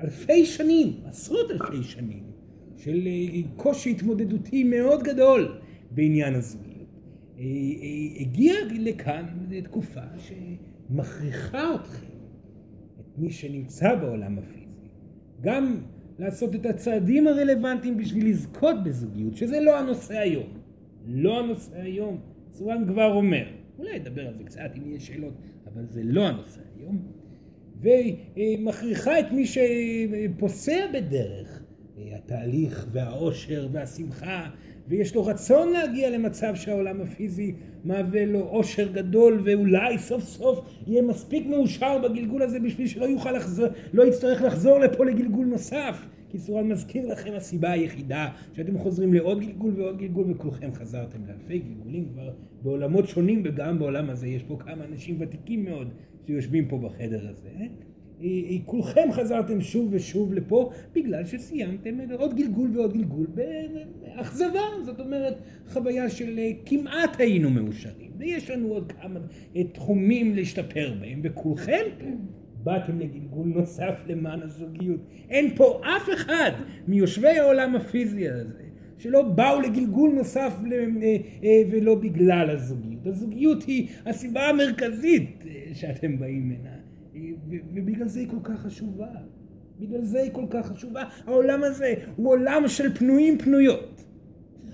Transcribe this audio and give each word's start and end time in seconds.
אלפי 0.00 0.46
שנים, 0.46 0.92
עשרות 1.04 1.50
אלפי 1.50 1.82
שנים, 1.82 2.22
של 2.76 3.06
אה, 3.06 3.40
קושי 3.56 3.90
התמודדותי 3.90 4.64
מאוד 4.64 5.02
גדול 5.02 5.58
בעניין 5.90 6.34
הזוגיות. 6.34 6.88
אה, 7.38 7.44
הגיעה 8.20 8.56
לכאן 8.70 9.26
תקופה 9.64 10.00
שמכריחה 10.18 11.74
אתכם, 11.74 12.06
את 13.00 13.18
מי 13.18 13.30
שנמצא 13.30 13.94
בעולם 13.94 14.38
הפיזי, 14.38 14.88
גם 15.40 15.80
לעשות 16.18 16.54
את 16.54 16.66
הצעדים 16.66 17.26
הרלוונטיים 17.26 17.96
בשביל 17.96 18.30
לזכות 18.30 18.76
בזוגיות, 18.84 19.36
שזה 19.36 19.60
לא 19.60 19.78
הנושא 19.78 20.18
היום. 20.18 20.48
לא 21.06 21.40
הנושא 21.40 21.80
היום. 21.80 22.20
סורן 22.52 22.86
כבר 22.86 23.12
אומר, 23.12 23.44
אולי 23.78 23.98
נדבר 23.98 24.26
על 24.26 24.34
זה 24.38 24.44
קצת 24.44 24.70
אם 24.76 24.92
יש 24.92 25.06
שאלות, 25.06 25.34
אבל 25.66 25.82
זה 25.90 26.00
לא 26.04 26.26
הנושא 26.26 26.60
היום. 26.76 26.98
ומכריחה 27.80 29.20
את 29.20 29.32
מי 29.32 29.44
שפוסע 29.46 30.86
בדרך 30.94 31.62
התהליך 32.26 32.86
והאושר 32.92 33.68
והשמחה 33.72 34.48
ויש 34.88 35.14
לו 35.14 35.26
רצון 35.26 35.72
להגיע 35.72 36.10
למצב 36.10 36.54
שהעולם 36.54 37.00
הפיזי 37.00 37.54
מהווה 37.84 38.26
לו 38.26 38.40
אושר 38.40 38.92
גדול 38.92 39.40
ואולי 39.44 39.98
סוף 39.98 40.22
סוף 40.22 40.68
יהיה 40.86 41.02
מספיק 41.02 41.46
מאושר 41.46 41.98
בגלגול 41.98 42.42
הזה 42.42 42.60
בשביל 42.60 42.86
שלא 42.86 43.04
יוכל 43.04 43.32
לחזור, 43.32 43.66
לא 43.92 44.02
יצטרך 44.02 44.42
לחזור 44.42 44.78
לפה 44.78 45.04
לגלגול 45.04 45.46
נוסף. 45.46 46.06
כי 46.28 46.38
סורן 46.38 46.68
מזכיר 46.68 47.06
לכם 47.06 47.32
הסיבה 47.36 47.70
היחידה 47.70 48.28
שאתם 48.52 48.78
חוזרים 48.78 49.14
לעוד 49.14 49.40
גלגול 49.40 49.74
ועוד 49.76 49.98
גלגול 49.98 50.30
וכולכם 50.30 50.72
חזרתם 50.72 51.18
לאלפי 51.26 51.58
גלגולים 51.58 52.08
כבר 52.12 52.30
בעולמות 52.62 53.08
שונים 53.08 53.42
וגם 53.44 53.78
בעולם 53.78 54.10
הזה 54.10 54.26
יש 54.26 54.42
פה 54.42 54.56
כמה 54.58 54.84
אנשים 54.84 55.16
ותיקים 55.20 55.64
מאוד 55.64 55.88
שיושבים 56.26 56.68
פה 56.68 56.78
בחדר 56.78 57.28
הזה 57.28 57.66
כולכם 58.64 59.12
חזרתם 59.12 59.60
שוב 59.60 59.88
ושוב 59.90 60.34
לפה 60.34 60.70
בגלל 60.94 61.24
שסיימתם 61.24 61.98
עוד 62.18 62.36
גלגול 62.36 62.70
ועוד 62.76 62.92
גלגול 62.92 63.26
באכזבה, 63.26 64.60
זאת 64.84 65.00
אומרת 65.00 65.36
חוויה 65.68 66.10
של 66.10 66.38
אה, 66.38 66.50
כמעט 66.66 67.20
היינו 67.20 67.50
מאושרים. 67.50 68.10
ויש 68.18 68.50
לנו 68.50 68.68
עוד 68.68 68.92
כמה 68.92 69.20
אה, 69.56 69.64
תחומים 69.64 70.34
להשתפר 70.34 70.94
בהם 71.00 71.20
וכולכם 71.22 71.82
באתם 72.62 72.98
לגלגול 72.98 73.46
נוסף 73.46 74.04
למען 74.06 74.42
הזוגיות. 74.42 75.00
אין 75.30 75.56
פה 75.56 75.80
אף 75.96 76.08
אחד 76.14 76.50
מיושבי 76.88 77.38
העולם 77.38 77.76
הפיזי 77.76 78.28
הזה 78.28 78.62
שלא 78.98 79.22
באו 79.22 79.60
לגלגול 79.60 80.10
נוסף 80.10 80.52
אה, 80.62 81.62
ולא 81.70 81.94
בגלל 81.94 82.50
הזוגיות. 82.50 83.06
הזוגיות 83.06 83.62
היא 83.62 83.88
הסיבה 84.06 84.48
המרכזית 84.48 85.44
שאתם 85.72 86.18
באים 86.18 86.48
ממנה. 86.48 86.70
ובגלל 87.74 88.08
זה 88.08 88.20
היא 88.20 88.28
כל 88.28 88.40
כך 88.44 88.60
חשובה. 88.60 89.08
בגלל 89.80 90.02
זה 90.02 90.20
היא 90.20 90.30
כל 90.32 90.44
כך 90.50 90.66
חשובה. 90.66 91.04
העולם 91.26 91.62
הזה 91.62 91.94
הוא 92.16 92.28
עולם 92.28 92.68
של 92.68 92.94
פנויים 92.94 93.38
פנויות. 93.38 94.04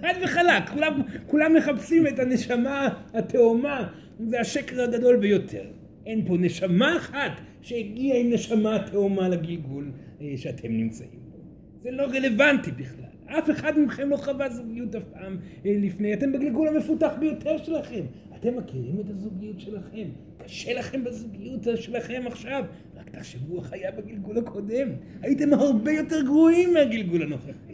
חד 0.00 0.14
וחלק, 0.24 0.68
כולם, 0.72 1.02
כולם 1.26 1.54
מחפשים 1.54 2.06
את 2.06 2.18
הנשמה 2.18 2.88
התאומה, 3.14 3.88
זה 4.20 4.40
השקר 4.40 4.82
הגדול 4.82 5.16
ביותר. 5.16 5.64
אין 6.06 6.24
פה 6.26 6.36
נשמה 6.38 6.96
אחת 6.96 7.32
שהגיעה 7.62 8.18
עם 8.18 8.32
נשמה 8.32 8.78
תאומה 8.90 9.28
לגלגול 9.28 9.90
אה, 10.20 10.32
שאתם 10.36 10.72
נמצאים 10.72 11.20
בו. 11.30 11.38
זה 11.82 11.90
לא 11.90 12.02
רלוונטי 12.02 12.70
בכלל. 12.70 13.11
אף 13.38 13.50
אחד 13.50 13.78
מכם 13.78 14.08
לא 14.08 14.16
חווה 14.16 14.50
זוגיות 14.50 14.94
אף 14.94 15.02
פעם 15.12 15.36
אה, 15.66 15.74
לפני. 15.78 16.14
אתם 16.14 16.32
בגלגול 16.32 16.68
המפותח 16.68 17.12
ביותר 17.20 17.58
שלכם. 17.58 18.04
אתם 18.36 18.56
מכירים 18.56 19.00
את 19.00 19.10
הזוגיות 19.10 19.60
שלכם. 19.60 20.08
קשה 20.44 20.74
לכם 20.74 21.04
בזוגיות 21.04 21.60
שלכם 21.76 22.22
עכשיו. 22.26 22.64
רק 22.96 23.10
תחשבו 23.10 23.58
איך 23.58 23.72
היה 23.72 23.90
בגלגול 23.90 24.38
הקודם. 24.38 24.88
הייתם 25.22 25.54
הרבה 25.54 25.92
יותר 25.92 26.22
גרועים 26.22 26.74
מהגלגול 26.74 27.22
הנוכחי. 27.22 27.72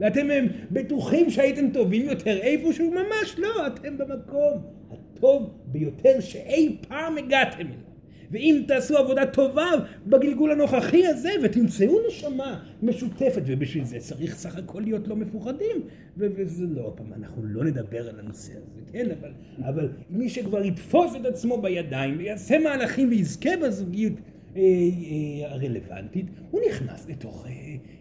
ואתם 0.00 0.26
בטוחים 0.70 1.30
שהייתם 1.30 1.70
טובים 1.70 2.06
יותר 2.06 2.38
איפשהו? 2.38 2.90
ממש 2.90 3.38
לא, 3.38 3.66
אתם 3.66 3.98
במקום 3.98 4.52
הטוב 4.90 5.54
ביותר 5.66 6.20
שאי 6.20 6.76
פעם 6.88 7.18
הגעתם 7.18 7.60
אליו. 7.60 7.95
ואם 8.30 8.62
תעשו 8.68 8.96
עבודה 8.96 9.26
טובה 9.26 9.70
בגלגול 10.06 10.52
הנוכחי 10.52 11.06
הזה 11.06 11.30
ותמצאו 11.42 11.98
נשמה 12.08 12.60
משותפת 12.82 13.42
ובשביל 13.46 13.84
זה 13.84 13.98
צריך 13.98 14.34
סך 14.34 14.58
הכל 14.58 14.80
להיות 14.80 15.08
לא 15.08 15.16
מפוחדים 15.16 15.76
וזה 16.16 16.64
לא, 16.66 16.92
פעם 16.96 17.12
אנחנו 17.12 17.42
לא 17.44 17.64
נדבר 17.64 18.08
על 18.08 18.20
הנושא 18.20 18.52
הזה, 18.52 18.80
כן, 18.92 19.06
אבל, 19.20 19.30
אבל 19.68 19.88
מי 20.10 20.28
שכבר 20.28 20.64
יתפוס 20.64 21.16
את 21.16 21.26
עצמו 21.26 21.62
בידיים 21.62 22.18
ויעשה 22.18 22.58
מהלכים 22.58 23.08
ויזכה 23.10 23.50
בזוגיות 23.62 24.12
אה, 24.56 24.62
אה, 24.62 25.52
הרלוונטית, 25.52 26.26
הוא 26.50 26.60
נכנס 26.68 27.08
לתוך 27.08 27.46
אה, 27.46 27.52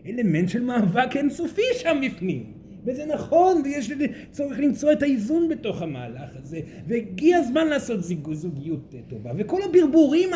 אלמנט 0.05 0.49
של 0.49 0.61
מאבק 0.61 1.15
אינסופי 1.15 1.61
שם 1.73 2.01
בפנים. 2.05 2.64
וזה 2.85 3.05
נכון, 3.05 3.61
ויש 3.63 3.91
צורך 4.31 4.59
למצוא 4.59 4.91
את 4.91 5.03
האיזון 5.03 5.49
בתוך 5.49 5.81
המהלך 5.81 6.29
הזה, 6.35 6.59
והגיע 6.87 7.37
הזמן 7.37 7.67
לעשות 7.67 7.99
זוגיות 8.31 8.93
טובה, 9.09 9.31
וכל 9.37 9.61
הברבורים 9.63 10.29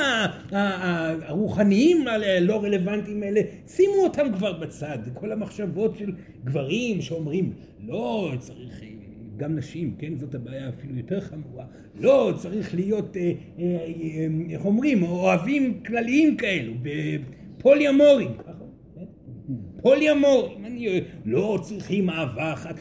הרוחניים 0.51 2.07
הלא 2.07 2.63
רלוונטיים 2.63 3.23
האלה, 3.23 3.41
שימו 3.67 4.03
אותם 4.03 4.27
כבר 4.33 4.53
בצד, 4.53 4.97
כל 5.13 5.31
המחשבות 5.31 5.97
של 5.97 6.11
גברים 6.43 7.01
שאומרים, 7.01 7.53
לא, 7.87 8.31
צריך... 8.39 8.83
גם 9.39 9.55
נשים, 9.55 9.95
כן, 9.99 10.17
זאת 10.17 10.35
הבעיה 10.35 10.69
אפילו 10.69 10.95
יותר 10.95 11.21
חמורה, 11.21 11.65
לא 11.99 12.33
צריך 12.37 12.75
להיות, 12.75 13.17
אה, 13.17 13.21
אה, 13.21 13.31
אה, 13.59 14.27
איך 14.49 14.65
אומרים, 14.65 15.03
אוהבים 15.03 15.83
כלליים 15.85 16.37
כאלו, 16.37 16.73
פוליומורים, 17.57 18.31
ככה 19.79 19.89
פוליומורים, 19.89 20.65
אני 20.65 21.01
לא 21.25 21.59
צריכים 21.61 22.09
אהבה 22.09 22.53
אחת, 22.53 22.75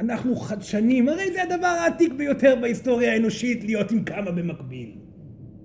אנחנו 0.00 0.36
חדשנים, 0.36 1.08
הרי 1.08 1.32
זה 1.32 1.42
הדבר 1.42 1.66
העתיק 1.66 2.12
ביותר 2.12 2.54
בהיסטוריה 2.60 3.12
האנושית 3.12 3.64
להיות 3.64 3.90
עם 3.90 4.04
כמה 4.04 4.30
במקביל. 4.30 4.90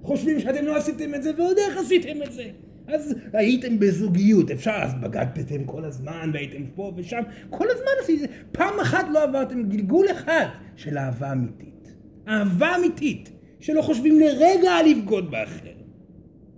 חושבים 0.02 0.40
שאתם 0.40 0.66
לא 0.66 0.76
עשיתם 0.76 1.16
את 1.16 1.24
זה 1.24 1.32
ועוד 1.38 1.58
איך 1.58 1.78
עשיתם 1.78 2.24
את 2.24 2.32
זה. 2.32 2.50
אז 2.88 3.16
הייתם 3.34 3.80
בזוגיות, 3.80 4.52
אפשר, 4.52 4.72
אז 4.72 4.96
בגדתם 4.96 5.64
כל 5.66 5.86
הזמן 5.86 6.32
והייתם 6.34 6.64
פה 6.76 6.94
ושם, 6.98 7.22
כל 7.50 7.66
הזמן 7.70 7.92
עשיתם, 8.04 8.34
פעם 8.52 8.80
אחת 8.80 9.06
לא 9.14 9.24
עברתם 9.24 9.64
גלגול 9.64 10.06
אחד 10.12 10.46
של 10.76 10.98
אהבה 10.98 11.32
אמיתית. 11.32 11.94
אהבה 12.28 12.76
אמיתית, 12.76 13.32
שלא 13.60 13.82
חושבים 13.82 14.20
לרגע 14.20 14.72
לבגוד 14.90 15.32
באחר. 15.32 15.79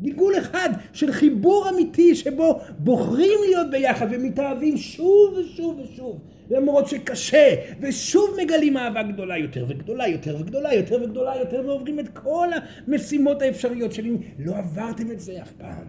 גלגול 0.01 0.37
אחד 0.37 0.69
של 0.93 1.11
חיבור 1.11 1.69
אמיתי 1.69 2.15
שבו 2.15 2.59
בוחרים 2.77 3.39
להיות 3.45 3.67
ביחד 3.71 4.07
ומתאהבים 4.11 4.77
שוב 4.77 5.33
ושוב 5.33 5.79
ושוב 5.79 6.19
למרות 6.49 6.87
שקשה 6.87 7.55
ושוב 7.81 8.37
מגלים 8.43 8.77
אהבה 8.77 9.03
גדולה 9.03 9.37
יותר 9.37 9.65
וגדולה 9.67 10.07
יותר 10.07 10.37
וגדולה 10.39 10.73
יותר 10.73 11.03
וגדולה 11.03 11.35
יותר 11.35 11.63
ועוברים 11.65 11.99
את 11.99 12.09
כל 12.09 12.47
המשימות 12.87 13.41
האפשריות 13.41 13.91
שלי 13.93 14.17
לא 14.39 14.57
עברתם 14.57 15.11
את 15.11 15.19
זה 15.19 15.41
אף 15.41 15.51
פעם. 15.51 15.85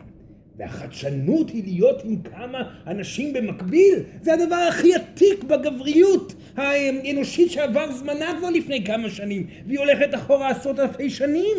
והחדשנות 0.56 1.50
היא 1.50 1.64
להיות 1.64 2.02
עם 2.04 2.22
כמה 2.22 2.62
אנשים 2.86 3.32
במקביל 3.32 3.94
זה 4.22 4.34
הדבר 4.34 4.66
הכי 4.68 4.94
עתיק 4.94 5.44
בגבריות 5.44 6.34
האנושית 6.56 7.50
שעבר 7.50 7.92
זמנה 7.92 8.34
כבר 8.38 8.50
לפני 8.50 8.84
כמה 8.84 9.10
שנים 9.10 9.46
והיא 9.66 9.78
הולכת 9.78 10.14
אחורה 10.14 10.48
עשרות 10.48 10.78
אלפי 10.78 11.10
שנים 11.10 11.56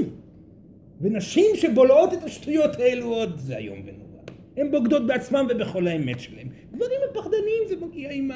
ונשים 1.01 1.45
שבולעות 1.55 2.13
את 2.13 2.23
השטויות 2.23 2.75
האלו 2.79 3.05
עוד 3.05 3.37
זה 3.37 3.57
איום 3.57 3.79
ונורא. 3.79 4.03
הן 4.57 4.71
בוגדות 4.71 5.07
בעצמם 5.07 5.47
ובכל 5.49 5.87
האמת 5.87 6.19
שלהם. 6.19 6.47
גברים 6.73 6.99
הם 7.07 7.21
פחדנים, 7.21 7.61
זה 7.69 7.75
מגיע 7.85 8.11
עם 8.11 8.31
ה... 8.31 8.35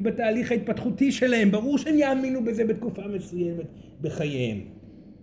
בתהליך 0.00 0.50
ההתפתחותי 0.50 1.12
שלהם, 1.12 1.50
ברור 1.50 1.78
שהם 1.78 1.98
יאמינו 1.98 2.44
בזה 2.44 2.64
בתקופה 2.64 3.02
מסוימת 3.06 3.66
בחייהם. 4.00 4.60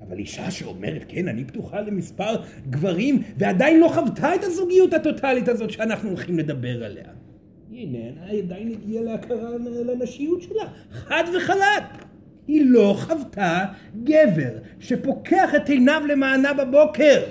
אבל 0.01 0.19
אישה 0.19 0.51
שאומרת, 0.51 1.05
כן, 1.07 1.27
אני 1.27 1.45
פתוחה 1.45 1.81
למספר 1.81 2.35
גברים, 2.69 3.21
ועדיין 3.37 3.79
לא 3.79 3.87
חוותה 3.87 4.35
את 4.35 4.43
הזוגיות 4.43 4.93
הטוטלית 4.93 5.47
הזאת 5.47 5.71
שאנחנו 5.71 6.09
הולכים 6.09 6.39
לדבר 6.39 6.83
עליה. 6.83 7.05
היא 7.71 7.81
איננה 7.81 8.31
עדיין 8.43 8.71
הגיעה 8.71 9.03
להכרה 9.03 9.49
לנשיות 9.85 10.41
שלה, 10.41 10.63
חד 10.91 11.23
וחלק. 11.37 12.00
היא 12.51 12.65
לא 12.65 12.95
חוותה 12.99 13.65
גבר 14.03 14.57
שפוקח 14.79 15.55
את 15.55 15.69
עיניו 15.69 16.01
למענה 16.07 16.53
בבוקר. 16.53 17.23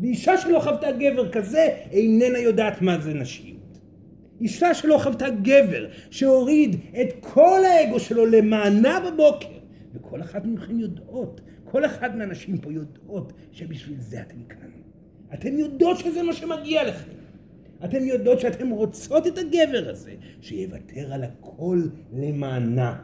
ואישה 0.00 0.38
שלא 0.38 0.60
חוותה 0.60 0.92
גבר 0.92 1.32
כזה 1.32 1.68
איננה 1.90 2.38
יודעת 2.38 2.82
מה 2.82 2.98
זה 2.98 3.14
נשיות. 3.14 3.78
אישה 4.40 4.74
שלא 4.74 4.98
חוותה 4.98 5.30
גבר 5.30 5.86
שהוריד 6.10 6.76
את 7.00 7.08
כל 7.20 7.60
האגו 7.64 8.00
שלו 8.00 8.26
למענה 8.26 9.00
בבוקר 9.00 9.58
וכל 9.94 10.20
אחת 10.20 10.44
מכן 10.44 10.78
יודעות, 10.78 11.40
כל 11.64 11.84
אחת 11.84 12.14
מהנשים 12.14 12.58
פה 12.58 12.72
יודעות 12.72 13.32
שבשביל 13.52 14.00
זה 14.00 14.20
אתן 14.20 14.42
כאן. 14.48 14.70
אתן 15.34 15.58
יודעות 15.58 15.98
שזה 15.98 16.22
מה 16.22 16.32
שמגיע 16.32 16.88
לכם. 16.88 17.12
אתן 17.84 18.02
יודעות 18.02 18.40
שאתן 18.40 18.70
רוצות 18.70 19.26
את 19.26 19.38
הגבר 19.38 19.90
הזה 19.90 20.12
שיוותר 20.40 21.12
על 21.12 21.24
הכל 21.24 21.82
למענה. 22.12 22.96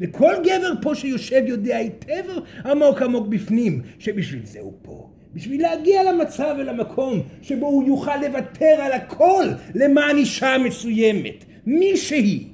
וכל 0.00 0.32
גבר 0.42 0.72
פה 0.82 0.94
שיושב 0.94 1.42
יודע 1.46 1.76
היטב 1.76 2.24
עמוק 2.64 3.02
עמוק 3.02 3.26
בפנים 3.26 3.82
שבשביל 3.98 4.42
זה 4.44 4.60
הוא 4.60 4.72
פה. 4.82 5.10
בשביל 5.34 5.62
להגיע 5.62 6.12
למצב 6.12 6.54
ולמקום 6.58 7.22
שבו 7.42 7.66
הוא 7.66 7.88
יוכל 7.88 8.16
לוותר 8.16 8.76
על 8.78 8.92
הכל 8.92 9.44
למען 9.74 10.16
אישה 10.16 10.56
מסוימת, 10.58 11.44
מי 11.66 11.96
שהיא. 11.96 12.46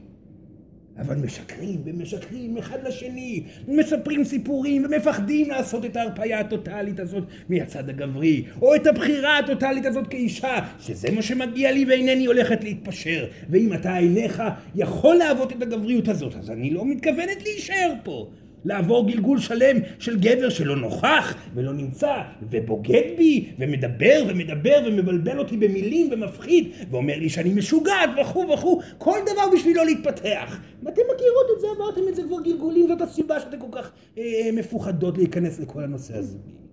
אבל 0.99 1.17
משקרים 1.17 1.83
ומשקרים 1.85 2.59
אחד 2.59 2.79
לשני, 2.87 3.43
מספרים 3.69 4.25
סיפורים 4.25 4.85
ומפחדים 4.85 5.51
לעשות 5.51 5.85
את 5.85 5.97
ההרפאיה 5.97 6.41
הטוטאלית 6.41 7.01
הזאת 7.01 7.25
מהצד 7.49 7.89
הגברי, 7.89 8.45
או 8.63 8.75
את 8.75 8.87
הבחירה 8.87 9.39
הטוטאלית 9.39 9.87
הזאת 9.87 10.07
כאישה, 10.07 10.59
שזה 10.81 11.11
מה 11.11 11.23
שמגיע 11.23 11.73
לי 11.73 11.85
ואינני 11.85 12.27
הולכת 12.27 12.65
להתפשר, 12.65 13.27
ואם 13.51 13.73
אתה 13.75 13.99
אינך 13.99 14.43
יכול 14.75 15.17
להוות 15.17 15.53
את 15.53 15.63
הגבריות 15.63 16.09
הזאת, 16.09 16.35
אז 16.35 16.51
אני 16.51 16.71
לא 16.71 16.85
מתכוונת 16.85 17.43
להישאר 17.43 17.93
פה. 18.03 18.31
לעבור 18.67 19.09
גלגול 19.09 19.39
שלם 19.39 19.77
של 19.99 20.19
גבר 20.19 20.49
שלא 20.49 20.77
נוכח 20.77 21.35
ולא 21.55 21.73
נמצא 21.73 22.15
ובוגד 22.51 23.03
בי 23.17 23.49
ומדבר 23.59 24.25
ומדבר 24.29 24.81
ומבלבל 24.87 25.39
אותי 25.39 25.57
במילים 25.57 26.09
ומפחיד 26.13 26.69
ואומר 26.91 27.19
לי 27.19 27.29
שאני 27.29 27.55
משוגעת 27.55 28.11
וכו' 28.23 28.49
וכו' 28.55 28.81
כל 28.99 29.19
דבר 29.23 29.57
בשביל 29.57 29.77
לא 29.77 29.87
להתפתח. 29.87 30.59
אתם 30.83 31.03
מכירות 31.15 31.47
את 31.57 31.61
זה, 31.61 31.67
עברתם 31.77 32.09
את 32.09 32.17
זה 32.17 32.23
כבר 32.23 32.41
גלגולים, 32.43 32.87
זאת 32.87 33.01
הסיבה 33.01 33.41
שאתם 33.41 33.59
כל 33.59 33.79
כך 33.79 33.91
אה, 34.19 34.51
מפוחדות 34.53 35.19
להיכנס 35.19 35.61
לכל 35.61 35.83
הנושא 35.83 36.19
הזוגי. 36.19 36.66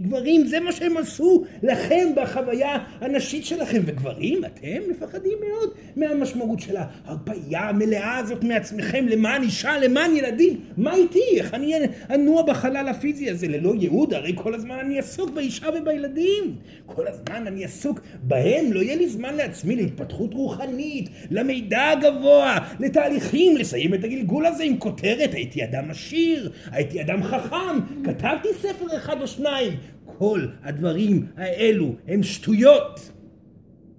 גברים 0.00 0.46
זה 0.46 0.60
מה 0.60 0.72
שהם 0.72 0.96
עשו 0.96 1.44
לכם 1.62 2.08
בחוויה 2.16 2.78
הנשית 3.00 3.44
שלכם. 3.44 3.82
וגברים 3.86 4.44
אתם 4.44 4.90
מפחדים 4.90 5.38
מאוד 5.48 5.70
מהמשמעות 5.96 6.60
של 6.60 6.76
ההרפאיה 6.76 7.68
המלאה 7.68 8.16
הזאת 8.16 8.44
מעצמכם. 8.44 9.06
למען 9.08 9.42
אישה 9.42 9.78
למען 9.78 10.16
ילדים. 10.16 10.60
מה 10.76 10.94
איתי? 10.94 11.22
איך 11.36 11.54
אני 11.54 11.74
אנוע 12.10 12.42
בחלל 12.42 12.88
הפיזי 12.88 13.30
הזה? 13.30 13.48
ללא 13.48 13.74
ייעוד 13.80 14.14
הרי 14.14 14.32
כל 14.36 14.54
הזמן 14.54 14.78
אני 14.78 14.98
עסוק 14.98 15.30
באישה 15.30 15.66
ובילדים. 15.80 16.56
כל 16.86 17.08
הזמן 17.08 17.46
אני 17.46 17.64
עסוק 17.64 18.00
בהם. 18.22 18.72
לא 18.72 18.80
יהיה 18.80 18.96
לי 18.96 19.08
זמן 19.08 19.34
לעצמי 19.34 19.76
להתפתחות 19.76 20.34
רוחנית 20.34 21.08
למידע 21.30 21.88
הגבוה 21.88 22.58
לתהליכים 22.80 23.56
לסיים 23.56 23.94
את 23.94 24.04
הגלגול 24.04 24.46
הזה 24.46 24.64
עם 24.64 24.78
כותרת 24.78 25.34
הייתי 25.34 25.64
אדם 25.64 25.90
עשיר 25.90 26.52
הייתי 26.70 27.00
אדם 27.00 27.22
חכם 27.22 27.78
כתבתי 28.04 28.48
ספר 28.60 28.96
אחד 28.96 29.20
או 29.20 29.26
שניים 29.26 29.72
כל 30.18 30.46
הדברים 30.62 31.26
האלו 31.36 31.94
הם 32.08 32.22
שטויות. 32.22 33.10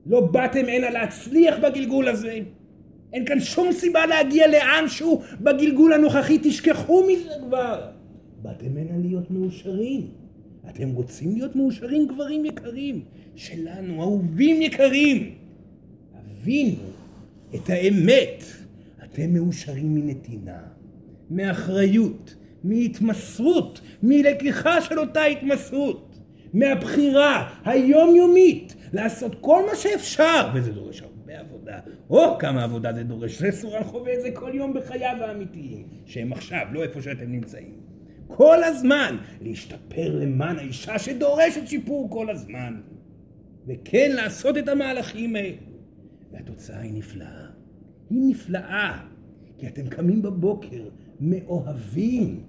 לא 0.06 0.22
באתם 0.22 0.66
הנה 0.68 0.90
להצליח 0.90 1.56
בגלגול 1.64 2.08
הזה. 2.08 2.40
אין 3.14 3.26
כאן 3.26 3.40
שום 3.40 3.72
סיבה 3.72 4.06
להגיע 4.06 4.48
לאנשהו 4.48 5.22
בגלגול 5.42 5.94
הנוכחי, 5.94 6.40
תשכחו 6.44 7.04
מזה 7.08 7.34
כבר. 7.48 7.92
באתם 8.42 8.78
הנה 8.78 8.98
להיות 8.98 9.32
מאושרים. 9.32 10.08
אתם 10.70 10.90
רוצים 10.90 11.36
להיות 11.36 11.56
מאושרים 11.56 12.08
גברים 12.08 12.46
יקרים, 12.46 13.04
שלנו, 13.36 14.02
אהובים 14.02 14.62
יקרים. 14.62 15.36
הבינו 16.14 16.84
את 17.56 17.70
האמת. 17.70 18.44
אתם 19.04 19.34
מאושרים 19.34 19.96
מנתינה, 19.96 20.60
מאחריות, 21.30 22.36
מהתמסרות, 22.64 23.82
מלקיחה 24.04 24.82
של 24.82 25.00
אותה 25.00 25.24
התמסרות, 25.24 26.20
מהבחירה 26.54 27.50
היומיומית 27.66 28.76
לעשות 28.94 29.36
כל 29.42 29.64
מה 29.70 29.76
שאפשר, 29.76 30.50
וזה 30.54 30.72
דורש 30.72 31.02
הרבה 31.02 31.40
עבודה. 31.40 31.80
או 32.10 32.38
כמה 32.40 32.64
עבודה 32.64 32.94
זה 32.94 33.04
דורש, 33.04 33.40
זה 33.40 33.52
סורן 33.52 33.84
חווה 33.84 34.14
את 34.14 34.22
זה 34.22 34.32
כל 34.32 34.52
יום 34.54 34.74
בחייו 34.74 35.18
האמיתיים, 35.22 35.88
שהם 36.06 36.34
עכשיו, 36.34 36.66
לא 36.72 36.84
איפה 36.84 37.02
שאתם 37.02 37.32
נמצאים. 37.32 37.84
כל 38.28 38.64
הזמן 38.64 39.18
להשתפר 39.42 40.20
למען 40.20 40.58
האישה 40.58 41.00
שדורשת 41.00 41.68
שיפור 41.68 42.10
כל 42.10 42.30
הזמן. 42.30 42.82
וכן 43.68 44.12
לעשות 44.16 44.58
את 44.58 44.68
המהלכים 44.68 45.36
האלה. 45.36 45.56
והתוצאה 46.32 46.80
היא 46.80 46.94
נפלאה. 46.94 47.46
היא 48.10 48.20
נפלאה. 48.30 49.00
כי 49.58 49.68
אתם 49.68 49.88
קמים 49.88 50.22
בבוקר 50.22 50.90
מאוהבים 51.20 52.44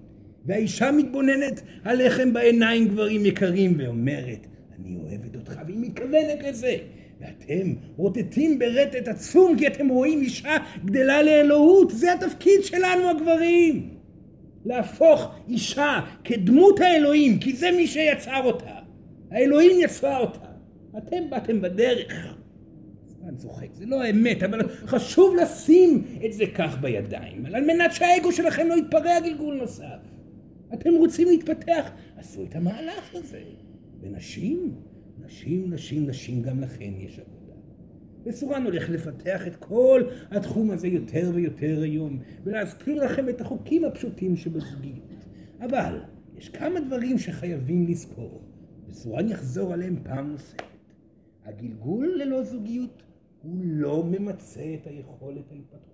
והאישה 0.46 0.92
מתבוננת 0.92 1.62
עליכם 1.84 2.32
בעיניים 2.32 2.88
גברים 2.88 3.26
יקרים 3.26 3.74
ואומרת 3.78 4.46
אני 4.78 4.96
אוהבת 4.96 5.36
אותך 5.36 5.60
והיא 5.66 5.78
מתכוונת 5.80 6.42
לזה. 6.48 6.76
ואתם 7.20 7.72
רוטטים 7.96 8.58
ברטט 8.58 9.08
עצום 9.08 9.58
כי 9.58 9.66
אתם 9.66 9.88
רואים 9.88 10.20
אישה 10.20 10.56
גדלה 10.84 11.22
לאלוהות 11.22 11.90
זה 11.90 12.12
התפקיד 12.12 12.64
שלנו 12.64 13.08
הגברים. 13.08 13.88
להפוך 14.64 15.34
אישה 15.48 16.00
כדמות 16.24 16.80
האלוהים 16.80 17.38
כי 17.38 17.52
זה 17.52 17.70
מי 17.76 17.86
שיצר 17.86 18.40
אותה. 18.44 18.74
האלוהים 19.30 19.80
יצר 19.80 20.18
אותה. 20.18 20.46
אתם 20.98 21.30
באתם 21.30 21.60
בדרך. 21.60 22.36
אני 23.28 23.36
צוחק, 23.36 23.68
זה 23.72 23.86
לא 23.86 24.02
האמת, 24.02 24.42
אבל 24.42 24.68
חשוב 24.86 25.36
לשים 25.36 26.04
את 26.24 26.32
זה 26.32 26.44
כך 26.54 26.78
בידיים, 26.80 27.46
על 27.46 27.64
מנת 27.64 27.92
שהאגו 27.92 28.32
שלכם 28.32 28.66
לא 28.68 28.74
יתפרע 28.74 29.20
גלגול 29.20 29.54
נוסף. 29.54 30.13
אתם 30.74 30.90
רוצים 30.98 31.28
להתפתח, 31.28 31.90
עשו 32.16 32.44
את 32.44 32.56
המהלך 32.56 33.14
הזה. 33.14 33.42
ונשים, 34.00 34.74
נשים, 35.24 35.70
נשים, 35.70 36.06
נשים, 36.06 36.42
גם 36.42 36.60
לכן 36.60 36.92
יש 36.98 37.18
עבודה. 37.18 37.54
וסורן 38.24 38.64
הולך 38.64 38.90
לפתח 38.90 39.46
את 39.46 39.56
כל 39.56 40.02
התחום 40.30 40.70
הזה 40.70 40.88
יותר 40.88 41.30
ויותר 41.34 41.82
היום, 41.82 42.18
ולהזכיר 42.44 43.04
לכם 43.04 43.28
את 43.28 43.40
החוקים 43.40 43.84
הפשוטים 43.84 44.36
שבזוגיות. 44.36 45.14
אבל 45.60 46.00
יש 46.36 46.48
כמה 46.48 46.80
דברים 46.80 47.18
שחייבים 47.18 47.86
לזכור, 47.86 48.42
וסורן 48.88 49.28
יחזור 49.28 49.72
עליהם 49.72 49.96
פעם 50.02 50.30
נוספת. 50.30 50.62
הגלגול 51.44 52.14
ללא 52.16 52.42
זוגיות 52.42 53.02
הוא 53.42 53.60
לא 53.62 54.04
ממצה 54.04 54.74
את 54.74 54.86
היכולת 54.86 55.52
ההתפתחות. 55.52 55.93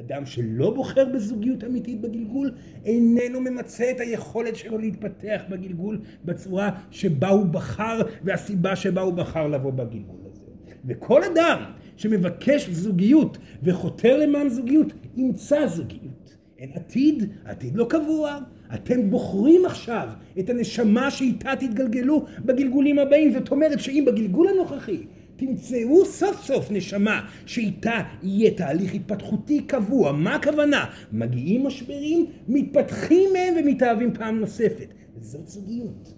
אדם 0.00 0.26
שלא 0.26 0.74
בוחר 0.74 1.04
בזוגיות 1.14 1.64
אמיתית 1.64 2.00
בגלגול, 2.00 2.50
איננו 2.84 3.40
ממצה 3.40 3.90
את 3.90 4.00
היכולת 4.00 4.56
שלו 4.56 4.78
להתפתח 4.78 5.42
בגלגול 5.48 6.00
בצורה 6.24 6.70
שבה 6.90 7.28
הוא 7.28 7.46
בחר 7.46 8.00
והסיבה 8.24 8.76
שבה 8.76 9.02
הוא 9.02 9.12
בחר 9.12 9.48
לבוא 9.48 9.70
בגלגול 9.70 10.20
הזה. 10.32 10.42
וכל 10.86 11.22
אדם 11.24 11.62
שמבקש 11.96 12.68
זוגיות 12.68 13.38
וחותר 13.62 14.16
למען 14.16 14.48
זוגיות, 14.48 14.92
ימצא 15.16 15.66
זוגיות. 15.66 16.36
אין 16.58 16.70
עתיד, 16.74 17.30
עתיד 17.44 17.76
לא 17.76 17.86
קבוע. 17.88 18.38
אתם 18.74 19.10
בוחרים 19.10 19.66
עכשיו 19.66 20.08
את 20.38 20.50
הנשמה 20.50 21.10
שאיתה 21.10 21.52
תתגלגלו 21.60 22.24
בגלגולים 22.44 22.98
הבאים. 22.98 23.32
זאת 23.32 23.50
אומרת 23.50 23.80
שאם 23.80 24.04
בגלגול 24.06 24.48
הנוכחי 24.48 25.04
תמצאו 25.36 26.04
סוף 26.04 26.44
סוף 26.44 26.70
נשמה 26.70 27.20
שאיתה 27.46 28.00
יהיה 28.22 28.50
תהליך 28.50 28.94
התפתחותי 28.94 29.60
קבוע. 29.62 30.12
מה 30.12 30.34
הכוונה? 30.34 30.84
מגיעים 31.12 31.66
משברים, 31.66 32.26
מתפתחים 32.48 33.30
מהם 33.32 33.54
ומתאהבים 33.60 34.14
פעם 34.14 34.40
נוספת. 34.40 34.88
זאת 35.20 35.48
זוגיות. 35.48 36.14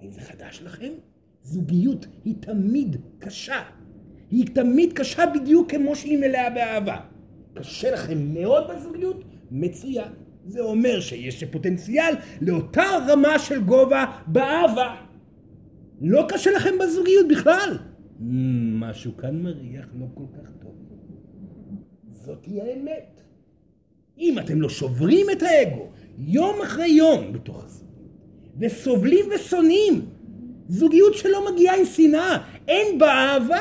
האם 0.00 0.10
זה 0.10 0.20
חדש 0.20 0.62
לכם? 0.64 0.92
זוגיות 1.42 2.06
היא 2.24 2.34
תמיד 2.40 2.96
קשה. 3.18 3.62
היא 4.30 4.46
תמיד 4.54 4.92
קשה 4.92 5.26
בדיוק 5.26 5.70
כמו 5.70 5.96
שהיא 5.96 6.18
מלאה 6.18 6.50
באהבה. 6.50 6.96
קשה 7.54 7.90
לכם 7.90 8.34
מאוד 8.34 8.64
בזוגיות? 8.70 9.24
מצוין. 9.50 10.12
זה 10.46 10.60
אומר 10.60 11.00
שיש 11.00 11.44
פוטנציאל 11.44 12.14
לאותה 12.40 12.84
רמה 13.08 13.38
של 13.38 13.62
גובה 13.62 14.04
באהבה. 14.26 14.96
לא 16.00 16.26
קשה 16.28 16.50
לכם 16.50 16.70
בזוגיות 16.80 17.28
בכלל. 17.28 17.78
משהו 18.80 19.16
כאן 19.16 19.42
מריח 19.42 19.86
לא 20.00 20.06
כל 20.14 20.24
כך 20.38 20.50
טוב. 20.62 20.74
זאתי 22.10 22.60
האמת. 22.60 23.20
אם 24.18 24.38
אתם 24.38 24.60
לא 24.60 24.68
שוברים 24.68 25.26
את 25.30 25.42
האגו 25.42 25.88
יום 26.18 26.62
אחרי 26.62 26.88
יום 26.88 27.32
בתוך 27.32 27.64
הזוגיות, 27.64 27.92
וסובלים 28.58 29.26
ושונאים, 29.34 30.06
זוגיות 30.68 31.14
שלא 31.14 31.52
מגיעה 31.52 31.78
עם 31.78 31.84
שנאה, 31.84 32.38
אין 32.68 32.98
בה 32.98 33.10
אהבה. 33.12 33.60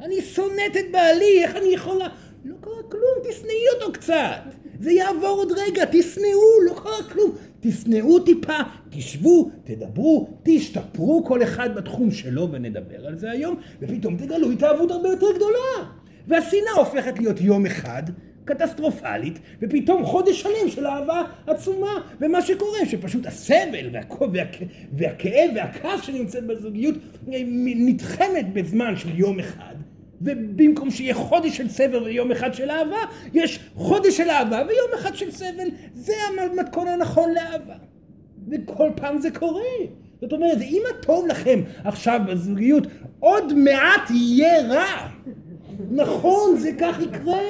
אני 0.00 0.22
שונאת 0.22 0.76
את 0.78 0.92
בעלי, 0.92 1.44
איך 1.44 1.56
אני 1.56 1.68
יכולה... 1.68 2.08
לא 2.44 2.54
קרה 2.60 2.82
כלום, 2.90 3.30
תשנאי 3.30 3.64
אותו 3.74 3.92
קצת. 3.92 4.42
זה 4.80 4.92
יעבור 4.92 5.28
עוד 5.28 5.52
רגע, 5.52 5.84
תשנאו, 5.92 6.60
לא 6.66 6.74
קרה 6.74 7.02
כלום. 7.12 7.36
תשנאו 7.60 8.20
טיפה, 8.20 8.58
תשבו, 8.90 9.50
תדברו, 9.64 10.28
תשתפרו 10.42 11.24
כל 11.24 11.42
אחד 11.42 11.74
בתחום 11.74 12.10
שלו 12.10 12.48
ונדבר 12.52 13.06
על 13.06 13.16
זה 13.16 13.30
היום, 13.30 13.56
ופתאום 13.82 14.16
תגלו 14.16 14.50
התאהבות 14.50 14.90
הרבה 14.90 15.08
יותר 15.08 15.26
גדולה. 15.36 15.90
והשנאה 16.26 16.72
הופכת 16.76 17.18
להיות 17.18 17.40
יום 17.40 17.66
אחד, 17.66 18.02
קטסטרופלית, 18.44 19.38
ופתאום 19.62 20.04
חודש 20.04 20.42
שלם 20.42 20.68
של 20.68 20.86
אהבה 20.86 21.22
עצומה. 21.46 22.00
ומה 22.20 22.42
שקורה, 22.42 22.78
שפשוט 22.86 23.26
הסבל 23.26 23.88
והכאב, 23.92 24.30
והכאב 24.92 25.50
והכעס 25.54 26.02
שנמצאת 26.02 26.46
בזוגיות 26.46 26.94
נתחמת 27.26 28.52
בזמן 28.52 28.96
של 28.96 29.18
יום 29.18 29.38
אחד. 29.38 29.69
ובמקום 30.20 30.90
שיהיה 30.90 31.14
חודש 31.14 31.56
של 31.56 31.68
סבל 31.68 32.02
ויום 32.02 32.32
אחד 32.32 32.54
של 32.54 32.70
אהבה, 32.70 32.98
יש 33.34 33.60
חודש 33.74 34.16
של 34.16 34.30
אהבה 34.30 34.62
ויום 34.68 34.90
אחד 34.94 35.14
של 35.16 35.30
סבל. 35.30 35.68
זה 35.94 36.12
המתכון 36.38 36.88
הנכון 36.88 37.34
לאהבה. 37.34 37.74
וכל 38.48 38.88
פעם 38.96 39.18
זה 39.18 39.30
קורה. 39.30 39.62
זאת 40.20 40.32
אומרת, 40.32 40.58
אם 40.62 40.82
הטוב 40.90 41.26
לכם 41.26 41.60
עכשיו 41.84 42.20
בזוגיות, 42.28 42.86
עוד 43.18 43.52
מעט 43.52 44.10
יהיה 44.10 44.68
רע. 44.68 45.08
נכון, 45.90 46.56
זה 46.56 46.70
כך 46.80 47.00
יקרה. 47.00 47.40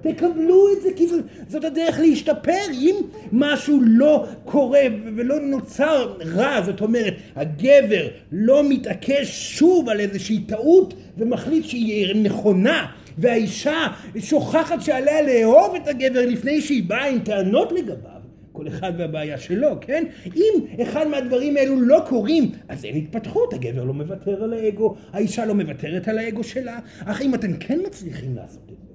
תקבלו 0.00 0.72
את 0.72 0.82
זה, 0.82 0.88
כי 0.96 1.06
זאת, 1.06 1.24
זאת 1.48 1.64
הדרך 1.64 2.00
להשתפר. 2.00 2.62
אם 2.72 2.96
משהו 3.32 3.80
לא 3.86 4.26
קורה 4.44 4.82
ולא 5.16 5.40
נוצר 5.40 6.16
רע, 6.20 6.62
זאת 6.62 6.80
אומרת, 6.80 7.14
הגבר 7.36 8.08
לא 8.32 8.68
מתעקש 8.68 9.56
שוב 9.58 9.88
על 9.88 10.00
איזושהי 10.00 10.40
טעות 10.40 10.94
ומחליט 11.18 11.64
שהיא 11.64 12.14
נכונה, 12.14 12.86
והאישה 13.18 13.86
שוכחת 14.18 14.82
שעליה 14.82 15.22
לאהוב 15.22 15.74
את 15.74 15.88
הגבר 15.88 16.26
לפני 16.26 16.60
שהיא 16.60 16.82
באה 16.86 17.08
עם 17.08 17.18
טענות 17.18 17.72
לגביו. 17.72 18.16
כל 18.52 18.68
אחד 18.68 18.92
והבעיה 18.96 19.38
שלו, 19.38 19.68
כן? 19.80 20.04
אם 20.36 20.82
אחד 20.82 21.06
מהדברים 21.08 21.56
האלו 21.56 21.80
לא 21.80 22.02
קורים, 22.08 22.50
אז 22.68 22.84
אין 22.84 22.96
התפתחות, 22.96 23.54
הגבר 23.54 23.84
לא 23.84 23.94
מוותר 23.94 24.44
על 24.44 24.52
האגו, 24.52 24.94
האישה 25.12 25.46
לא 25.46 25.54
מוותרת 25.54 26.08
על 26.08 26.18
האגו 26.18 26.44
שלה, 26.44 26.78
אך 27.04 27.22
אם 27.22 27.34
אתם 27.34 27.56
כן 27.56 27.78
מצליחים 27.86 28.36
לעשות 28.36 28.62
את 28.72 28.80
זה, 28.82 28.85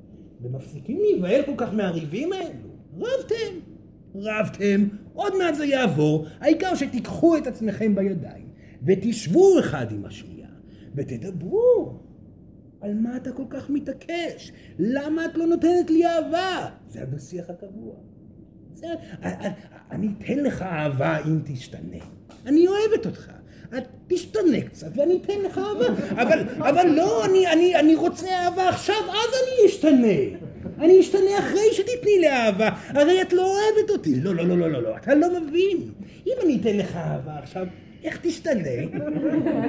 ומפסיקים 0.42 1.00
להיבהל 1.00 1.44
כל 1.46 1.54
כך 1.58 1.74
מהריבים 1.74 2.34
האלו, 2.34 2.70
רבתם, 2.98 3.60
רבתם, 4.16 4.88
עוד 5.14 5.38
מעט 5.38 5.56
זה 5.56 5.66
יעבור, 5.66 6.26
העיקר 6.40 6.76
שתיקחו 6.76 7.38
את 7.38 7.48
עצמכם 7.48 7.96
בידיים, 7.96 8.48
ותשבו 8.86 9.60
אחד 9.60 9.92
עם 9.92 10.06
השנייה, 10.06 10.50
ותדברו. 10.96 12.00
על 12.82 12.94
מה 12.94 13.18
אתה 13.18 13.32
כל 13.32 13.44
כך 13.50 13.70
מתעקש? 13.70 14.52
למה 14.80 15.26
את 15.26 15.36
לא 15.36 15.48
נותנת 15.48 15.90
לי 15.90 16.06
אהבה? 16.06 16.70
זה 16.88 17.02
הדו-שיח 17.02 17.50
הקבוע. 17.50 17.96
זה, 18.74 18.88
אני 19.92 20.08
אתן 20.18 20.38
לך 20.38 20.62
אהבה 20.62 21.18
אם 21.28 21.40
תשתנה. 21.46 21.98
אני 22.46 22.68
אוהבת 22.68 23.06
אותך. 23.06 23.32
תשתנה 24.08 24.62
קצת 24.62 24.88
ואני 24.96 25.20
אתן 25.26 25.42
לך 25.46 25.58
אהבה. 25.58 25.86
אבל, 26.22 26.40
אבל 26.58 26.88
לא, 26.88 27.26
אני, 27.26 27.48
אני, 27.48 27.76
אני 27.76 27.96
רוצה 27.96 28.28
אהבה 28.28 28.70
עכשיו, 28.70 28.96
אז 29.10 29.34
אני 29.44 29.68
אשתנה. 29.68 30.38
אני 30.80 31.00
אשתנה 31.00 31.40
אחרי 31.40 31.74
שתתני 31.74 32.20
לי 32.20 32.30
אהבה. 32.30 32.70
הרי 32.88 33.22
את 33.22 33.34
לא 33.34 33.42
אוהבת 33.42 33.90
אותי. 33.90 34.22
לא, 34.22 34.36
לא, 34.36 34.44
לא, 34.44 34.58
לא, 34.58 34.72
לא, 34.72 34.84
לא. 34.84 34.98
אתה 34.98 35.16
לא 35.16 35.28
מבין. 35.42 35.78
אם 36.28 36.34
אני 36.46 36.58
אתן 36.62 36.78
לך 36.78 36.96
אהבה 36.96 37.38
עכשיו, 37.40 37.68
איך 38.04 38.20
תשתנה? 38.22 38.70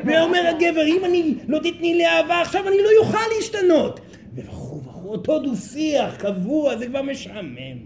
ואומר 0.05 0.47
הגבר, 0.47 0.87
אם 0.87 1.05
אני 1.05 1.35
לא 1.49 1.59
תתני 1.59 1.95
לי 1.95 2.07
אהבה 2.07 2.41
עכשיו, 2.41 2.69
אני 2.69 2.77
לא 2.79 2.89
אוכל 3.01 3.29
להשתנות. 3.37 4.01
וכו' 4.35 4.83
וכו', 4.85 5.09
אותו 5.09 5.39
דו-שיח 5.39 6.17
קבוע, 6.17 6.77
זה 6.77 6.87
כבר 6.87 7.03
משעמם. 7.03 7.79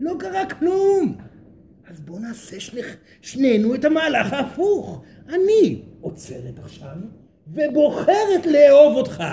לא 0.00 0.12
קרה 0.18 0.46
כלום. 0.46 1.16
אז 1.90 2.00
בואו 2.00 2.18
נעשה 2.18 2.56
שנינו 3.22 3.74
את 3.74 3.84
המהלך 3.84 4.32
ההפוך. 4.32 5.02
אני 5.32 5.82
עוצרת 6.00 6.58
עכשיו 6.58 6.96
ובוחרת 7.48 8.46
לאהוב 8.46 8.96
אותך 8.96 9.24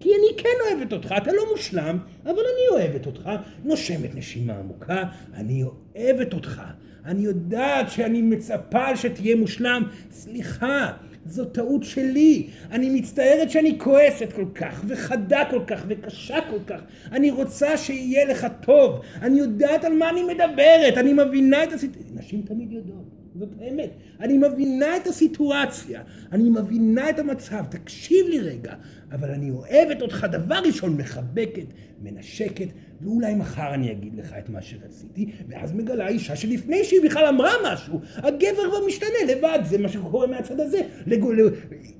כי 0.00 0.08
אני 0.08 0.42
כן 0.42 0.76
אוהבת 0.76 0.92
אותך, 0.92 1.14
אתה 1.16 1.32
לא 1.32 1.42
מושלם, 1.52 1.98
אבל 2.24 2.32
אני 2.32 2.68
אוהבת 2.70 3.06
אותך. 3.06 3.30
נושמת 3.64 4.14
נשימה 4.14 4.58
עמוקה, 4.58 5.04
אני 5.34 5.62
אוהבת 5.62 6.34
אותך. 6.34 6.62
אני 7.04 7.22
יודעת 7.22 7.90
שאני 7.90 8.22
מצפה 8.22 8.96
שתהיה 8.96 9.36
מושלם. 9.36 9.82
סליחה, 10.10 10.92
זו 11.26 11.44
טעות 11.44 11.84
שלי. 11.84 12.46
אני 12.70 12.90
מצטערת 12.90 13.50
שאני 13.50 13.78
כועסת 13.78 14.32
כל 14.32 14.46
כך, 14.54 14.84
וחדה 14.88 15.42
כל 15.50 15.62
כך, 15.66 15.84
וקשה 15.88 16.38
כל 16.50 16.58
כך. 16.66 16.80
אני 17.12 17.30
רוצה 17.30 17.76
שיהיה 17.76 18.24
לך 18.24 18.46
טוב. 18.62 19.00
אני 19.22 19.38
יודעת 19.38 19.84
על 19.84 19.92
מה 19.92 20.10
אני 20.10 20.22
מדברת. 20.22 20.96
אני 20.96 21.12
מבינה 21.12 21.64
את 21.64 21.72
הסיטואציה. 21.72 22.14
נשים 22.14 22.42
תמיד 22.42 22.72
יודעות. 22.72 23.09
זאת 23.34 23.48
האמת. 23.60 23.90
אני 24.20 24.38
מבינה 24.38 24.96
את 24.96 25.06
הסיטואציה. 25.06 26.02
אני 26.32 26.50
מבינה 26.50 27.10
את 27.10 27.18
המצב. 27.18 27.64
תקשיב 27.70 28.26
לי 28.28 28.40
רגע. 28.40 28.74
אבל 29.12 29.30
אני 29.30 29.50
אוהבת 29.50 30.02
אותך 30.02 30.26
דבר 30.32 30.60
ראשון, 30.64 30.96
מחבקת, 30.96 31.66
מנשקת, 32.02 32.68
ואולי 33.00 33.34
מחר 33.34 33.74
אני 33.74 33.92
אגיד 33.92 34.14
לך 34.14 34.34
את 34.38 34.48
מה 34.48 34.62
שרציתי, 34.62 35.30
ואז 35.48 35.72
מגלה 35.72 36.08
אישה 36.08 36.36
שלפני 36.36 36.84
שהיא 36.84 37.00
בכלל 37.04 37.26
אמרה 37.26 37.50
משהו, 37.72 38.00
הגבר 38.16 38.68
כבר 38.68 38.86
משתנה 38.86 39.08
לבד, 39.28 39.58
זה 39.64 39.78
מה 39.78 39.88
שקורה 39.88 40.26
מהצד 40.26 40.60
הזה. 40.60 40.80
לגול... 41.06 41.54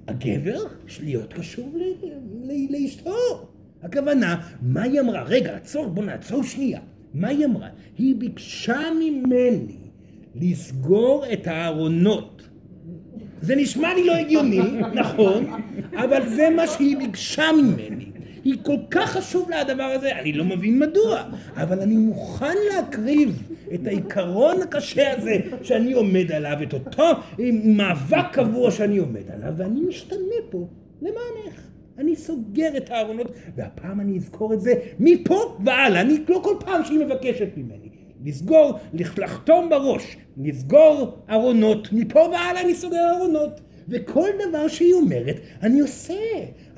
הגבר, 0.08 0.64
להיות 1.02 1.32
קשור 1.32 1.72
ל... 1.74 2.06
ל... 2.44 2.52
לאשתו. 2.70 3.48
הכוונה, 3.82 4.48
מה 4.62 4.82
היא 4.82 5.00
אמרה? 5.00 5.22
רגע, 5.22 5.56
עצור, 5.56 5.88
בוא 5.88 6.04
נעצור 6.04 6.42
שנייה. 6.42 6.80
מה 7.14 7.28
היא 7.28 7.44
אמרה? 7.44 7.68
היא 7.98 8.16
ביקשה 8.16 8.80
ממני 9.00 9.79
לסגור 10.34 11.24
את 11.32 11.46
הארונות. 11.46 12.42
זה 13.42 13.56
נשמע 13.56 13.94
לי 13.94 14.06
לא 14.06 14.16
הגיוני, 14.16 14.60
נכון, 15.00 15.46
אבל 15.94 16.28
זה 16.28 16.50
מה 16.50 16.66
שהיא 16.66 16.96
ביקשה 16.96 17.44
ממני. 17.52 18.06
היא 18.44 18.56
כל 18.62 18.76
כך 18.90 19.10
חשוב 19.10 19.50
לה 19.50 19.60
הדבר 19.60 19.82
הזה, 19.82 20.18
אני 20.18 20.32
לא 20.32 20.44
מבין 20.44 20.78
מדוע, 20.78 21.22
אבל 21.56 21.80
אני 21.80 21.96
מוכן 21.96 22.54
להקריב 22.72 23.42
את 23.74 23.86
העיקרון 23.86 24.62
הקשה 24.62 25.12
הזה 25.12 25.36
שאני 25.62 25.92
עומד 25.92 26.32
עליו, 26.32 26.58
את 26.62 26.74
אותו 26.74 27.04
מאבק 27.64 28.24
קבוע 28.32 28.70
שאני 28.70 28.98
עומד 28.98 29.30
עליו, 29.34 29.54
ואני 29.56 29.80
משתנה 29.80 30.40
פה 30.50 30.66
למענך. 31.02 31.60
אני 31.98 32.16
סוגר 32.16 32.76
את 32.76 32.90
הארונות, 32.90 33.32
והפעם 33.56 34.00
אני 34.00 34.16
אזכור 34.16 34.54
את 34.54 34.60
זה 34.60 34.74
מפה 35.00 35.56
והלאה, 35.64 36.00
אני 36.00 36.18
לא 36.28 36.40
כל 36.44 36.54
פעם 36.60 36.84
שהיא 36.84 36.98
מבקשת 36.98 37.48
ממני. 37.56 37.89
לסגור, 38.24 38.78
לחתום 38.92 39.68
בראש, 39.68 40.16
לסגור 40.36 41.18
ארונות, 41.30 41.88
מפה 41.92 42.18
והלאה 42.18 42.60
אני 42.60 42.74
סוגר 42.74 43.10
ארונות. 43.16 43.60
וכל 43.88 44.28
דבר 44.48 44.68
שהיא 44.68 44.94
אומרת, 44.94 45.36
אני 45.62 45.80
עושה. 45.80 46.14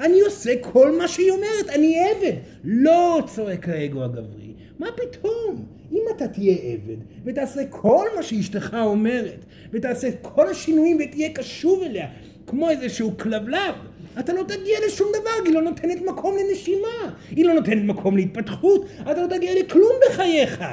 אני 0.01 0.21
עושה 0.21 0.51
כל 0.61 0.99
מה 0.99 1.09
שהיא 1.09 1.31
אומרת, 1.31 1.69
אני 1.75 1.97
עבד. 2.01 2.37
לא 2.65 3.23
צועק 3.27 3.69
האגו 3.69 4.03
הגברי. 4.03 4.53
מה 4.79 4.87
פתאום? 4.97 5.67
אם 5.93 6.03
אתה 6.17 6.29
תהיה 6.29 6.57
עבד, 6.63 6.97
ותעשה 7.25 7.67
כל 7.71 8.07
מה 8.17 8.23
שאשתך 8.23 8.77
אומרת, 8.85 9.45
ותעשה 9.73 10.09
את 10.09 10.15
כל 10.23 10.49
השינויים 10.49 10.99
ותהיה 11.01 11.33
קשוב 11.33 11.83
אליה, 11.83 12.07
כמו 12.47 12.71
איזשהו 12.71 13.19
כלבלב, 13.19 13.75
אתה 14.19 14.33
לא 14.33 14.43
תגיע 14.43 14.79
לשום 14.87 15.09
דבר, 15.21 15.31
היא 15.45 15.55
לא 15.55 15.63
נותנת 15.63 16.03
מקום 16.07 16.35
לנשימה, 16.37 17.15
היא 17.31 17.45
לא 17.45 17.55
נותנת 17.55 17.85
מקום 17.85 18.17
להתפתחות, 18.17 18.87
אתה 19.03 19.23
לא 19.23 19.27
תגיע 19.37 19.55
לכלום 19.61 19.93
בחייך. 20.07 20.65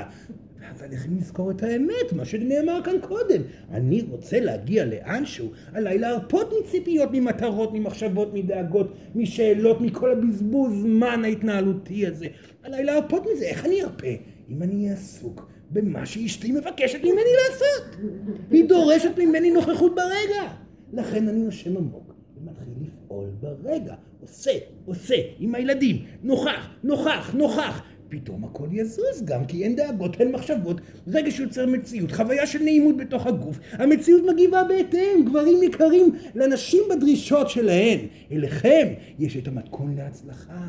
צריכים 0.88 1.18
לזכור 1.18 1.52
את 1.52 1.64
האמת, 1.64 2.14
מה 2.16 2.26
שנאמר 2.26 2.80
כאן 2.84 2.96
קודם. 3.02 3.42
אני 3.72 4.06
רוצה 4.10 4.40
להגיע 4.40 4.86
לאנשהו, 4.86 5.52
עליי 5.74 5.98
להרפות 5.98 6.54
מציפיות, 6.64 7.10
ממטרות, 7.14 7.70
ממחשבות, 7.74 8.34
מדאגות, 8.34 8.94
משאלות, 9.16 9.82
מכל 9.82 10.12
הבזבוז 10.12 10.74
זמן 10.82 11.22
ההתנהלותי 11.24 12.08
הזה. 12.08 12.28
עליי 12.64 12.84
להרפות 12.84 13.24
מזה, 13.34 13.46
איך 13.46 13.66
אני 13.66 13.84
ארפה? 13.84 14.08
אם 14.50 14.64
אני 14.64 14.76
אהיה 14.84 14.94
עסוק 14.94 15.50
במה 15.72 16.06
שאשתי 16.06 16.52
מבקשת 16.52 17.00
ממני 17.00 17.32
לעשות. 17.50 18.12
היא 18.52 18.70
דורשת 18.70 19.12
ממני 19.18 19.52
נוכחות 19.52 19.96
ברגע. 19.96 20.52
לכן 20.94 21.28
אני 21.28 21.42
נושם 21.42 21.78
עמוק 21.78 22.14
ומתחיל 22.38 22.74
לפעול 22.82 23.30
ברגע. 23.40 23.94
עושה, 24.22 24.52
עושה, 24.86 25.16
עם 25.40 25.56
הילדים, 25.56 26.06
נוכח, 26.24 26.70
נוכח, 26.84 27.34
נוכח. 27.34 27.82
פתאום 28.10 28.44
הכל 28.44 28.68
יזוז 28.72 29.26
גם 29.26 29.46
כי 29.46 29.64
אין 29.64 29.76
דאגות, 29.76 30.22
אין 30.22 30.32
מחשבות, 30.32 30.82
רגע 31.08 31.32
שיוצר 31.32 31.66
מציאות, 31.66 32.12
חוויה 32.12 32.48
של 32.48 32.64
נעימות 32.64 32.98
בתוך 32.98 33.28
הגוף, 33.28 33.60
המציאות 33.72 34.22
מגיבה 34.34 34.64
בהתאם, 34.64 35.26
גברים 35.26 35.64
יקרים 35.64 36.16
לנשים 36.36 36.84
בדרישות 36.90 37.50
שלהן, 37.50 38.00
אליכם 38.32 38.88
יש 39.20 39.38
את 39.38 39.48
המתכון 39.48 39.96
להצלחה. 39.96 40.68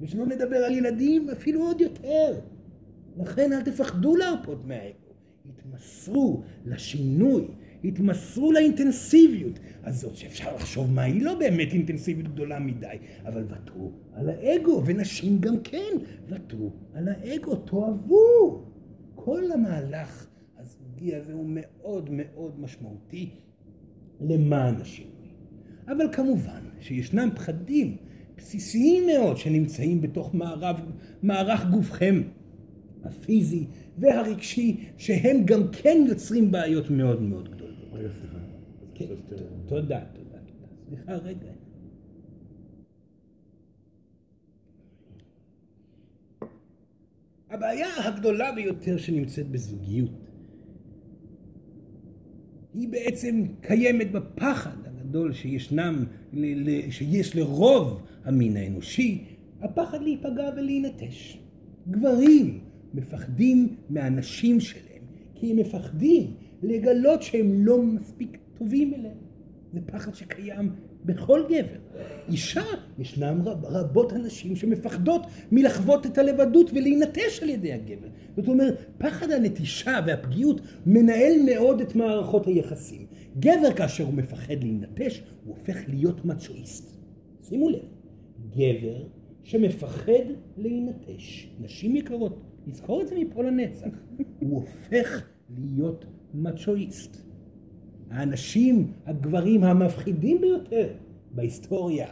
ושלא 0.00 0.26
נדבר 0.26 0.56
על 0.56 0.74
ילדים 0.74 1.30
אפילו 1.30 1.62
עוד 1.62 1.80
יותר. 1.80 2.34
לכן 3.16 3.52
אל 3.52 3.62
תפחדו 3.62 4.16
להרפות 4.16 4.66
מהאגו, 4.66 5.14
התמסרו 5.48 6.42
לשינוי, 6.66 7.44
התמסרו 7.84 8.52
לאינטנסיביות 8.52 9.58
הזאת, 9.84 10.16
שאפשר 10.16 10.54
לחשוב 10.54 10.90
מה 10.90 11.02
היא 11.02 11.22
לא 11.22 11.38
באמת 11.38 11.72
אינטנסיביות 11.72 12.28
גדולה 12.28 12.58
מדי, 12.58 12.96
אבל 13.24 13.44
ותרו 13.48 13.92
על 14.12 14.28
האגו, 14.28 14.82
ונשים 14.86 15.40
גם 15.40 15.54
כן, 15.64 15.92
ותרו 16.28 16.72
על 16.94 17.08
האגו, 17.08 17.56
תאהבו. 17.56 18.64
כל 19.14 19.52
המהלך 19.52 20.26
הזוגי 20.56 21.14
הזה 21.14 21.32
הוא 21.32 21.46
מאוד 21.48 22.10
מאוד 22.12 22.60
משמעותי 22.60 23.30
למען 24.20 24.74
השינוי. 24.80 25.10
אבל 25.88 26.06
כמובן 26.12 26.60
שישנם 26.80 27.28
פחדים 27.34 27.96
בסיסיים 28.36 29.06
מאוד 29.06 29.36
שנמצאים 29.36 30.00
בתוך 30.00 30.34
מערב, 30.34 30.80
מערך 31.22 31.66
גופכם 31.70 32.22
הפיזי 33.04 33.66
והרגשי, 33.98 34.76
שהם 34.96 35.44
גם 35.44 35.62
כן 35.72 36.04
יוצרים 36.08 36.50
בעיות 36.50 36.90
מאוד 36.90 37.22
מאוד 37.22 37.48
גדולות. 37.48 37.88
רגע, 37.92 38.08
סליחה. 38.20 38.43
כן, 38.94 39.04
תודה, 39.06 39.46
תודה, 39.66 40.00
תודה. 40.14 40.38
סליחה, 40.88 41.16
רגע. 41.16 41.52
הבעיה 47.50 47.88
הגדולה 48.04 48.52
ביותר 48.52 48.96
שנמצאת 48.96 49.48
בזוגיות 49.48 50.10
היא 52.74 52.88
בעצם 52.88 53.44
קיימת 53.60 54.12
בפחד 54.12 54.76
הגדול 54.84 55.32
שישנם, 55.32 56.04
שיש 56.90 57.36
לרוב 57.36 58.02
המין 58.24 58.56
האנושי, 58.56 59.24
הפחד 59.60 60.02
להיפגע 60.02 60.50
ולהינטש. 60.56 61.38
גברים 61.90 62.60
מפחדים 62.94 63.76
מהנשים 63.90 64.60
שלהם, 64.60 65.02
כי 65.34 65.50
הם 65.50 65.56
מפחדים 65.56 66.34
לגלות 66.62 67.22
שהם 67.22 67.66
לא 67.66 67.82
מספיק 67.82 68.38
טובים 68.58 68.94
אליהם. 68.94 69.16
זה 69.72 69.80
פחד 69.86 70.14
שקיים 70.14 70.70
בכל 71.04 71.42
גבר. 71.48 71.78
אישה, 72.28 72.62
ישנם 72.98 73.42
רב, 73.44 73.64
רבות 73.64 74.12
הנשים 74.12 74.56
שמפחדות 74.56 75.22
מלחוות 75.52 76.06
את 76.06 76.18
הלבדות 76.18 76.70
ולהינטש 76.74 77.42
על 77.42 77.48
ידי 77.48 77.72
הגבר. 77.72 78.08
זאת 78.36 78.48
אומרת, 78.48 78.74
פחד 78.98 79.30
הנטישה 79.30 80.00
והפגיעות 80.06 80.60
מנהל 80.86 81.32
מאוד 81.46 81.80
את 81.80 81.94
מערכות 81.94 82.46
היחסים. 82.46 83.06
גבר 83.38 83.72
כאשר 83.76 84.04
הוא 84.04 84.14
מפחד 84.14 84.62
להינטש, 84.62 85.22
הוא 85.44 85.56
הופך 85.56 85.76
להיות 85.88 86.24
מצ'ואיסט. 86.24 86.96
שימו 87.48 87.70
לב, 87.70 87.88
גבר 88.50 89.04
שמפחד 89.44 90.24
להינטש, 90.56 91.48
נשים 91.60 91.96
יקרות, 91.96 92.42
נזכור 92.66 93.02
את 93.02 93.08
זה 93.08 93.14
מפה 93.18 93.42
לנצח, 93.42 93.88
הוא 94.40 94.60
הופך 94.60 95.26
להיות 95.58 96.04
מצ'ואיסט. 96.34 97.23
האנשים, 98.14 98.92
הגברים 99.06 99.64
המפחידים 99.64 100.40
ביותר 100.40 100.88
בהיסטוריה 101.30 102.06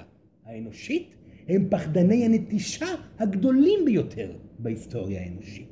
האנושית, 0.46 1.14
הם 1.48 1.66
פחדני 1.70 2.24
הנטישה 2.24 2.86
הגדולים 3.18 3.84
ביותר 3.84 4.30
בהיסטוריה 4.58 5.20
האנושית. 5.20 5.66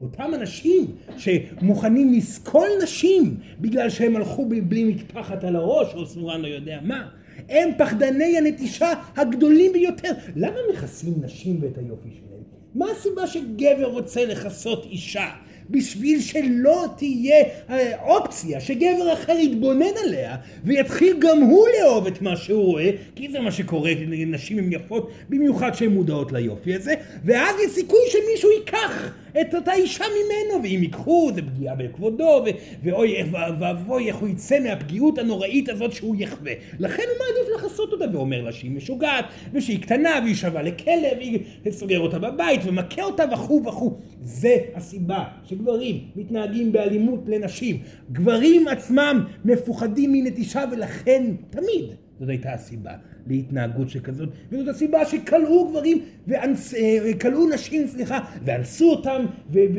אותם 0.00 0.30
אנשים 0.34 0.86
שמוכנים 1.16 2.12
לסקול 2.12 2.68
נשים 2.82 3.36
בגלל 3.60 3.90
שהם 3.90 4.16
הלכו 4.16 4.48
בלי 4.68 4.84
מטפחת 4.84 5.44
על 5.44 5.56
הראש 5.56 5.94
או 5.94 6.06
סורן 6.06 6.40
לא 6.40 6.48
יודע 6.48 6.78
מה, 6.82 7.08
הם 7.48 7.70
פחדני 7.78 8.38
הנטישה 8.38 8.92
הגדולים 9.16 9.72
ביותר. 9.72 10.12
למה 10.36 10.56
מכסים 10.72 11.14
נשים 11.22 11.58
ואת 11.60 11.78
היופי 11.78 12.08
שלהם? 12.10 12.42
מה 12.74 12.86
הסיבה 12.90 13.26
שגבר 13.26 13.86
רוצה 13.86 14.26
לכסות 14.26 14.84
אישה? 14.84 15.28
בשביל 15.70 16.20
שלא 16.20 16.84
תהיה 16.96 17.44
אה, 17.70 17.92
אופציה 18.02 18.60
שגבר 18.60 19.12
אחר 19.12 19.32
יתבונן 19.32 19.96
עליה 20.04 20.36
ויתחיל 20.64 21.16
גם 21.18 21.40
הוא 21.40 21.66
לאהוב 21.78 22.06
את 22.06 22.22
מה 22.22 22.36
שהוא 22.36 22.64
רואה 22.64 22.90
כי 23.14 23.28
זה 23.30 23.40
מה 23.40 23.52
שקורה, 23.52 23.92
נשים 24.26 24.58
הן 24.58 24.72
יפות 24.72 25.10
במיוחד 25.28 25.74
שהן 25.74 25.90
מודעות 25.90 26.32
ליופי 26.32 26.74
הזה 26.74 26.94
ואז 27.24 27.56
יש 27.64 27.70
סיכוי 27.70 28.00
שמישהו 28.08 28.50
ייקח 28.50 29.12
את 29.40 29.54
אותה 29.54 29.72
אישה 29.72 30.04
ממנו 30.04 30.62
ואם 30.62 30.82
ייקחו 30.82 31.30
זה 31.34 31.42
פגיעה 31.42 31.74
בכבודו 31.74 32.44
ואוי 32.82 33.14
ואבוי 33.32 34.08
איך 34.08 34.16
הוא 34.16 34.28
יצא 34.28 34.60
מהפגיעות 34.60 35.18
הנוראית 35.18 35.68
הזאת 35.68 35.92
שהוא 35.92 36.16
יחווה. 36.18 36.52
לכן 36.78 37.02
הוא 37.02 37.26
מעדיף 37.26 37.64
לכסות 37.64 37.92
אותה 37.92 38.04
ואומר 38.12 38.42
לה 38.42 38.52
שהיא 38.52 38.70
משוגעת 38.70 39.24
ושהיא 39.52 39.82
קטנה 39.82 40.10
והיא 40.22 40.34
שווה 40.34 40.62
לכלב 40.62 41.16
והיא 41.18 41.40
סוגר 41.70 42.00
אותה 42.00 42.18
בבית 42.18 42.60
ומכה 42.64 43.02
אותה 43.02 43.24
וכו' 43.32 43.62
וכו' 43.66 43.96
זה 44.22 44.56
הסיבה 44.74 45.24
שגברים 45.44 46.00
מתנהגים 46.16 46.72
באלימות 46.72 47.20
לנשים. 47.26 47.78
גברים 48.12 48.68
עצמם 48.68 49.24
מפוחדים 49.44 50.12
מנטישה 50.12 50.64
ולכן 50.72 51.24
תמיד 51.50 51.84
זאת 52.20 52.28
הייתה 52.28 52.52
הסיבה 52.52 52.92
להתנהגות 53.28 53.88
שכזאת, 53.88 54.28
וזאת 54.52 54.68
הסיבה 54.68 55.04
שכלאו 55.04 55.68
גברים, 55.68 56.02
אה, 56.32 57.14
כלאו 57.20 57.48
נשים, 57.48 57.86
סליחה, 57.86 58.20
ואנסו 58.44 58.90
אותם, 58.90 59.26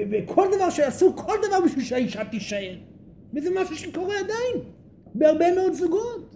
וכל 0.09 0.47
דבר 0.55 0.69
שעשו, 0.69 1.15
כל 1.15 1.35
דבר 1.47 1.65
בשביל 1.65 1.85
שהאישה 1.85 2.25
תישאר. 2.25 2.75
וזה 3.33 3.49
משהו 3.61 3.75
שקורה 3.75 4.15
עדיין, 4.19 4.63
בהרבה 5.15 5.55
מאוד 5.55 5.73
זוגות. 5.73 6.35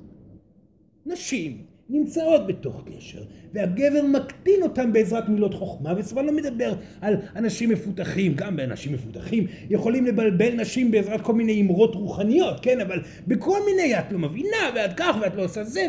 נשים 1.05 1.72
נמצאות 1.93 2.47
בתוך 2.47 2.83
קשר, 2.85 3.23
והגבר 3.53 4.01
מקטין 4.03 4.63
אותם 4.63 4.93
בעזרת 4.93 5.29
מילות 5.29 5.53
חוכמה, 5.53 5.93
וסבבה 5.97 6.21
לא 6.21 6.31
מדבר 6.31 6.73
על 7.01 7.15
אנשים 7.35 7.69
מפותחים, 7.69 8.33
גם 8.35 8.55
באנשים 8.55 8.93
מפותחים 8.93 9.47
יכולים 9.69 10.05
לבלבל 10.05 10.53
נשים 10.55 10.91
בעזרת 10.91 11.21
כל 11.21 11.33
מיני 11.33 11.61
אמרות 11.61 11.95
רוחניות, 11.95 12.59
כן, 12.61 12.81
אבל 12.81 12.99
בכל 13.27 13.59
מיני, 13.65 13.99
את 13.99 14.11
לא 14.11 14.19
מבינה, 14.19 14.69
ואת 14.75 14.91
כך, 14.97 15.15
ואת 15.21 15.35
לא 15.35 15.43
עושה 15.43 15.63
זה, 15.63 15.81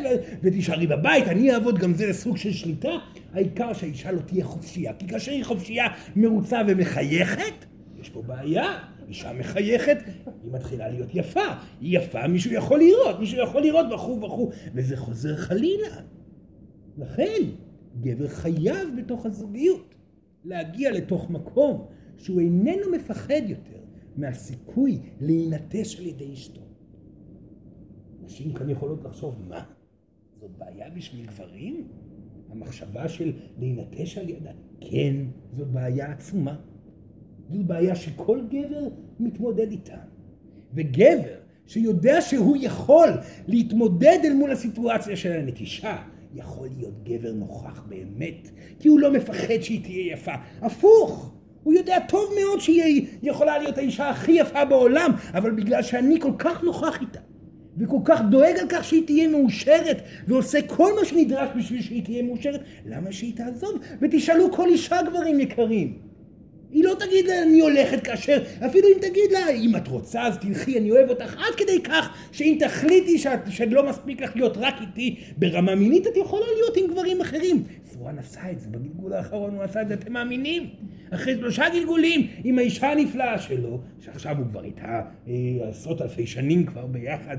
ותישארי 0.42 0.86
בבית, 0.86 1.28
אני 1.28 1.54
אעבוד, 1.54 1.78
גם 1.78 1.94
זה 1.94 2.12
סוג 2.12 2.36
של 2.36 2.52
שליטה, 2.52 2.92
העיקר 3.32 3.72
שהאישה 3.72 4.12
לא 4.12 4.20
תהיה 4.20 4.44
חופשייה, 4.44 4.92
כי 4.92 5.08
כאשר 5.08 5.32
היא 5.32 5.44
חופשייה, 5.44 5.86
מרוצה 6.16 6.60
ומחייכת, 6.68 7.64
יש 8.00 8.08
פה 8.08 8.22
בעיה. 8.22 8.93
אישה 9.08 9.32
מחייכת, 9.32 9.98
היא 10.42 10.52
מתחילה 10.52 10.88
להיות 10.88 11.08
יפה. 11.14 11.40
היא 11.80 11.98
יפה, 11.98 12.26
מישהו 12.26 12.52
יכול 12.52 12.78
לראות, 12.78 13.20
מישהו 13.20 13.38
יכול 13.42 13.62
לראות 13.62 13.86
וכו' 13.94 14.20
וכו', 14.22 14.50
וזה 14.74 14.96
חוזר 14.96 15.36
חלילה. 15.36 15.88
לכן, 16.98 17.42
גבר 18.00 18.28
חייב 18.28 18.88
בתוך 18.98 19.26
הזוגיות 19.26 19.94
להגיע 20.44 20.90
לתוך 20.90 21.30
מקום 21.30 21.86
שהוא 22.18 22.40
איננו 22.40 22.90
מפחד 22.92 23.42
יותר 23.46 23.78
מהסיכוי 24.16 24.98
להינטש 25.20 26.00
על 26.00 26.06
ידי 26.06 26.32
אשתו. 26.32 26.60
נשים 28.24 28.52
כאן 28.52 28.70
יכולות 28.70 29.04
לחשוב, 29.04 29.42
מה? 29.48 29.64
זאת 30.40 30.50
בעיה 30.58 30.90
בשביל 30.90 31.26
גברים? 31.26 31.88
המחשבה 32.50 33.08
של 33.08 33.32
להינטש 33.58 34.18
על 34.18 34.28
ידה? 34.28 34.52
כן, 34.80 35.16
זאת 35.52 35.68
בעיה 35.68 36.12
עצומה. 36.12 36.56
זו 37.50 37.62
בעיה 37.62 37.96
שכל 37.96 38.40
גבר 38.50 38.88
מתמודד 39.20 39.70
איתה. 39.70 39.96
וגבר 40.74 41.34
שיודע 41.66 42.20
שהוא 42.20 42.56
יכול 42.60 43.08
להתמודד 43.46 44.18
אל 44.24 44.32
מול 44.32 44.50
הסיטואציה 44.50 45.16
של 45.16 45.32
הנטישה, 45.32 45.96
יכול 46.34 46.68
להיות 46.78 47.04
גבר 47.04 47.32
נוכח 47.32 47.84
באמת, 47.88 48.50
כי 48.80 48.88
הוא 48.88 49.00
לא 49.00 49.12
מפחד 49.12 49.60
שהיא 49.60 49.82
תהיה 49.82 50.12
יפה. 50.12 50.32
הפוך! 50.62 51.34
הוא 51.62 51.74
יודע 51.74 51.98
טוב 52.08 52.30
מאוד 52.40 52.60
שהיא 52.60 53.06
יכולה 53.22 53.58
להיות 53.58 53.78
האישה 53.78 54.10
הכי 54.10 54.32
יפה 54.32 54.64
בעולם, 54.64 55.10
אבל 55.34 55.50
בגלל 55.50 55.82
שאני 55.82 56.20
כל 56.20 56.32
כך 56.38 56.64
נוכח 56.64 57.00
איתה, 57.00 57.20
וכל 57.78 57.98
כך 58.04 58.20
דואג 58.30 58.58
על 58.60 58.66
כך 58.68 58.84
שהיא 58.84 59.06
תהיה 59.06 59.28
מאושרת, 59.28 60.02
ועושה 60.28 60.62
כל 60.62 60.92
מה 61.00 61.04
שנדרש 61.04 61.48
בשביל 61.56 61.82
שהיא 61.82 62.04
תהיה 62.04 62.22
מאושרת, 62.22 62.60
למה 62.86 63.12
שהיא 63.12 63.36
תעזוב? 63.36 63.70
ותשאלו 64.00 64.52
כל 64.52 64.68
אישה 64.68 65.02
גברים 65.02 65.40
יקרים. 65.40 65.98
היא 66.74 66.84
לא 66.84 66.94
תגיד 66.98 67.26
לה 67.26 67.42
אני 67.42 67.60
הולכת 67.60 68.04
כאשר, 68.04 68.42
אפילו 68.66 68.88
אם 68.88 68.96
תגיד 69.00 69.32
לה 69.32 69.50
אם 69.50 69.76
את 69.76 69.88
רוצה 69.88 70.22
אז 70.22 70.38
תלכי 70.38 70.78
אני 70.78 70.90
אוהב 70.90 71.10
אותך 71.10 71.36
עד 71.38 71.54
כדי 71.56 71.80
כך 71.82 72.28
שאם 72.32 72.56
תחליטי 72.60 73.18
שאת, 73.18 73.40
שלא 73.50 73.88
מספיק 73.88 74.20
לך 74.20 74.36
להיות 74.36 74.56
רק 74.56 74.74
איתי 74.80 75.16
ברמה 75.36 75.74
מינית 75.74 76.06
את 76.06 76.16
יכולה 76.16 76.46
להיות 76.54 76.76
עם 76.76 76.86
גברים 76.86 77.20
אחרים. 77.20 77.64
סורן 77.92 78.18
עשה 78.18 78.50
את 78.50 78.60
זה 78.60 78.68
בגלגול 78.70 79.12
האחרון 79.12 79.54
הוא 79.54 79.62
עשה 79.62 79.82
את 79.82 79.88
זה 79.88 79.94
אתם 79.94 80.12
מאמינים? 80.12 80.70
אחרי 81.10 81.34
שלושה 81.34 81.64
גלגולים 81.72 82.26
עם 82.44 82.58
האישה 82.58 82.92
הנפלאה 82.92 83.38
שלו 83.38 83.80
שעכשיו 84.00 84.38
הוא 84.38 84.46
כבר 84.46 84.64
איתה 84.64 85.02
אה, 85.28 85.32
עשרות 85.70 86.02
אלפי 86.02 86.26
שנים 86.26 86.66
כבר 86.66 86.86
ביחד 86.86 87.36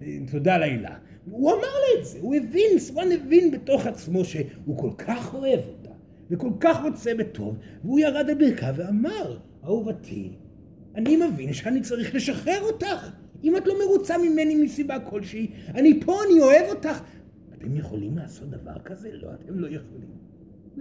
ותודה 0.00 0.58
לאלה 0.58 0.94
הוא 1.30 1.52
אמר 1.52 1.60
לה 1.60 2.00
את 2.00 2.06
זה 2.06 2.18
הוא 2.20 2.34
הבין 2.34 2.78
סורן 2.78 3.12
הבין 3.12 3.50
בתוך 3.50 3.86
עצמו 3.86 4.24
שהוא 4.24 4.78
כל 4.78 4.90
כך 4.98 5.34
אוהב 5.34 5.60
אותה 5.68 5.81
וכל 6.30 6.50
כך 6.60 6.82
רוצה 6.82 7.14
בטוב, 7.14 7.58
והוא 7.84 7.98
ירד 7.98 8.30
על 8.30 8.34
ברכיו 8.34 8.74
ואמר, 8.76 9.38
אהובתי, 9.64 10.32
אני 10.94 11.16
מבין 11.16 11.52
שאני 11.52 11.80
צריך 11.80 12.14
לשחרר 12.14 12.60
אותך. 12.62 13.10
אם 13.44 13.56
את 13.56 13.66
לא 13.66 13.74
מרוצה 13.84 14.18
ממני 14.18 14.54
מסיבה 14.54 14.98
כלשהי, 14.98 15.50
אני 15.68 16.00
פה, 16.00 16.16
אני 16.26 16.40
אוהב 16.40 16.68
אותך. 16.68 17.02
אתם 17.58 17.76
יכולים 17.76 18.18
לעשות 18.18 18.50
דבר 18.50 18.78
כזה? 18.84 19.08
לא, 19.12 19.28
אתם 19.34 19.58
לא 19.58 19.66
יכולים. 19.66 20.22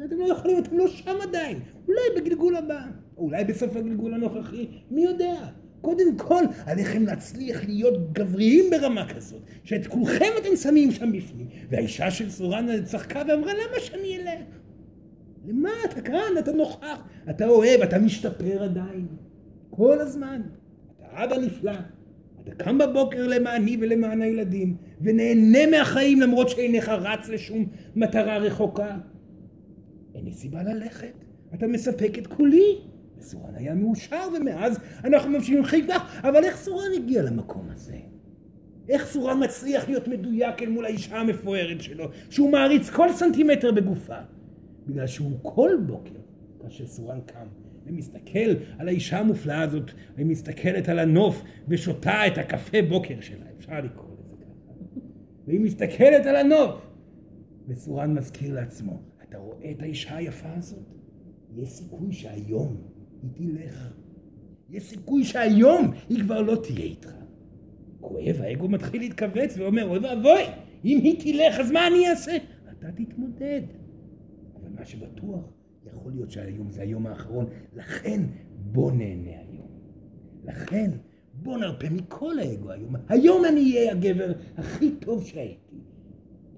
אתם 0.06 0.20
לא 0.20 0.26
יכולים, 0.26 0.58
אתם 0.58 0.78
לא 0.78 0.88
שם 0.88 1.18
עדיין. 1.22 1.60
אולי 1.88 2.00
בגלגול 2.16 2.56
הבא, 2.56 2.86
או 3.18 3.24
אולי 3.24 3.44
בסוף 3.44 3.76
הגלגול 3.76 4.14
הנוכחי, 4.14 4.68
מי 4.92 5.04
יודע. 5.04 5.36
קודם 5.82 6.18
כל, 6.18 6.44
עליכם 6.66 7.06
להצליח 7.06 7.66
להיות 7.66 8.14
גבריים 8.14 8.66
ברמה 8.72 9.14
כזאת, 9.14 9.42
שאת 9.64 9.88
כולכם 9.88 10.30
אתם 10.42 10.56
שמים 10.56 10.92
שם 10.92 11.12
בפנים. 11.12 11.48
והאישה 11.70 12.12
של 12.12 12.30
סורן 12.30 12.84
צחקה 12.84 13.22
ואמרה, 13.28 13.54
למה 13.54 13.80
שאני 13.80 14.18
אלך? 14.18 14.40
למה 15.46 15.70
אתה 15.86 16.02
כאן? 16.02 16.38
אתה 16.40 16.52
נוכח, 16.52 17.04
אתה 17.30 17.48
אוהב, 17.48 17.82
אתה 17.82 18.00
משתפר 18.00 18.64
עדיין. 18.64 19.08
כל 19.70 20.00
הזמן. 20.00 20.42
אתה 20.98 21.24
אבא 21.24 21.38
נפלא. 21.38 21.72
אתה 22.44 22.56
קם 22.56 22.78
בבוקר 22.78 23.28
למעני 23.28 23.78
ולמען 23.82 24.22
הילדים, 24.22 24.78
ונהנה 25.02 25.68
מהחיים 25.72 26.22
למרות 26.22 26.50
שאינך 26.50 26.90
רץ 26.90 27.30
לשום 27.30 27.66
מטרה 27.96 28.38
רחוקה. 28.38 28.98
אין 30.16 30.26
לי 30.26 30.32
סיבה 30.32 30.64
ללכת. 30.64 31.14
אתה 31.54 31.68
מספק 31.68 32.18
את 32.18 32.28
כולי. 32.28 32.78
וסורן 33.20 33.56
היה 33.56 33.76
מאושר, 33.76 34.28
ומאז 34.38 34.80
אנחנו 35.04 35.30
ממשיכים 35.30 35.64
כך, 35.88 36.22
אבל 36.24 36.44
איך 36.44 36.58
סורן 36.58 36.90
הגיע 36.96 37.24
למקום 37.24 37.68
הזה? 37.72 37.98
איך 38.90 39.06
סורן 39.06 39.44
מצליח 39.44 39.90
להיות 39.90 40.08
מדויק 40.08 40.62
אל 40.62 40.70
מול 40.70 40.86
האישה 40.86 41.20
המפוארת 41.20 41.82
שלו, 41.82 42.06
שהוא 42.30 42.52
מעריץ 42.52 42.90
כל 42.90 43.14
סנטימטר 43.14 43.72
בגופה? 43.72 44.18
בגלל 44.88 45.08
שהוא 45.08 45.32
כל 45.41 45.72
בוקר, 45.88 46.20
כאשר 46.62 46.88
סורן 46.88 47.22
קם, 47.26 47.46
ומסתכל 47.86 48.56
על 48.80 48.88
האישה 48.88 49.20
המופלאה 49.20 49.62
הזאת, 49.62 49.91
היא 50.17 50.26
מסתכלת 50.26 50.89
על 50.89 51.00
הנוף 51.00 51.44
ושותה 51.67 52.28
את 52.28 52.38
הקפה 52.38 52.78
בוקר 52.89 53.22
שלה, 53.22 53.46
אפשר 53.58 53.82
לקרוא 53.82 54.15
לזה 54.20 54.36
ככה. 54.36 54.74
והיא 55.48 55.60
מסתכלת 55.60 56.26
על 56.26 56.36
הנוף. 56.36 56.88
וסורן 57.67 58.13
מזכיר 58.13 58.56
לעצמו, 58.56 59.02
אתה 59.30 59.38
רואה 59.38 59.72
את 59.72 59.82
האישה 59.82 60.15
היפה 60.15 60.50
הזאת? 60.56 60.86
יש 61.56 61.70
סיכוי 61.70 62.13
שהיום 62.13 62.78
היא 63.22 63.30
תלך. 63.34 63.94
יש 64.70 64.84
סיכוי 64.84 65.24
שהיום 65.24 65.91
היא 66.10 66.22
כבר 66.22 66.41
לא 66.41 66.56
תהיה 66.56 66.86
איתך. 66.86 67.13
כואב, 68.00 68.36
האגו 68.39 68.70
מתחיל 68.70 69.02
להתכווץ 69.02 69.58
ואומר, 69.58 69.89
אוי 69.89 70.00
ואבוי, 70.00 70.44
אם 70.86 71.00
היא 71.04 71.20
תלך 71.20 71.60
אז 71.60 71.72
מה 71.72 71.88
אני 71.88 72.10
אעשה? 72.10 72.38
אתה 72.72 72.88
תתמודד. 72.91 73.62
מה 74.82 74.86
שבטוח, 74.86 75.46
יכול 75.88 76.12
להיות 76.12 76.32
שהיום 76.32 76.72
זה 76.72 76.82
היום 76.82 77.08
האחרון, 77.08 77.46
לכן 77.76 78.22
בוא 78.56 78.91
נהנה 78.91 79.32
היום. 79.32 79.67
לכן 80.44 80.91
בוא 81.34 81.58
נרפה 81.58 81.89
מכל 81.89 82.39
האגו 82.39 82.72
היום. 82.72 82.96
היום 83.10 83.46
אני 83.46 83.78
אהיה 83.78 83.91
הגבר 83.91 84.32
הכי 84.58 84.91
טוב 84.91 85.26
שהייתי. 85.26 85.76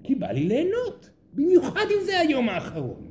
כי 0.02 0.14
בא 0.14 0.26
לי 0.26 0.44
ליהנות, 0.44 1.10
במיוחד 1.34 1.84
אם 1.90 2.04
זה 2.04 2.20
היום 2.20 2.48
האחרון. 2.48 3.10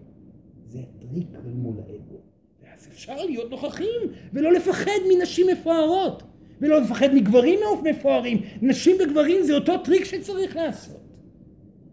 זה 0.65 0.79
הטריק 0.79 1.27
מול 1.45 1.75
האגו. 1.77 2.21
ואז 2.63 2.87
אפשר 2.87 3.25
להיות 3.25 3.51
נוכחים 3.51 4.01
ולא 4.33 4.51
לפחד 4.51 4.99
מנשים 5.13 5.47
מפוארות. 5.47 6.23
ולא 6.61 6.81
לפחד 6.81 7.13
מגברים 7.13 7.59
מפוארים. 7.83 8.41
נשים 8.61 8.95
וגברים 8.99 9.43
זה 9.43 9.55
אותו 9.55 9.77
טריק 9.77 10.03
שצריך 10.03 10.55
לעשות. 10.55 11.02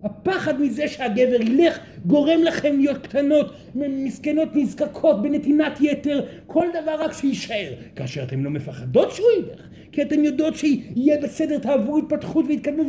הפחד 0.03 0.61
מזה 0.61 0.89
שהגבר 0.89 1.41
ילך 1.43 1.79
גורם 2.07 2.43
לכם 2.43 2.77
להיות 2.79 2.99
קטנות, 2.99 3.53
מסכנות 3.75 4.49
נזקקות, 4.55 5.23
בנתינת 5.23 5.81
יתר, 5.81 6.25
כל 6.47 6.67
דבר 6.83 7.01
רק 7.01 7.13
שיישאר. 7.13 7.73
כאשר 7.97 8.23
אתן 8.23 8.41
לא 8.41 8.51
מפחדות 8.51 9.13
שהוא 9.13 9.27
ילך, 9.39 9.69
כי 9.93 10.03
אתן 10.03 10.25
יודעות 10.25 10.57
שיהיה 10.57 11.21
בסדר, 11.23 11.59
תעברו 11.59 11.99
התפתחות 11.99 12.45
והתקדמות 12.49 12.87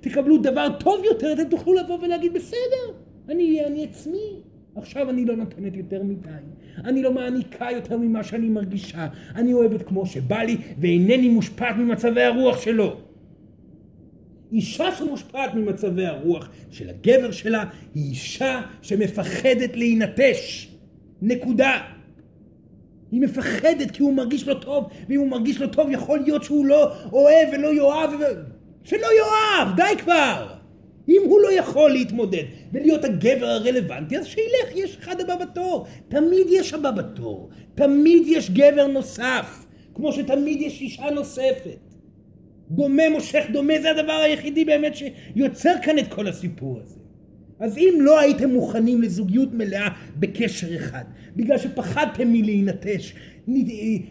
ותקבלו 0.00 0.38
דבר 0.38 0.68
טוב 0.78 1.04
יותר, 1.04 1.32
אתן 1.32 1.48
תוכלו 1.48 1.74
לבוא 1.74 1.98
ולהגיד 2.02 2.32
בסדר, 2.32 2.94
אני 3.28 3.48
אהיה 3.48 3.66
אני 3.66 3.84
עצמי. 3.84 4.40
עכשיו 4.76 5.10
אני 5.10 5.24
לא 5.24 5.36
נותנת 5.36 5.76
יותר 5.76 6.02
מדי, 6.02 6.28
אני 6.84 7.02
לא 7.02 7.12
מעניקה 7.12 7.68
יותר 7.72 7.98
ממה 7.98 8.24
שאני 8.24 8.48
מרגישה, 8.48 9.06
אני 9.34 9.52
אוהבת 9.52 9.82
כמו 9.82 10.06
שבא 10.06 10.42
לי 10.42 10.56
ואינני 10.78 11.28
מושפעת 11.28 11.76
ממצבי 11.76 12.22
הרוח 12.22 12.60
שלו. 12.60 12.96
אישה 14.52 14.94
שמושפעת 14.96 15.54
ממצבי 15.54 16.06
הרוח 16.06 16.50
של 16.70 16.88
הגבר 16.88 17.30
שלה 17.30 17.64
היא 17.94 18.10
אישה 18.10 18.60
שמפחדת 18.82 19.76
להינטש. 19.76 20.68
נקודה. 21.22 21.80
היא 23.12 23.20
מפחדת 23.20 23.90
כי 23.90 24.02
הוא 24.02 24.14
מרגיש 24.14 24.48
לא 24.48 24.54
טוב, 24.54 24.88
ואם 25.08 25.20
הוא 25.20 25.28
מרגיש 25.28 25.60
לא 25.60 25.66
טוב 25.66 25.90
יכול 25.90 26.18
להיות 26.18 26.44
שהוא 26.44 26.66
לא 26.66 26.92
אוהב 27.12 27.48
ולא 27.52 27.74
יאהב 27.74 28.10
ו... 28.20 28.24
שלא 28.84 29.06
יאהב, 29.18 29.76
די 29.76 30.02
כבר! 30.02 30.54
אם 31.08 31.22
הוא 31.24 31.40
לא 31.40 31.52
יכול 31.52 31.90
להתמודד 31.90 32.42
ולהיות 32.72 33.04
הגבר 33.04 33.46
הרלוונטי, 33.46 34.18
אז 34.18 34.26
שילך, 34.26 34.74
יש 34.74 34.96
אחד 34.96 35.20
הבא 35.20 35.36
בתור. 35.36 35.86
תמיד 36.08 36.46
יש 36.50 36.74
הבא 36.74 36.90
בתור. 36.90 37.50
תמיד 37.74 38.22
יש 38.26 38.50
גבר 38.50 38.86
נוסף, 38.86 39.66
כמו 39.94 40.12
שתמיד 40.12 40.60
יש 40.60 40.80
אישה 40.80 41.10
נוספת. 41.10 41.78
דומה 42.70 43.02
מושך 43.10 43.44
דומה, 43.52 43.74
זה 43.82 43.90
הדבר 43.90 44.12
היחידי 44.12 44.64
באמת 44.64 44.92
שיוצר 44.96 45.72
כאן 45.82 45.98
את 45.98 46.08
כל 46.08 46.26
הסיפור 46.26 46.80
הזה. 46.82 47.04
אז 47.60 47.78
אם 47.78 47.98
לא 48.00 48.20
הייתם 48.20 48.50
מוכנים 48.50 49.02
לזוגיות 49.02 49.54
מלאה 49.54 49.88
בקשר 50.16 50.76
אחד, 50.76 51.04
בגלל 51.36 51.58
שפחדתם 51.58 52.32
מלהינטש, 52.32 53.14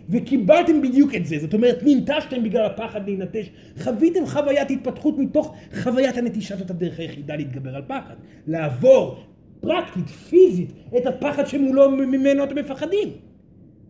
וקיבלתם 0.10 0.82
בדיוק 0.82 1.16
את 1.16 1.26
זה, 1.26 1.40
זאת 1.40 1.54
אומרת 1.54 1.80
ננטשתם 1.84 2.44
בגלל 2.44 2.66
הפחד 2.66 3.06
להינטש, 3.06 3.50
חוויתם 3.80 4.26
חוויית 4.26 4.72
התפתחות 4.72 5.18
מתוך 5.18 5.56
חוויית 5.84 6.18
הנטישה 6.18 6.56
זאת 6.56 6.72
הדרך 6.72 7.00
היחידה 7.00 7.36
להתגבר 7.36 7.76
על 7.76 7.82
פחד, 7.88 8.16
לעבור 8.48 9.24
פרקטית, 9.60 10.08
פיזית, 10.08 10.70
את 10.98 11.06
הפחד 11.06 11.48
שמולו 11.48 11.92
ממנו 11.92 12.44
אתם 12.44 12.56
מפחדים. 12.56 13.10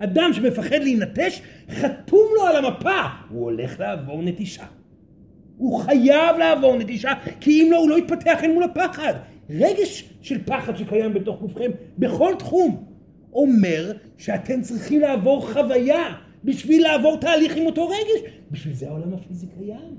אדם 0.03 0.33
שמפחד 0.33 0.75
להינטש, 0.75 1.41
חתום 1.69 2.27
לו 2.35 2.45
על 2.45 2.65
המפה, 2.65 3.01
הוא 3.29 3.43
הולך 3.43 3.79
לעבור 3.79 4.21
נטישה. 4.23 4.65
הוא 5.57 5.79
חייב 5.79 6.37
לעבור 6.37 6.77
נטישה, 6.77 7.11
כי 7.39 7.63
אם 7.63 7.71
לא, 7.71 7.77
הוא 7.77 7.89
לא 7.89 7.97
יתפתח 7.97 8.43
אל 8.43 8.53
מול 8.53 8.63
הפחד. 8.63 9.13
רגש 9.49 10.09
של 10.21 10.43
פחד 10.45 10.75
שקיים 10.75 11.13
בתוך 11.13 11.39
גופכם 11.39 11.71
בכל 11.97 12.33
תחום, 12.39 12.85
אומר 13.33 13.91
שאתם 14.17 14.61
צריכים 14.61 14.99
לעבור 14.99 15.51
חוויה 15.51 16.13
בשביל 16.43 16.83
לעבור 16.83 17.17
תהליך 17.17 17.57
עם 17.57 17.65
אותו 17.65 17.87
רגש. 17.87 18.31
בשביל 18.51 18.73
זה 18.73 18.87
העולם 18.87 19.13
הפיזי 19.13 19.47
קיים. 19.57 19.95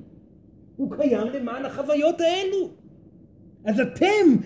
הוא 0.76 0.96
קיים 0.96 1.26
למען 1.34 1.64
החוויות 1.64 2.20
האלו. 2.20 2.70
אז 3.64 3.80
אתם, 3.80 4.36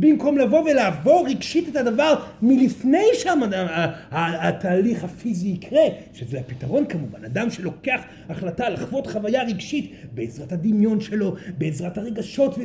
במקום 0.00 0.38
לבוא 0.38 0.70
ולעבור 0.70 1.26
רגשית 1.28 1.68
את 1.68 1.76
הדבר 1.76 2.14
מלפני 2.42 3.04
שהתהליך 3.14 5.04
הפיזי 5.04 5.48
יקרה, 5.48 5.82
שזה 6.12 6.40
הפתרון 6.40 6.86
כמובן, 6.86 7.24
אדם 7.24 7.50
שלוקח 7.50 8.00
החלטה 8.28 8.68
לחוות 8.68 9.06
חוויה 9.06 9.42
רגשית 9.42 9.92
בעזרת 10.14 10.52
הדמיון 10.52 11.00
שלו, 11.00 11.34
בעזרת 11.58 11.98
הרגשות 11.98 12.58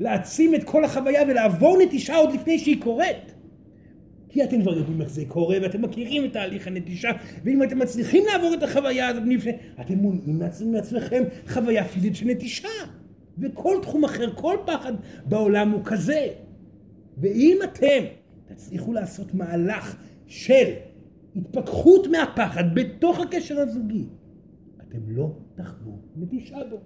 ולהעצים 0.00 0.54
את 0.54 0.64
כל 0.64 0.84
החוויה 0.84 1.22
ולעבור 1.28 1.78
נטישה 1.82 2.16
עוד 2.16 2.34
לפני 2.34 2.58
שהיא 2.58 2.82
קורית. 2.82 3.32
כי 4.28 4.44
אתם 4.44 4.62
כבר 4.62 4.78
יודעים 4.78 5.00
איך 5.00 5.10
זה 5.10 5.22
קורה 5.28 5.56
ואתם 5.62 5.82
מכירים 5.82 6.24
את 6.24 6.32
תהליך 6.32 6.66
הנטישה 6.66 7.10
ואם 7.44 7.62
אתם 7.62 7.78
מצליחים 7.78 8.24
לעבור 8.32 8.54
את 8.54 8.62
החוויה 8.62 9.08
הזאת 9.08 9.22
אתם 9.80 9.94
מונעים 9.94 10.40
מעצמכם 10.72 11.22
חוויה 11.48 11.84
פיזית 11.84 12.16
של 12.16 12.26
נטישה. 12.26 12.68
וכל 13.38 13.76
תחום 13.82 14.04
אחר, 14.04 14.34
כל 14.34 14.56
פחד 14.66 14.92
בעולם 15.24 15.70
הוא 15.70 15.80
כזה. 15.84 16.26
ואם 17.18 17.58
אתם 17.64 18.04
תצליחו 18.46 18.92
לעשות 18.92 19.34
מהלך 19.34 19.96
של 20.26 20.72
התפכחות 21.36 22.06
מהפחד 22.06 22.64
בתוך 22.74 23.20
הקשר 23.20 23.60
הזוגי, 23.60 24.06
אתם 24.88 24.98
לא 25.06 25.32
תחוו 25.54 25.98
נטישה 26.16 26.58
בו. 26.70 26.80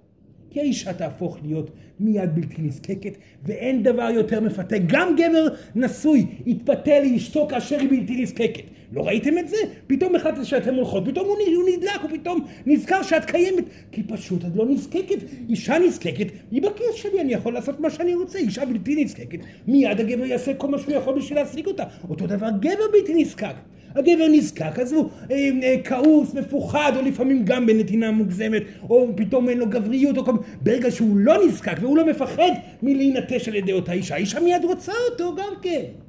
כי 0.49 0.59
האישה 0.59 0.93
תהפוך 0.93 1.37
להיות 1.43 1.71
מיד 1.99 2.35
בלתי 2.35 2.61
נזקקת, 2.61 3.17
ואין 3.43 3.83
דבר 3.83 4.09
יותר 4.13 4.41
מפתה. 4.41 4.75
גם 4.87 5.15
גבר 5.15 5.55
נשוי 5.75 6.25
יתפתה 6.45 6.99
לאשתו 7.03 7.47
כאשר 7.49 7.79
היא 7.79 7.89
בלתי 7.89 8.21
נזקקת. 8.21 8.63
לא 8.91 9.01
ראיתם 9.01 9.37
את 9.37 9.49
זה? 9.49 9.57
פתאום 9.87 10.15
החלטת 10.15 10.45
שאתם 10.45 10.75
הולכות, 10.75 11.05
פתאום 11.05 11.27
הוא, 11.27 11.37
נדלק, 11.77 12.01
הוא 12.01 12.09
פתאום 12.09 12.45
נזכר 12.65 13.03
שאת 13.03 13.25
קיימת. 13.25 13.63
כי 13.91 14.03
פשוט 14.03 14.45
את 14.45 14.55
לא 14.55 14.65
נזקקת. 14.65 15.17
אישה 15.49 15.79
נזקקת, 15.79 16.27
היא 16.51 16.61
בכיס 16.61 16.95
שלי, 16.95 17.21
אני 17.21 17.33
יכול 17.33 17.53
לעשות 17.53 17.79
מה 17.79 17.89
שאני 17.89 18.15
רוצה. 18.15 18.39
אישה 18.39 18.65
בלתי 18.65 19.03
נזקקת, 19.03 19.39
מיד 19.67 19.99
הגבר 19.99 20.25
יעשה 20.25 20.53
כל 20.53 20.67
מה 20.67 20.79
שהוא 20.79 20.93
יכול 20.93 21.19
בשביל 21.19 21.39
להשיג 21.39 21.67
אותה. 21.67 21.83
אותו 22.09 22.27
דבר 22.27 22.49
גבר 22.59 22.85
בלתי 22.93 23.13
נזקק. 23.13 23.55
הגבר 23.95 24.27
נזקק, 24.31 24.79
אז 24.79 24.93
הוא 24.93 25.09
אה, 25.31 25.49
אה, 25.63 25.75
כעוס, 25.83 26.33
מפוחד, 26.33 26.91
או 26.95 27.01
לפעמים 27.01 27.45
גם 27.45 27.65
בנתינה 27.65 28.11
מוגזמת, 28.11 28.63
או 28.89 29.07
פתאום 29.15 29.49
אין 29.49 29.57
לו 29.57 29.69
גבריות, 29.69 30.17
או 30.17 30.25
כל... 30.25 30.31
ברגע 30.61 30.91
שהוא 30.91 31.17
לא 31.17 31.45
נזקק 31.45 31.77
והוא 31.81 31.97
לא 31.97 32.05
מפחד 32.05 32.51
מלהינטש 32.83 33.47
על 33.47 33.55
ידי 33.55 33.73
אותה 33.73 33.91
אישה, 33.91 34.15
האישה 34.15 34.39
מיד 34.39 34.63
רוצה 34.63 34.91
אותו 35.11 35.35
גם 35.35 35.53
כן. 35.61 36.06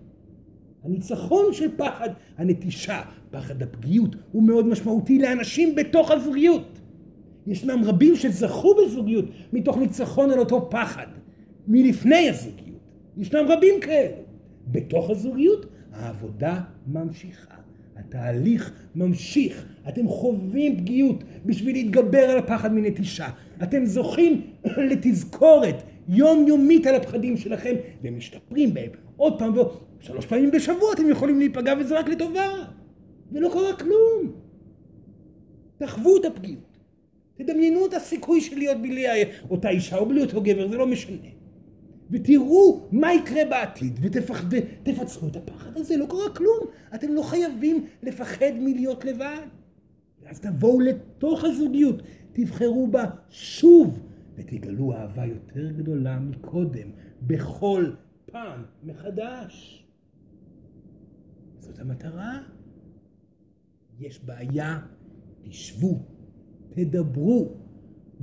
הניצחון 0.88 1.44
של 1.52 1.68
פחד 1.76 2.08
הנטישה, 2.38 3.02
פחד 3.30 3.62
הפגיעות, 3.62 4.16
הוא 4.32 4.42
מאוד 4.42 4.66
משמעותי 4.66 5.18
לאנשים 5.18 5.74
בתוך 5.74 6.10
הזוגיות. 6.10 6.78
ישנם 7.46 7.84
רבים 7.84 8.16
שזכו 8.16 8.74
בזוגיות 8.74 9.24
מתוך 9.52 9.78
ניצחון 9.78 10.30
על 10.30 10.38
אותו 10.38 10.70
פחד, 10.70 11.06
מלפני 11.68 12.28
הזוגיות. 12.28 12.78
ישנם 13.16 13.46
רבים 13.48 13.74
כאלה. 13.80 14.16
בתוך 14.72 15.10
הזוגיות 15.10 15.66
העבודה 15.92 16.60
ממשיכה. 16.86 17.54
התהליך 17.96 18.72
ממשיך. 18.94 19.66
אתם 19.88 20.08
חווים 20.08 20.76
פגיעות 20.76 21.24
בשביל 21.46 21.76
להתגבר 21.76 22.18
על 22.30 22.38
הפחד 22.38 22.72
מנטישה. 22.72 23.28
אתם 23.62 23.84
זוכים 23.84 24.42
לתזכורת 24.90 25.82
יומיומית 26.08 26.86
על 26.86 26.94
הפחדים 26.94 27.36
שלכם 27.36 27.74
ומשתפרים 28.02 28.74
בהם 28.74 28.90
עוד 29.18 29.38
פעם 29.38 29.56
ועוד. 29.56 29.78
שלוש 30.00 30.26
פעמים 30.26 30.50
בשבוע 30.50 30.92
אתם 30.94 31.10
יכולים 31.10 31.38
להיפגע 31.38 31.74
וזה 31.80 31.98
רק 31.98 32.08
לטובה. 32.08 32.48
ולא 33.32 33.48
קרה 33.52 33.76
כלום. 33.76 34.32
תחוו 35.78 36.16
את 36.16 36.24
הפגיעות. 36.24 36.78
תדמיינו 37.34 37.86
את 37.86 37.94
הסיכוי 37.94 38.40
של 38.40 38.58
להיות 38.58 38.82
בלי 38.82 39.04
אותה 39.50 39.68
אישה 39.68 39.98
או 39.98 40.06
בלי 40.06 40.22
אותו 40.22 40.42
גבר, 40.42 40.68
זה 40.68 40.76
לא 40.76 40.86
משנה. 40.86 41.28
ותראו 42.10 42.88
מה 42.92 43.14
יקרה 43.14 43.44
בעתיד 43.50 43.98
ותפצחו 44.02 45.28
את 45.28 45.36
הפחד 45.36 45.76
הזה, 45.76 45.96
לא 45.96 46.06
קרה 46.06 46.30
כלום. 46.36 46.58
אתם 46.94 47.14
לא 47.14 47.22
חייבים 47.22 47.84
לפחד 48.02 48.52
מלהיות 48.60 49.04
לבד. 49.04 49.46
ואז 50.22 50.40
תבואו 50.40 50.80
לתוך 50.80 51.44
הזוגיות, 51.44 52.02
תבחרו 52.32 52.86
בה 52.86 53.04
שוב 53.30 54.00
ותגלו 54.36 54.92
אהבה 54.92 55.24
יותר 55.26 55.70
גדולה 55.70 56.18
מקודם, 56.18 56.88
בכל 57.22 57.90
פעם 58.32 58.64
מחדש. 58.82 59.84
זאת 61.58 61.78
המטרה. 61.78 62.38
יש 63.98 64.24
בעיה, 64.24 64.78
תשבו, 65.42 65.98
תדברו. 66.70 67.54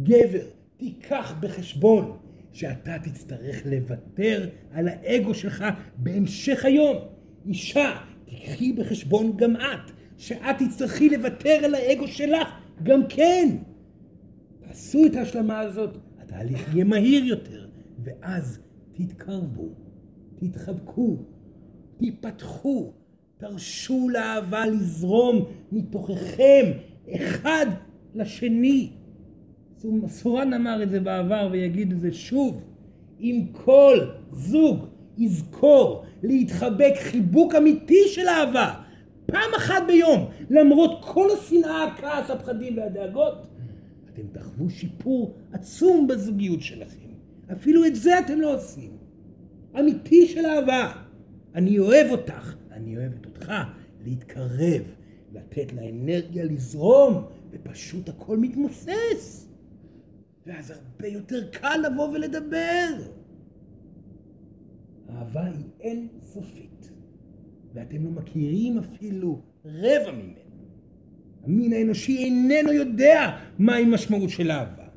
גבר, 0.04 0.46
תיקח 0.78 1.36
בחשבון 1.40 2.18
שאתה 2.52 2.96
תצטרך 3.04 3.66
לוותר 3.66 4.50
על 4.72 4.88
האגו 4.88 5.34
שלך 5.34 5.64
בהמשך 5.98 6.66
היום. 6.66 6.98
אישה, 7.46 7.98
תיקחי 8.26 8.74
בחשבון 8.74 9.38
גם 9.38 9.56
את, 9.56 9.92
שאת 10.18 10.56
תצטרכי 10.60 11.10
לוותר 11.10 11.60
על 11.64 11.76
האגו 11.76 12.08
שלך 12.08 12.48
גם 12.84 13.02
כן. 13.10 13.58
תעשו 14.60 15.06
את 15.06 15.16
ההשלמה 15.16 15.60
הזאת, 15.60 15.98
התהליך 16.18 16.74
יהיה 16.74 16.86
מהיר 16.86 17.26
יותר, 17.26 17.68
ואז 18.04 18.60
תתקרבו, 18.94 19.85
תתחבקו, 20.40 21.18
תיפתחו, 21.98 22.92
תרשו 23.38 24.10
לאהבה 24.10 24.66
לזרום 24.66 25.46
מתוככם 25.72 26.72
אחד 27.16 27.66
לשני. 28.16 28.90
סורן 30.08 30.54
אמר 30.54 30.84
את 30.84 30.90
זה 30.90 31.00
בעבר 31.00 31.50
ויגיד 31.52 31.92
את 31.92 32.00
זה 32.00 32.12
שוב. 32.12 32.64
אם 33.20 33.46
כל 33.52 33.98
זוג 34.32 34.86
יזכור 35.18 36.06
להתחבק 36.24 36.94
חיבוק 36.98 37.56
אמיתי 37.56 38.08
של 38.08 38.28
אהבה 38.28 38.74
פעם 39.26 39.50
אחת 39.58 39.84
ביום 39.88 40.26
למרות 40.50 41.00
כל 41.02 41.28
השנאה, 41.32 41.84
הכעס, 41.84 42.30
הפחדים 42.30 42.78
והדאגות 42.78 43.48
אתם 44.14 44.22
תחוו 44.32 44.70
שיפור 44.70 45.36
עצום 45.54 46.08
בזוגיות 46.08 46.62
שלכם. 46.62 47.10
אפילו 47.52 47.86
את 47.86 47.96
זה 47.96 48.20
אתם 48.20 48.42
לא 48.42 48.56
עושים. 48.56 48.92
אמיתי 49.80 50.28
של 50.28 50.46
אהבה. 50.46 50.92
אני 51.56 51.80
אוהב 51.80 52.12
אותך, 52.12 52.56
אני 52.72 52.98
אוהבת 52.98 53.26
אותך. 53.26 53.52
להתקרב, 54.06 54.82
לתת 55.34 55.74
לאנרגיה 55.74 56.44
לזרום, 56.44 57.24
ופשוט 57.52 58.10
הכל 58.10 58.38
מתמוסס. 58.38 59.50
ואז 60.46 60.72
הרבה 60.72 61.08
יותר 61.08 61.50
קל 61.52 61.78
לבוא 61.86 62.08
ולדבר. 62.08 62.88
אהבה 65.10 65.46
היא 65.46 65.66
אין 65.80 66.08
סופית, 66.22 66.92
ואתם 67.74 68.04
לא 68.04 68.12
מכירים 68.12 68.78
אפילו 68.78 69.42
רבע 69.66 70.12
ממנה. 70.12 70.40
המין 71.44 71.74
האנושי 71.74 72.18
איננו 72.18 72.74
יודע 72.74 73.38
מהי 73.60 73.86
משמעות 73.86 74.30
של 74.30 74.52
אהבה, 74.52 74.88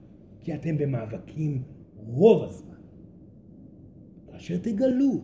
כי 0.41 0.55
אתם 0.55 0.79
במאבקים 0.79 1.63
רוב 2.07 2.45
הזמן. 2.45 2.68
כאשר 4.39 4.57
תגלו 4.57 5.21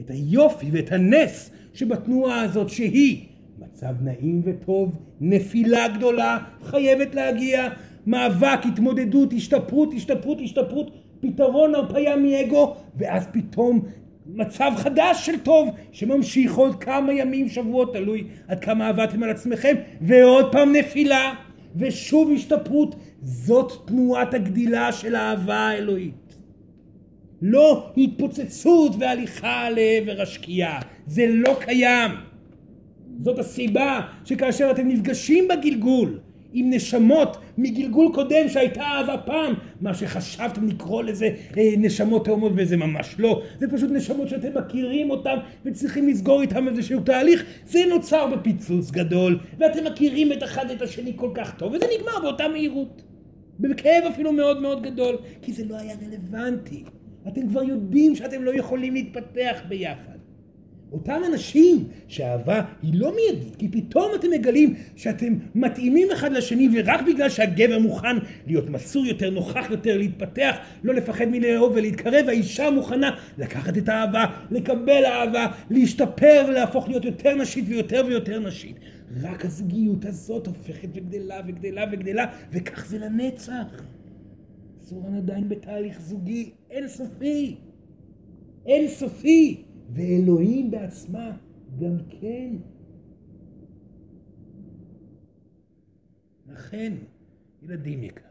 את 0.00 0.10
היופי 0.10 0.66
ואת 0.72 0.92
הנס 0.92 1.50
שבתנועה 1.74 2.42
הזאת 2.42 2.68
שהיא 2.68 3.26
מצב 3.58 3.94
נעים 4.00 4.42
וטוב, 4.44 4.98
נפילה 5.20 5.88
גדולה 5.88 6.38
חייבת 6.62 7.14
להגיע, 7.14 7.68
מאבק, 8.06 8.58
התמודדות, 8.72 9.32
השתפרות, 9.32 9.94
השתפרות, 9.96 10.38
השתפרות, 10.44 10.90
פתרון 11.20 11.74
הרפאיה 11.74 12.16
מאגו, 12.16 12.74
ואז 12.96 13.26
פתאום 13.32 13.80
מצב 14.26 14.72
חדש 14.76 15.26
של 15.26 15.38
טוב 15.38 15.68
שממשיך 15.92 16.54
עוד 16.54 16.82
כמה 16.82 17.12
ימים, 17.12 17.48
שבועות, 17.48 17.92
תלוי 17.92 18.24
עד 18.48 18.60
כמה 18.60 18.88
עבדתם 18.88 19.22
על 19.22 19.30
עצמכם, 19.30 19.74
ועוד 20.00 20.52
פעם 20.52 20.72
נפילה, 20.72 21.34
ושוב 21.76 22.30
השתפרות. 22.34 22.94
זאת 23.22 23.72
תנועת 23.86 24.34
הגדילה 24.34 24.92
של 24.92 25.14
האהבה 25.14 25.56
האלוהית. 25.56 26.27
לא 27.42 27.92
התפוצצות 27.96 28.92
והליכה 28.98 29.70
לעבר 29.70 30.22
השקיעה, 30.22 30.80
זה 31.06 31.26
לא 31.28 31.56
קיים. 31.60 32.10
זאת 33.18 33.38
הסיבה 33.38 34.00
שכאשר 34.24 34.70
אתם 34.70 34.88
נפגשים 34.88 35.48
בגלגול 35.48 36.18
עם 36.52 36.70
נשמות 36.70 37.36
מגלגול 37.58 38.12
קודם 38.14 38.48
שהייתה 38.48 38.82
אהבה 38.82 39.18
פעם, 39.18 39.54
מה 39.80 39.94
שחשבתם 39.94 40.68
לקרוא 40.68 41.02
לזה 41.02 41.26
אה, 41.58 41.70
נשמות 41.76 42.24
תאומות 42.24 42.52
וזה 42.56 42.76
ממש 42.76 43.14
לא, 43.18 43.42
זה 43.58 43.66
פשוט 43.68 43.90
נשמות 43.90 44.28
שאתם 44.28 44.58
מכירים 44.58 45.10
אותם 45.10 45.36
וצריכים 45.64 46.08
לסגור 46.08 46.42
איתם 46.42 46.68
איזשהו 46.68 47.00
תהליך, 47.00 47.44
זה 47.66 47.78
נוצר 47.88 48.26
בפיצוץ 48.26 48.90
גדול 48.90 49.38
ואתם 49.58 49.84
מכירים 49.84 50.32
את 50.32 50.42
אחד 50.42 50.70
את 50.70 50.82
השני 50.82 51.12
כל 51.16 51.30
כך 51.34 51.54
טוב 51.58 51.72
וזה 51.72 51.86
נגמר 51.98 52.20
באותה 52.22 52.48
מהירות, 52.48 53.02
בכאב 53.60 54.04
אפילו 54.10 54.32
מאוד 54.32 54.62
מאוד 54.62 54.82
גדול, 54.82 55.16
כי 55.42 55.52
זה 55.52 55.64
לא 55.68 55.76
היה 55.76 55.94
רלוונטי, 56.06 56.84
אתם 57.28 57.48
כבר 57.48 57.62
יודעים 57.62 58.16
שאתם 58.16 58.44
לא 58.44 58.54
יכולים 58.54 58.94
להתפתח 58.94 59.62
ביחד. 59.68 60.18
אותם 60.92 61.20
אנשים 61.26 61.84
שאהבה 62.08 62.62
היא 62.82 62.94
לא 62.94 63.14
מיידית, 63.16 63.56
כי 63.56 63.68
פתאום 63.68 64.12
אתם 64.14 64.30
מגלים 64.30 64.74
שאתם 64.96 65.34
מתאימים 65.54 66.08
אחד 66.12 66.32
לשני 66.32 66.68
ורק 66.74 67.00
בגלל 67.06 67.28
שהגבר 67.28 67.78
מוכן 67.78 68.16
להיות 68.46 68.70
מסור 68.70 69.06
יותר, 69.06 69.30
נוכח 69.30 69.70
יותר, 69.70 69.98
להתפתח, 69.98 70.56
לא 70.84 70.94
לפחד 70.94 71.24
מלאהוב 71.24 71.72
ולהתקרב, 71.76 72.28
האישה 72.28 72.70
מוכנה 72.70 73.10
לקחת 73.38 73.78
את 73.78 73.88
האהבה, 73.88 74.24
לקבל 74.50 75.04
אהבה, 75.04 75.46
להשתפר, 75.70 76.50
להפוך 76.50 76.88
להיות 76.88 77.04
יותר 77.04 77.34
נשית 77.34 77.64
ויותר 77.68 78.04
ויותר 78.06 78.38
נשית. 78.38 78.76
רק 79.22 79.44
הזוגיות 79.44 80.04
הזאת 80.04 80.46
הופכת 80.46 80.88
וגדלה 80.94 81.40
וגדלה 81.46 81.84
וגדלה, 81.92 82.26
וכך 82.52 82.86
זה 82.86 82.98
לנצח. 82.98 83.97
סורן 84.88 85.14
עדיין 85.14 85.48
בתהליך 85.48 86.00
זוגי 86.00 86.50
אינסופי. 86.70 87.56
אינסופי. 88.66 89.64
ואלוהים 89.88 90.70
בעצמה 90.70 91.36
גם 91.78 91.96
כן. 92.08 92.56
לכן, 96.46 96.92
ילדים 97.62 98.02
יקרים, 98.02 98.28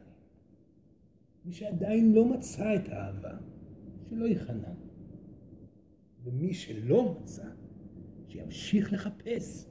מי 1.46 1.54
שעדיין 1.54 2.14
לא 2.14 2.26
מצא 2.26 2.76
את 2.76 2.90
האהבה, 2.90 3.38
שלא 4.10 4.26
ייכנע. 4.26 4.74
ומי 6.24 6.54
שלא 6.54 7.16
מצא, 7.22 7.46
שימשיך 8.28 8.94
לחפש 8.94 9.66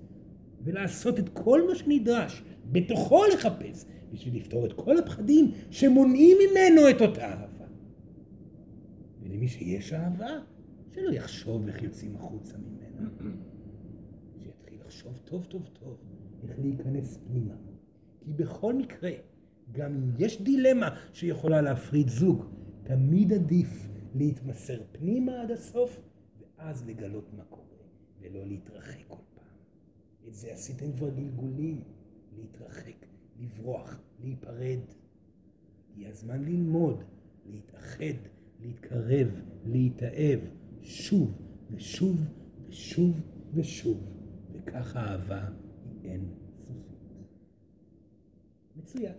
ולעשות 0.64 1.18
את 1.18 1.28
כל 1.28 1.68
מה 1.68 1.74
שנדרש, 1.74 2.42
בתוכו 2.72 3.24
לחפש, 3.34 3.86
בשביל 4.16 4.36
לפתור 4.36 4.66
את 4.66 4.72
כל 4.72 4.98
הפחדים 4.98 5.50
שמונעים 5.70 6.36
ממנו 6.38 6.90
את 6.90 7.00
אותה 7.00 7.24
אהבה. 7.24 7.66
ולמי 9.22 9.48
שיש 9.48 9.92
אהבה, 9.92 10.30
שלא 10.94 11.10
יחשוב 11.10 11.66
איך 11.66 11.82
יוצאים 11.82 12.16
החוצה 12.16 12.56
ממנה. 12.58 13.08
שיתחיל 14.42 14.78
לחשוב 14.80 15.20
טוב 15.24 15.46
טוב 15.48 15.68
טוב 15.72 15.96
איך 16.48 16.58
להיכנס 16.58 17.18
פנימה. 17.26 17.54
כי 18.20 18.32
בכל 18.32 18.74
מקרה, 18.74 19.10
גם 19.72 19.94
אם 19.94 20.10
יש 20.18 20.42
דילמה 20.42 20.88
שיכולה 21.12 21.62
להפריד 21.62 22.08
זוג, 22.08 22.44
תמיד 22.82 23.32
עדיף 23.32 23.88
להתמסר 24.14 24.82
פנימה 24.92 25.42
עד 25.42 25.50
הסוף, 25.50 26.02
ואז 26.40 26.88
לגלות 26.88 27.34
מה 27.36 27.44
קורה, 27.44 27.84
ולא 28.20 28.46
להתרחק 28.46 29.04
כל 29.08 29.22
פעם. 29.34 29.58
את 30.28 30.34
זה 30.34 30.52
עשיתם 30.52 30.92
כבר 30.92 31.10
גלגולים, 31.10 31.82
להתרחק, 32.36 33.06
לברוח, 33.40 34.00
להיפרד. 34.20 34.78
הגיע 35.92 36.08
הזמן 36.08 36.44
ללמוד, 36.44 37.02
להתאחד, 37.46 38.14
להתקרב, 38.60 39.42
להתאהב. 39.64 40.40
שוב 40.82 41.42
ושוב 41.70 42.20
ושוב 42.68 43.22
ושוב, 43.54 44.12
וכך 44.52 44.96
האהבה 44.96 45.48
היא 45.84 46.10
אין 46.10 46.28
סופית. 46.58 46.98
מצוין. 48.76 49.14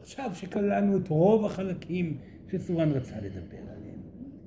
עכשיו 0.00 0.30
שכללנו 0.34 0.96
את 0.96 1.08
רוב 1.08 1.44
החלקים 1.44 2.18
שסורן 2.52 2.90
רצה 2.90 3.20
לדבר 3.20 3.70
עליהם, 3.70 4.00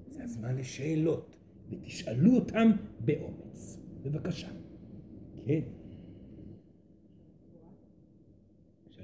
זה 0.10 0.24
הזמן 0.24 0.56
לשאלות, 0.56 1.38
ותשאלו 1.70 2.36
אותם 2.36 2.72
באומץ. 3.00 3.78
בבקשה. 4.02 4.50
כן. 5.46 5.62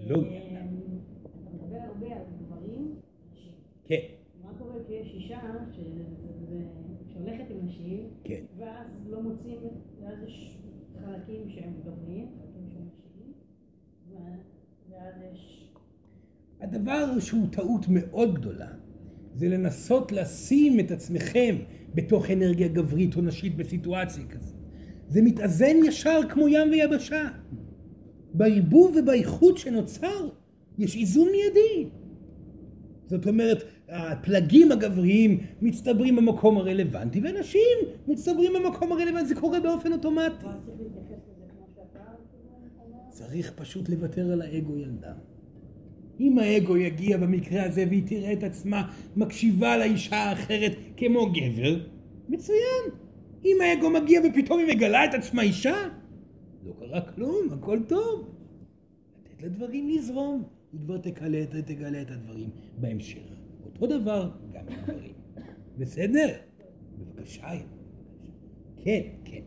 שלום. 0.06 0.24
אתה 0.24 1.50
מדבר 1.54 1.78
הרבה 1.78 2.16
על 2.16 2.22
גברים. 2.42 2.96
כן. 3.86 4.02
מה 4.44 4.50
קורה 4.60 4.74
כשיש 4.86 5.14
אישה 5.14 5.40
שהולכת 7.14 7.46
עם 7.50 7.66
נשים, 7.66 8.10
כן. 8.24 8.42
ואז 8.58 9.08
לא 9.10 9.22
מוצאים, 9.22 9.60
ואז 10.02 10.18
יש 10.28 10.58
חלקים 11.06 11.50
שהם 11.50 11.74
גברים, 11.82 12.28
חלקים 12.38 12.70
שהם 12.74 12.88
נשיים, 12.88 13.34
ואז 14.90 15.14
יש... 15.34 15.72
הדבר 16.62 17.20
שהוא 17.20 17.48
טעות 17.52 17.86
מאוד 17.90 18.36
גדולה, 18.36 18.70
זה 19.36 19.50
לנסות 19.50 20.12
לשים 20.12 20.80
את 20.80 20.92
עצמכם 20.92 21.56
בתוך 21.96 22.32
אנרגיה 22.32 22.68
גברית 22.68 23.16
או 23.16 23.22
נשית 23.22 23.56
בסיטואציה 23.56 24.24
כזאת. 24.28 24.56
זה 25.08 25.22
מתאזן 25.22 25.76
ישר 25.88 26.20
כמו 26.30 26.48
ים 26.48 26.72
ויבשה. 26.72 27.30
בערבוב 28.34 28.96
ובאיכות 28.96 29.58
שנוצר, 29.58 30.30
יש 30.78 30.96
איזון 30.96 31.28
מיידי. 31.32 31.90
זאת 33.08 33.28
אומרת, 33.28 33.64
הפלגים 33.90 34.72
הגבריים 34.72 35.40
מצטברים 35.62 36.16
במקום 36.16 36.58
הרלוונטי, 36.58 37.20
ונשים 37.24 37.78
מצטברים 38.08 38.54
במקום 38.54 38.92
הרלוונטי, 38.92 39.28
זה 39.28 39.36
קורה 39.36 39.60
באופן 39.60 39.94
אוטומטי. 39.94 40.46
צריך 43.10 43.52
פשוט 43.56 43.90
לוותר 43.90 44.32
על 44.32 44.42
האגו 44.42 44.78
ילדה. 44.78 45.14
אם 46.20 46.40
האגו 46.40 46.78
יגיע 46.78 47.18
במקרה 47.18 47.64
הזה 47.64 47.86
והיא 47.90 48.04
תראה 48.08 48.34
את 48.34 48.44
עצמה 48.44 48.92
מקשיבה 49.16 49.78
לאישה 49.78 50.16
האחרת 50.16 50.72
כמו 50.98 51.26
גבר, 51.32 51.80
מצוין. 52.30 52.84
אם 53.46 53.58
האגו 53.62 53.90
מגיע 53.90 54.22
ופתאום 54.30 54.60
היא 54.60 54.76
מגלה 54.76 55.06
את 55.06 55.14
עצמה 55.14 55.42
אישה, 55.42 55.76
לא 56.68 56.74
קרה 56.80 57.02
כלום, 57.02 57.50
הכל 57.54 57.80
טוב. 57.88 58.30
לתת 59.26 59.44
לדברים 59.44 59.90
לזרום, 59.90 60.44
היא 60.74 60.82
כבר 60.82 60.98
תגלה, 60.98 61.46
תגלה 61.46 62.02
את 62.02 62.12
הדברים 62.12 62.50
בהמשך. 62.78 63.24
אותו 63.66 63.88
דבר 64.00 64.32
גם 64.52 64.68
עם 64.68 64.80
הדברים. 64.80 65.14
בסדר? 65.78 66.28
בבקשה. 66.98 67.48
כן, 68.84 69.02
כן. 69.26 69.42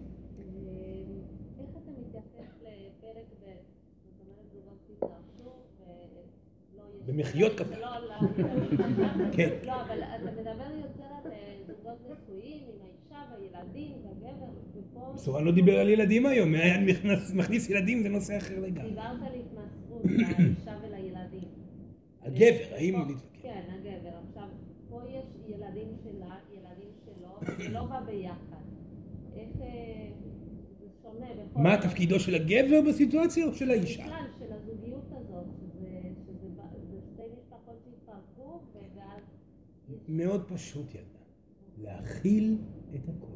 במחיאות 7.06 7.52
כפיים. 7.52 7.80
כן. 9.36 9.58
לא, 9.66 9.80
אבל 9.82 10.02
אתה 10.02 10.30
מדבר 10.30 10.70
יותר 10.76 11.04
על 11.24 11.32
אה, 11.32 11.56
זוגות 11.66 11.98
נשואים 12.10 12.62
עם 12.68 12.82
האישה 12.82 13.22
והילדים 13.32 13.99
סורן 15.16 15.44
לא 15.44 15.52
דיבר 15.52 15.78
על 15.80 15.88
ילדים 15.88 16.26
היום, 16.26 16.54
מכניס 17.34 17.70
ילדים 17.70 18.02
זה 18.02 18.08
נושא 18.08 18.36
אחר 18.36 18.60
לגמרי. 18.60 18.90
דיברת 18.90 19.22
על 19.22 19.32
התמסרות 19.40 20.02
לאישה 20.04 20.76
ולילדים. 20.82 21.48
הגבר, 22.22 22.74
האם? 22.74 22.94
כן, 23.42 23.62
הגבר. 23.68 24.10
עכשיו, 24.28 24.48
פה 24.88 25.00
יש 25.08 25.26
ילדים 25.46 25.88
שלה, 26.02 26.34
ילדים 26.52 26.92
שלו, 27.04 27.56
זה 27.58 27.68
לא 27.68 27.84
בא 27.84 28.00
ביחד. 28.00 28.62
איך... 29.36 29.48
אה, 29.60 29.66
זה 30.80 30.86
שונה 31.02 31.26
בכל... 31.50 31.60
מה 31.60 31.76
תפקידו 31.82 32.20
של 32.20 32.34
הגבר 32.34 32.80
בסיטואציה 32.88 33.46
או 33.46 33.54
של 33.54 33.70
האישה? 33.70 34.02
בכלל, 34.02 34.24
של 34.38 34.52
הזוגיות 34.52 35.12
הזאת. 35.12 35.46
שהתפרקו 38.10 38.60
ואז... 38.96 39.40
מאוד 40.08 40.44
פשוט 40.48 40.94
ילדה. 40.94 41.20
להכיל 41.78 42.58
את 42.94 43.08
הכל. 43.08 43.29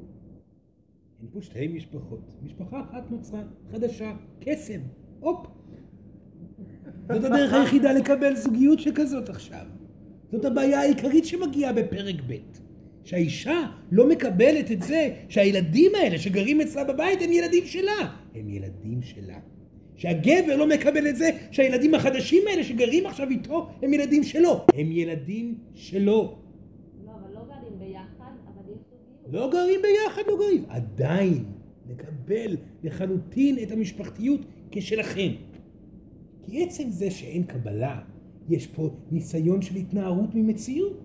פה 1.33 1.43
שתי 1.43 1.69
משפחות. 1.69 2.33
משפחה 2.43 2.81
אחת 2.81 3.11
נוצרה, 3.11 3.43
חדשה, 3.73 4.13
קסם, 4.41 4.81
הופ. 5.21 5.47
זאת 7.09 7.25
הדרך 7.25 7.53
היחידה 7.53 7.93
לקבל 7.93 8.37
זוגיות 8.37 8.79
שכזאת 8.79 9.29
עכשיו. 9.29 9.67
זאת 10.31 10.45
הבעיה 10.45 10.81
העיקרית 10.81 11.25
שמגיעה 11.25 11.73
בפרק 11.73 12.17
ב'. 12.27 12.35
שהאישה 13.05 13.67
לא 13.93 14.09
מקבלת 14.09 14.73
את 14.73 14.83
זה 14.83 15.15
שהילדים 15.29 15.93
האלה 15.95 16.19
שגרים 16.19 16.61
אצלה 16.61 16.85
בבית 16.85 17.23
הם 17.23 17.33
ילדים 17.33 17.65
שלה. 17.65 18.17
הם 18.35 18.49
ילדים 18.49 19.03
שלה. 19.03 19.39
שהגבר 19.97 20.57
לא 20.57 20.67
מקבל 20.67 21.09
את 21.09 21.17
זה 21.17 21.31
שהילדים 21.51 21.95
החדשים 21.95 22.43
האלה 22.51 22.65
שגרים 22.65 23.07
עכשיו 23.07 23.31
איתו 23.31 23.69
הם 23.83 23.95
ילדים 23.95 24.23
שלו. 24.23 24.67
הם 24.75 24.93
ילדים 24.93 25.59
שלו. 25.75 26.39
לא, 27.05 27.11
אבל 27.11 27.35
לא 27.35 27.41
גרים 27.45 27.79
ביחד, 27.79 28.33
אבל 28.45 28.73
יש 28.73 28.79
זוגיות. 28.91 29.14
לא 29.33 29.51
גרים 29.51 29.81
ביחד, 29.83 30.23
לא 30.27 30.37
גרים. 30.37 30.65
עדיין 30.69 31.45
לקבל 31.91 32.57
לחלוטין 32.83 33.59
את 33.63 33.73
המשפחתיות 33.73 34.41
כשלכם. 34.71 35.31
כי 36.43 36.65
עצם 36.65 36.91
זה 36.91 37.11
שאין 37.11 37.43
קבלה, 37.43 38.01
יש 38.49 38.67
פה 38.67 38.91
ניסיון 39.11 39.63
של 39.63 39.77
התנערות 39.77 40.35
ממציאות. 40.35 41.01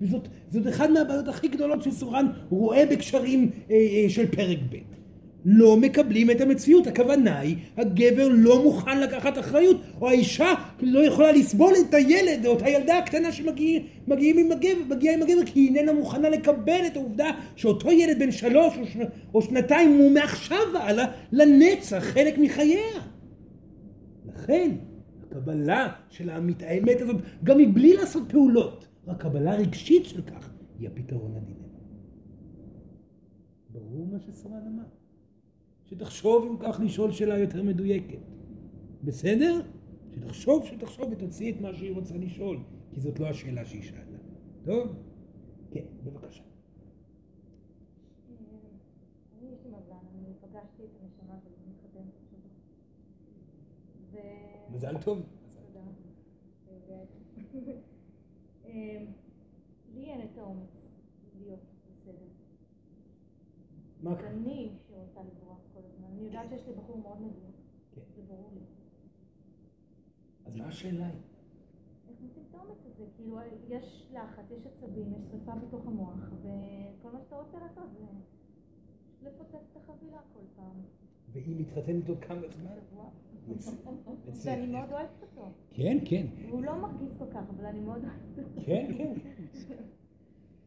וזאת 0.00 0.68
אחת 0.68 0.90
מהבעיות 0.90 1.28
הכי 1.28 1.48
גדולות 1.48 1.82
שסורן 1.82 2.26
רואה 2.50 2.86
בקשרים 2.86 3.50
אה, 3.70 3.76
אה, 3.76 4.10
של 4.10 4.30
פרק 4.30 4.58
ב'. 4.70 4.99
לא 5.44 5.76
מקבלים 5.76 6.30
את 6.30 6.40
המציאות. 6.40 6.86
הכוונה 6.86 7.38
היא, 7.38 7.56
הגבר 7.76 8.28
לא 8.28 8.62
מוכן 8.62 9.00
לקחת 9.00 9.38
אחריות, 9.38 9.80
או 10.00 10.08
האישה 10.08 10.54
לא 10.80 10.98
יכולה 10.98 11.32
לסבול 11.32 11.72
את 11.88 11.94
הילד 11.94 12.46
או 12.46 12.56
את 12.56 12.62
הילדה 12.62 12.98
הקטנה 12.98 13.32
שמגיעה 13.32 13.82
עם 14.06 14.12
הגבר, 14.52 15.10
עם 15.14 15.22
הגבר, 15.22 15.44
כי 15.46 15.60
היא 15.60 15.68
איננה 15.68 15.92
מוכנה 15.92 16.28
לקבל 16.28 16.86
את 16.86 16.96
העובדה 16.96 17.30
שאותו 17.56 17.92
ילד 17.92 18.18
בן 18.18 18.30
שלוש 18.30 18.78
או, 18.78 18.86
שנ, 18.86 19.00
או 19.34 19.42
שנתיים 19.42 19.98
הוא 19.98 20.10
מעכשיו 20.10 20.58
והלאה 20.74 21.04
לנצח 21.32 21.98
חלק 21.98 22.38
מחייה. 22.38 23.00
לכן, 24.28 24.70
הקבלה 25.22 25.88
של 26.10 26.30
האמת 26.30 27.00
הזאת, 27.00 27.16
גם 27.44 27.58
מבלי 27.58 27.94
לעשות 27.94 28.22
פעולות, 28.30 28.88
רק 29.06 29.22
קבלה 29.22 29.54
רגשית 29.54 30.04
של 30.04 30.22
כך, 30.22 30.50
היא 30.78 30.88
הפתרון 30.88 31.36
הדילמה. 31.36 31.60
ברור 33.70 34.08
מה 34.12 34.18
שסרן 34.20 34.66
אמר. 34.74 34.99
שתחשוב 35.90 36.46
אם 36.50 36.56
כך 36.60 36.80
לשאול 36.84 37.12
שאלה 37.12 37.38
יותר 37.38 37.62
מדויקת. 37.62 38.18
בסדר? 39.04 39.60
שתחשוב, 40.14 40.66
שתחשוב 40.66 41.12
ותוציא 41.12 41.52
את 41.52 41.60
מה 41.60 41.74
שהיא 41.74 41.94
רוצה 41.94 42.16
לשאול, 42.16 42.58
כי 42.94 43.00
זאת 43.00 43.20
לא 43.20 43.26
השאלה 43.26 43.64
שהיא 43.64 43.82
שאלה. 43.82 44.18
טוב? 44.64 44.88
כן, 45.70 45.84
בבקשה. 46.04 46.42
מזל 54.72 54.96
טוב. 55.04 55.22
לי 59.94 60.10
אין 60.10 60.20
את 60.20 60.38
האומץ 60.38 60.94
להיות 61.38 61.60
בסדר. 61.92 62.26
מה? 64.02 64.20
אני 64.20 64.70
שרוצה 64.88 65.20
לברוח 65.20 65.58
כל 65.74 65.80
הזמן. 65.84 66.08
אני 66.12 66.19
יודעת 66.30 66.48
שיש 66.48 66.66
לי 66.66 66.72
בחור 66.72 66.98
מאוד 66.98 67.20
מדהים. 67.20 67.52
כן. 67.94 68.00
זה 68.16 68.22
ברור 68.28 68.50
לי. 68.54 68.60
אז 70.44 70.56
מה 70.56 70.66
השאלה 70.66 71.06
היא? 71.06 71.14
איך 72.08 72.20
מוצאים 72.20 72.44
את 72.50 72.54
האומץ 72.54 72.78
הזה? 72.86 73.04
כאילו, 73.16 73.38
יש 73.68 74.06
לחץ, 74.12 74.50
יש 74.50 74.66
עצבים, 74.66 75.14
יש 75.14 75.24
שרפה 75.24 75.54
בתוך 75.54 75.86
המוח, 75.86 76.32
וכל 76.42 77.10
מה 77.12 77.20
שאתה 77.20 77.36
רוצה 77.36 77.58
לעשות 77.58 77.90
זה 77.92 78.04
לפוצץ 79.22 79.54
את 79.72 79.76
החבילה 79.76 80.18
כל 80.34 80.40
פעם. 80.56 80.82
והיא 81.28 81.60
מתחתנת 81.60 82.08
עוד 82.08 82.18
כמה 82.18 82.48
זמן? 82.48 82.70
ואני 84.44 84.66
מאוד 84.66 84.92
אוהבת 84.92 85.22
אותו. 85.22 85.50
כן, 85.70 85.98
כן. 86.04 86.26
הוא 86.50 86.62
לא 86.62 86.76
מרגיז 86.76 87.16
כל 87.18 87.30
כך, 87.34 87.42
אבל 87.56 87.66
אני 87.66 87.80
מאוד 87.80 88.04
אוהבת 88.04 88.38
אותו. 88.38 88.60
כן, 88.66 88.92
כן. 88.98 89.14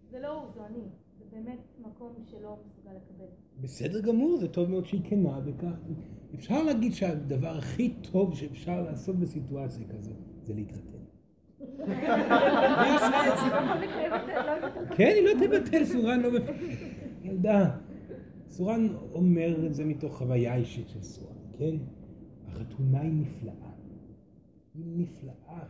זה 0.10 0.20
לא 0.20 0.42
הוא, 0.42 0.52
זו 0.52 0.66
אני. 0.66 0.90
באמת 1.34 1.60
מקום 1.80 2.14
שלא 2.26 2.58
מסוגל 2.66 2.92
לקבל. 2.92 3.26
בסדר 3.62 4.02
גמור, 4.02 4.38
זה 4.38 4.48
טוב 4.48 4.70
מאוד 4.70 4.86
שהיא 4.86 5.02
כנה 5.04 5.40
וכך. 5.46 5.76
אפשר 6.36 6.64
להגיד 6.64 6.94
שהדבר 6.94 7.58
הכי 7.58 7.94
טוב 8.12 8.36
שאפשר 8.36 8.82
לעשות 8.82 9.16
בסיטואציה 9.16 9.88
כזאת 9.88 10.16
זה 10.44 10.54
להתחתן. 10.54 10.98
כן, 14.98 15.12
היא 15.16 15.24
לא 15.24 15.32
תבטל, 15.48 15.86
סורן 15.86 16.20
לא 16.20 16.32
מפחד. 16.32 16.54
ילדה, 17.24 17.78
סורן 18.48 18.88
אומר 19.14 19.66
את 19.66 19.74
זה 19.74 19.86
מתוך 19.86 20.18
חוויה 20.18 20.56
אישית 20.56 20.90
של 20.90 21.02
סורן, 21.02 21.36
כן? 21.58 21.76
החתונה 22.48 23.02
היא 23.02 23.14
נפלאה. 23.14 23.72
היא 24.76 24.86
נפלאה. 24.86 25.66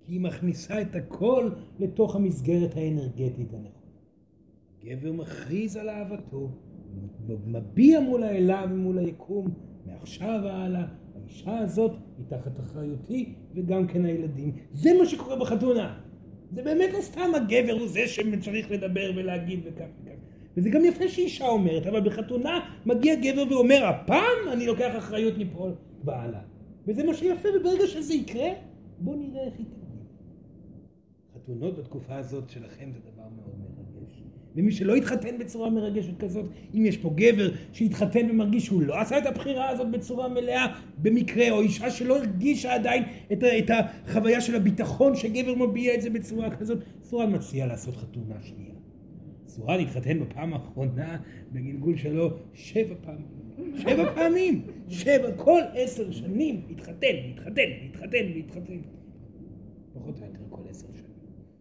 כי 0.00 0.12
היא 0.12 0.20
מכניסה 0.20 0.82
את 0.82 0.94
הכל 0.94 1.50
לתוך 1.78 2.16
המסגרת 2.16 2.76
האנרגטית 2.76 3.54
הנכונה. 3.54 3.81
גבר 4.84 5.12
מכריז 5.12 5.76
על 5.76 5.88
אהבתו, 5.88 6.50
מביע 7.46 8.00
מול 8.00 8.22
האלה 8.22 8.64
ומול 8.70 8.98
היקום, 8.98 9.48
מעכשיו 9.86 10.40
והלאה, 10.44 10.84
האישה 11.14 11.58
הזאת 11.58 11.92
היא 12.18 12.26
תחת 12.26 12.60
אחריותי 12.60 13.34
וגם 13.54 13.86
כן 13.86 14.04
הילדים. 14.04 14.52
זה 14.72 14.90
מה 14.98 15.06
שקורה 15.06 15.36
בחתונה. 15.36 16.00
זה 16.50 16.62
באמת 16.62 16.90
לא 16.92 17.00
סתם 17.00 17.30
הגבר 17.34 17.72
הוא 17.72 17.88
זה 17.88 18.06
שצריך 18.06 18.70
לדבר 18.70 19.12
ולהגיד 19.16 19.60
וכך 19.64 19.84
וכך. 20.02 20.12
וזה 20.56 20.70
גם 20.70 20.84
יפה 20.84 21.08
שאישה 21.08 21.48
אומרת, 21.48 21.86
אבל 21.86 22.00
בחתונה 22.00 22.60
מגיע 22.86 23.14
גבר 23.14 23.44
ואומר, 23.50 23.84
הפעם 23.84 24.52
אני 24.52 24.66
לוקח 24.66 24.92
אחריות 24.98 25.38
מפה 25.38 25.68
והלאה. 26.04 26.40
וזה 26.86 27.04
מה 27.04 27.14
שיפה, 27.14 27.48
וברגע 27.60 27.86
שזה 27.86 28.14
יקרה, 28.14 28.48
בואו 28.98 29.16
נראה 29.16 29.44
איך 29.44 29.58
היא. 29.58 29.66
חתונות 31.34 31.78
בתקופה 31.78 32.16
הזאת 32.16 32.50
שלכם 32.50 32.90
זה 32.92 32.98
דבר 33.12 33.28
מאוד. 33.36 33.61
ומי 34.56 34.72
שלא 34.72 34.94
התחתן 34.94 35.38
בצורה 35.38 35.70
מרגשת 35.70 36.18
כזאת, 36.18 36.44
אם 36.74 36.86
יש 36.86 36.96
פה 36.96 37.12
גבר 37.14 37.50
שהתחתן 37.72 38.30
ומרגיש 38.30 38.66
שהוא 38.66 38.82
לא 38.82 39.00
עשה 39.00 39.18
את 39.18 39.26
הבחירה 39.26 39.68
הזאת 39.68 39.90
בצורה 39.90 40.28
מלאה 40.28 40.66
במקרה, 40.98 41.50
או 41.50 41.60
אישה 41.60 41.90
שלא 41.90 42.18
הרגישה 42.18 42.74
עדיין 42.74 43.02
את, 43.32 43.44
את 43.44 43.70
החוויה 43.70 44.40
של 44.40 44.54
הביטחון 44.54 45.16
שגבר 45.16 45.54
מביע 45.54 45.94
את 45.94 46.02
זה 46.02 46.10
בצורה 46.10 46.56
כזאת, 46.56 46.78
סורן 47.02 47.34
מציע 47.34 47.66
לעשות 47.66 47.96
חתונה 47.96 48.34
שנייה. 48.42 48.72
סורן 49.46 49.80
התחתן 49.80 50.20
בפעם 50.20 50.54
האחרונה 50.54 51.18
בגלגול 51.52 51.96
שלו 51.96 52.30
שבע 52.54 52.94
פעמים. 53.00 53.42
שבע 53.76 54.14
פעמים! 54.14 54.62
שבע, 54.88 55.32
כל 55.36 55.60
עשר 55.74 56.10
שנים 56.10 56.60
התחתן, 56.70 57.14
התחתן, 57.30 57.68
התחתן, 57.84 58.26
התחתן. 58.38 58.78
פחות 59.92 60.18
או 60.20 60.24
יותר 60.26 60.38
כל 60.50 60.62
עשר 60.70 60.86
שנים. 60.96 61.12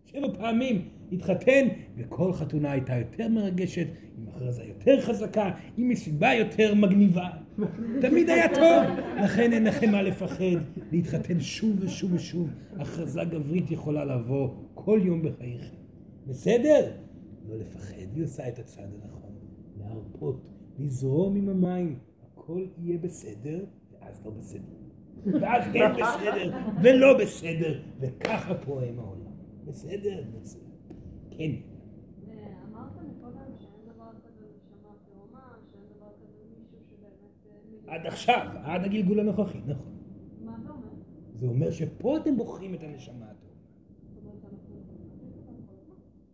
שבע 0.06 0.34
פעמים 0.38 0.89
התחתן, 1.12 1.68
וכל 1.97 2.34
חתונה 2.34 2.72
הייתה 2.72 2.97
יותר 2.97 3.28
מרגשת, 3.28 3.88
עם 4.18 4.28
הכרזה 4.28 4.64
יותר 4.64 5.01
חזקה, 5.01 5.51
עם 5.78 5.89
מסיבה 5.89 6.34
יותר 6.34 6.76
מגניבה. 6.76 7.30
תמיד 8.01 8.30
היה 8.30 8.55
טוב, 8.55 8.99
לכן 9.24 9.53
אין 9.53 9.64
לכם 9.64 9.91
מה 9.91 10.01
לפחד 10.01 10.62
להתחתן 10.91 11.39
שוב 11.39 11.78
ושוב 11.80 12.14
ושוב. 12.14 12.49
הכרזה 12.80 13.24
גברית 13.24 13.72
יכולה 13.72 14.05
לבוא 14.05 14.49
כל 14.74 14.99
יום 15.03 15.22
בחייכם. 15.22 15.76
בסדר? 16.28 16.91
לא 17.49 17.57
לפחד, 17.57 18.16
היא 18.16 18.24
עושה 18.24 18.47
את 18.47 18.59
הצד 18.59 18.82
הנכון. 18.82 19.32
להרפות, 19.80 20.41
לזרום 20.80 21.36
עם 21.36 21.49
המים, 21.49 21.99
הכל 22.34 22.66
יהיה 22.78 22.97
בסדר, 22.97 23.66
ואז 23.91 24.26
לא 24.26 24.32
בסדר. 24.32 24.82
ואז 25.26 25.64
כן 25.74 25.91
בסדר, 25.93 26.51
ולא 26.84 27.18
בסדר, 27.18 27.80
וככה 27.99 28.55
פועם 28.55 28.99
העולם. 28.99 29.32
בסדר? 29.66 30.24
בסדר. 30.41 30.61
כן. 31.38 31.51
עד 37.88 38.05
עכשיו, 38.05 38.47
עד 38.63 38.84
הגלגול 38.84 39.19
הנוכחי, 39.19 39.59
נכון. 39.65 39.97
מה 40.45 40.57
זה 40.63 40.69
אומר? 40.69 40.88
זה 41.36 41.47
אומר 41.47 41.71
שפה 41.71 42.17
אתם 42.17 42.38
בוחרים 42.38 42.73
את 42.73 42.84
הנשמה 42.84 43.25
התאומה. 43.32 43.51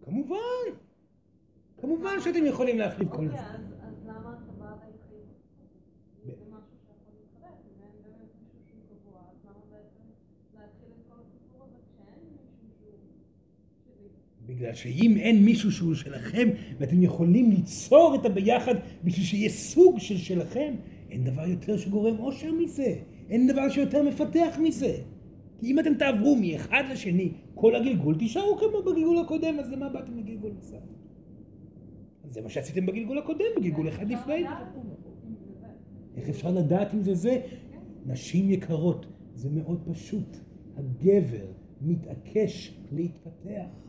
כמובן. 0.06 0.38
כמובן 1.78 2.22
שאתם 2.24 2.46
יכולים 2.46 2.78
להחליף 2.78 3.10
כל 3.10 3.16
אוקיי, 3.16 3.28
הזמן. 3.28 3.56
אז 3.56 3.74
אז 3.88 4.06
למה 4.06 4.38
אתה 4.44 4.52
בא 4.60 4.66
להתחיל? 4.66 5.24
אם 6.26 6.30
זה 6.30 6.46
משהו 6.52 6.76
שיכול 6.86 7.14
להתחלף, 7.20 7.58
אם 7.66 7.84
אין 7.84 7.92
באמת 8.04 8.32
מישהו 8.42 8.60
שהוא 8.68 8.82
קבוע, 8.90 9.20
אז 9.32 9.38
למה 9.46 9.62
בעצם 9.72 10.06
להתחיל 10.54 10.90
את 10.92 11.04
כל 11.10 11.20
הסיפור 11.22 11.64
הזה 11.66 11.78
כשאין 11.90 12.22
מישהו 12.32 12.68
שהוא 12.80 12.98
שלי? 13.84 14.47
בגלל 14.58 14.74
שאם 14.74 15.18
אין 15.18 15.46
מישהו 15.46 15.72
שהוא 15.72 15.96
שלכם, 15.96 16.50
ואתם 16.80 17.04
יכולים 17.04 17.52
ליצור 17.52 18.16
את 18.16 18.26
הביחד 18.26 18.76
בשביל 19.04 19.26
שיהיה 19.26 19.50
סוג 19.50 20.00
של 20.00 20.18
שלכם, 20.18 20.74
אין 21.12 21.24
דבר 21.24 21.48
יותר 21.48 21.78
שגורם 21.78 22.20
אושר 22.20 22.52
מזה. 22.52 22.96
אין 23.30 23.48
דבר 23.48 23.70
שיותר 23.70 24.04
מפתח 24.04 24.58
מזה. 24.62 24.98
כי 25.60 25.72
אם 25.72 25.80
אתם 25.80 25.94
תעברו 25.94 26.36
מאחד 26.36 26.84
לשני 26.92 27.32
כל 27.56 27.76
הגלגול, 27.76 28.16
תישארו 28.16 28.58
כמו 28.58 28.92
בגלגול 28.92 29.18
הקודם, 29.18 29.60
אז 29.60 29.72
למה 29.72 29.90
באתם 29.90 30.18
לגלגול 30.18 30.52
נוסף? 30.52 30.78
זה 32.26 32.42
מה 32.42 32.50
שעשיתם 32.50 32.86
בגלגול 32.86 33.18
הקודם, 33.18 33.46
בגלגול 33.58 33.90
אחד 33.90 34.12
לפני. 34.12 34.44
זה. 34.44 35.68
איך 36.18 36.30
אפשר 36.30 36.52
לדעת 36.52 36.94
אם 36.94 37.04
זה 37.04 37.16
זה? 37.16 37.42
נשים 38.06 38.50
יקרות, 38.50 39.06
זה 39.36 39.50
מאוד 39.50 39.82
פשוט. 39.92 40.38
הגבר 40.78 41.46
מתעקש 41.82 42.74
להתפתח. 42.92 43.87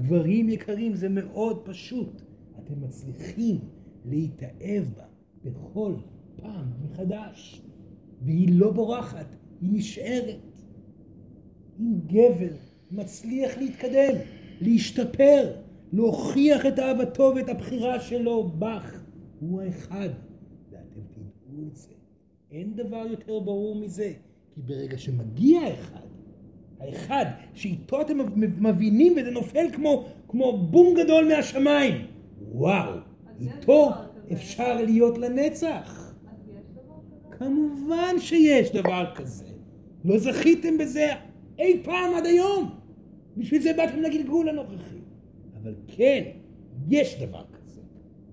גברים 0.00 0.48
יקרים, 0.48 0.94
זה 0.94 1.08
מאוד 1.08 1.62
פשוט. 1.64 2.22
אתם 2.58 2.80
מצליחים 2.80 3.58
להתאהב 4.04 4.84
בה 4.96 5.04
בכל 5.44 5.94
פעם 6.36 6.66
מחדש. 6.84 7.62
והיא 8.22 8.48
לא 8.52 8.72
בורחת, 8.72 9.36
היא 9.60 9.70
נשארת. 9.72 10.36
אם 11.80 11.94
גבר 12.06 12.56
מצליח 12.90 13.58
להתקדם, 13.58 14.14
להשתפר, 14.60 15.52
להוכיח 15.92 16.66
את 16.66 16.78
אהבתו 16.78 17.32
ואת 17.36 17.48
הבחירה 17.48 18.00
שלו 18.00 18.48
בך, 18.58 19.02
הוא 19.40 19.62
האחד. 19.62 20.08
ואתם 20.70 21.00
תדעו 21.10 21.68
את 21.68 21.76
זה. 21.76 21.94
אין 22.50 22.76
דבר 22.76 23.06
יותר 23.10 23.40
ברור 23.40 23.80
מזה, 23.80 24.12
כי 24.54 24.60
ברגע 24.62 24.98
שמגיע 24.98 25.60
האחד, 25.60 26.06
האחד 26.80 27.24
שאיתו 27.54 28.00
אתם 28.00 28.18
מבינים 28.58 29.12
וזה 29.16 29.30
נופל 29.30 29.66
כמו, 29.72 30.08
כמו 30.28 30.58
בום 30.58 30.94
גדול 30.94 31.28
מהשמיים, 31.28 32.06
וואו, 32.52 32.92
איתו. 33.40 33.90
אפשר 34.32 34.82
להיות 34.82 35.18
לנצח. 35.18 36.14
כמובן 37.30 38.14
שיש 38.18 38.72
דבר 38.72 39.12
כזה. 39.14 39.44
לא 40.04 40.18
זכיתם 40.18 40.78
בזה 40.78 41.06
אי 41.58 41.82
פעם 41.84 42.14
עד 42.14 42.26
היום. 42.26 42.70
בשביל 43.36 43.62
זה 43.62 43.72
באתם 43.72 44.02
לגלגול 44.02 44.48
הנוכחי. 44.48 44.98
אבל 45.62 45.74
כן, 45.86 46.30
יש 46.88 47.22
דבר 47.22 47.44
כזה. 47.52 47.80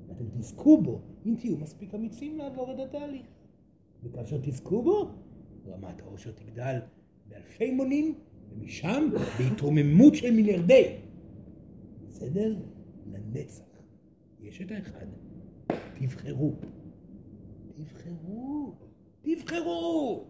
ואתם 0.08 0.24
תזכו 0.40 0.82
בו 0.82 1.02
אם 1.26 1.36
תהיו 1.40 1.58
מספיק 1.58 1.96
אמיצים 1.96 2.38
לעבור 2.38 2.72
את 2.72 2.80
התהליך. 2.80 3.26
וכאשר 4.04 4.38
תזכו 4.42 4.84
בו, 4.84 5.12
רמת 5.68 6.02
העושר 6.02 6.32
תגדל 6.32 6.80
באלפי 7.30 7.72
מונים, 7.72 8.16
ומשם 8.52 9.10
בהתרוממות 9.40 10.16
של 10.16 10.32
מיליארדי. 10.32 10.84
בסדר? 12.08 12.56
לנצח. 13.12 13.64
יש 14.42 14.62
את 14.62 14.72
האחד. 14.72 15.06
תבחרו. 15.94 16.54
תבחרו, 17.76 18.76
תבחרו. 19.22 20.28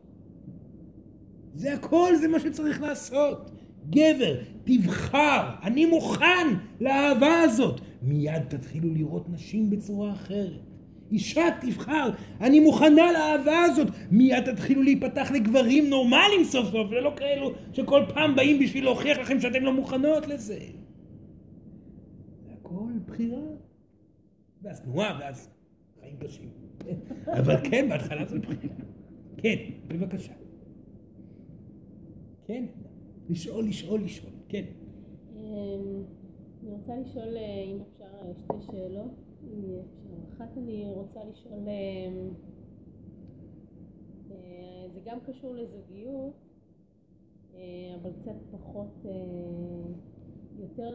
זה 1.54 1.74
הכל, 1.74 2.16
זה 2.22 2.28
מה 2.28 2.40
שצריך 2.40 2.82
לעשות. 2.82 3.52
גבר, 3.90 4.42
תבחר, 4.64 5.50
אני 5.64 5.86
מוכן 5.86 6.48
לאהבה 6.82 7.42
הזאת. 7.42 7.82
מיד 8.02 8.44
תתחילו 8.50 8.94
לראות 8.94 9.30
נשים 9.30 9.70
בצורה 9.70 10.12
אחרת. 10.12 10.67
אישה 11.12 11.46
תבחר, 11.62 12.10
אני 12.42 12.60
מוכנה 12.60 13.12
לאהבה 13.12 13.62
הזאת. 13.62 13.88
מיד 14.12 14.54
תתחילו 14.54 14.84
להיפתח 14.84 15.32
לגברים 15.32 15.90
נורמליים 15.90 16.44
סוף 16.44 16.72
סוף, 16.72 16.88
ולא 16.92 17.14
כאלו 17.16 17.52
שכל 17.74 18.04
פעם 18.14 18.36
באים 18.36 18.60
בשביל 18.60 18.84
להוכיח 18.84 19.18
לכם 19.18 19.40
שאתם 19.40 19.64
לא 19.64 19.74
מוכנות 19.74 20.28
לזה. 20.28 20.60
זה 22.46 22.54
הכל 22.62 22.92
בחירה. 23.06 23.42
ואז 24.62 24.82
תנועה, 24.82 25.20
ואז 25.22 25.50
חיים 26.02 26.16
קשים. 26.20 26.50
אבל 27.40 27.56
כן, 27.64 27.90
בהתחלה 27.90 28.26
זה 28.26 28.40
בחירה. 28.40 28.76
כן, 29.38 29.56
בבקשה. 29.88 30.34
כן, 32.46 32.66
לשאול, 33.30 33.68
לשאול, 33.68 34.04
לשאול, 34.04 34.32
כן. 34.50 34.64
אמ, 35.36 36.04
אני 36.64 36.72
רוצה 36.72 36.94
לשאול 37.02 37.38
אה, 37.38 37.64
אם 37.64 37.80
אפשר 37.82 38.04
אה, 38.04 38.34
שתי 38.34 38.72
שאלות, 38.72 39.12
אם 39.44 39.64
אפשר. 39.64 40.07
אחת 40.34 40.58
אני 40.58 40.92
רוצה 40.94 41.20
לשאול, 41.24 41.60
אמ, 41.60 42.34
אה, 44.32 44.90
זה 44.90 45.00
גם 45.06 45.20
קשור 45.20 45.56
לזוגיות, 45.56 46.34
אה, 47.56 47.96
אבל 48.02 48.12
קצת 48.22 48.36
פחות, 48.52 49.06
אה, 49.06 49.12
יותר 50.60 50.90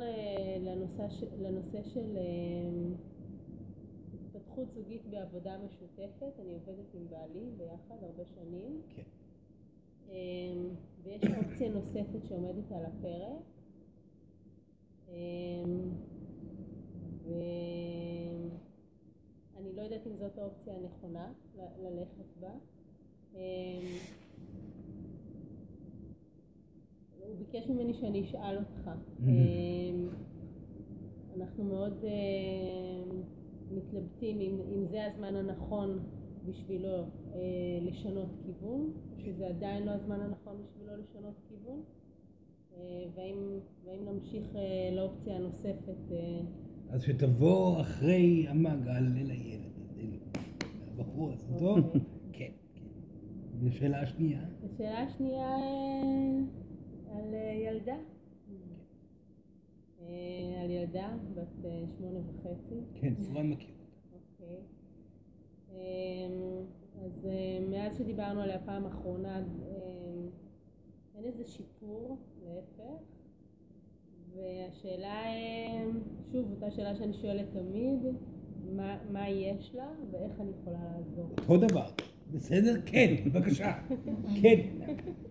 לנושא, 0.60 1.06
לנושא 1.38 1.82
של 1.82 2.18
התפתחות 4.14 4.70
זוגית 4.70 5.02
בעבודה 5.10 5.58
משותפת. 5.66 6.40
אני 6.40 6.54
עובדת 6.54 6.94
עם 6.94 7.06
בעלי 7.10 7.50
ביחד 7.56 7.96
הרבה 8.02 8.24
שנים. 8.24 8.80
כן. 8.96 9.02
ויש 11.02 11.22
אופציה 11.24 11.68
נוספת 11.68 12.24
שעומדת 12.28 12.72
על 12.72 12.84
הפרק. 12.84 13.42
אמ, 15.08 15.90
לא 19.76 19.82
יודעת 19.82 20.06
אם 20.06 20.16
זאת 20.16 20.38
האופציה 20.38 20.74
הנכונה 20.76 21.32
ללכת 21.82 22.36
בה. 22.40 22.50
אמ, 23.34 23.38
הוא 27.20 27.36
ביקש 27.38 27.68
ממני 27.68 27.94
שאני 27.94 28.20
אשאל 28.24 28.58
אותך. 28.58 28.90
אמ, 29.26 30.08
אנחנו 31.36 31.64
מאוד 31.64 32.04
אמ, 32.04 33.22
מתלבטים 33.70 34.40
אם, 34.40 34.60
אם 34.74 34.84
זה 34.84 35.06
הזמן 35.06 35.36
הנכון 35.36 35.98
בשבילו 36.46 36.96
אה, 37.34 37.38
לשנות 37.82 38.28
כיוון, 38.44 38.92
שזה 39.18 39.46
עדיין 39.48 39.86
לא 39.86 39.90
הזמן 39.90 40.20
הנכון 40.20 40.56
בשבילו 40.62 40.96
לשנות 40.96 41.34
כיוון, 41.48 41.82
אה, 42.76 43.04
והאם, 43.14 43.58
והאם 43.84 44.08
נמשיך 44.08 44.56
אה, 44.56 44.90
לאופציה 44.96 45.36
הנוספת. 45.36 46.12
אה, 46.12 46.40
אז 46.90 47.02
שתבוא 47.02 47.80
אחרי 47.80 48.46
המעגל 48.48 48.90
אל 48.90 49.30
הילד, 49.30 49.72
אל 49.98 50.18
הבחור 50.88 51.32
הזה, 51.32 51.58
טוב? 51.58 51.78
כן, 52.32 52.50
כן. 52.74 52.82
ושאלה 53.60 54.00
השנייה? 54.02 54.40
השאלה 54.64 54.98
השנייה 55.02 55.48
אה, 55.48 56.38
על 57.10 57.34
אה, 57.34 57.52
ילדה. 57.66 57.96
אה, 60.00 60.62
על 60.64 60.70
ילדה 60.70 61.16
בת 61.34 61.66
שמונה 61.98 62.20
וחצי. 62.20 62.74
כן, 62.94 63.14
סורן 63.18 63.50
מכיר. 63.50 63.74
אוקיי. 64.12 64.56
אמ, 65.70 66.64
אז 67.04 67.28
מאז 67.70 67.98
שדיברנו 67.98 68.40
עליה 68.40 68.58
פעם 68.58 68.86
אחרונה, 68.86 69.42
אין 71.14 71.24
איזה 71.24 71.44
שיפור, 71.44 72.18
להפך. 72.44 73.21
והשאלה, 74.36 75.24
אה, 75.24 75.84
שוב, 76.32 76.50
אותה 76.50 76.70
שאלה 76.70 76.96
שאני 76.96 77.12
שואלת 77.14 77.46
תמיד, 77.52 77.98
מה, 79.12 79.28
יש 79.28 79.74
לה 79.74 79.88
ואיך 80.10 80.40
אני 80.40 80.50
יכולה 80.60 80.78
לעזור. 80.96 81.30
אותו 81.38 81.56
דבר. 81.56 81.86
בסדר? 82.32 82.80
כן, 82.86 83.14
בבקשה. 83.24 83.72
כן. 84.42 84.60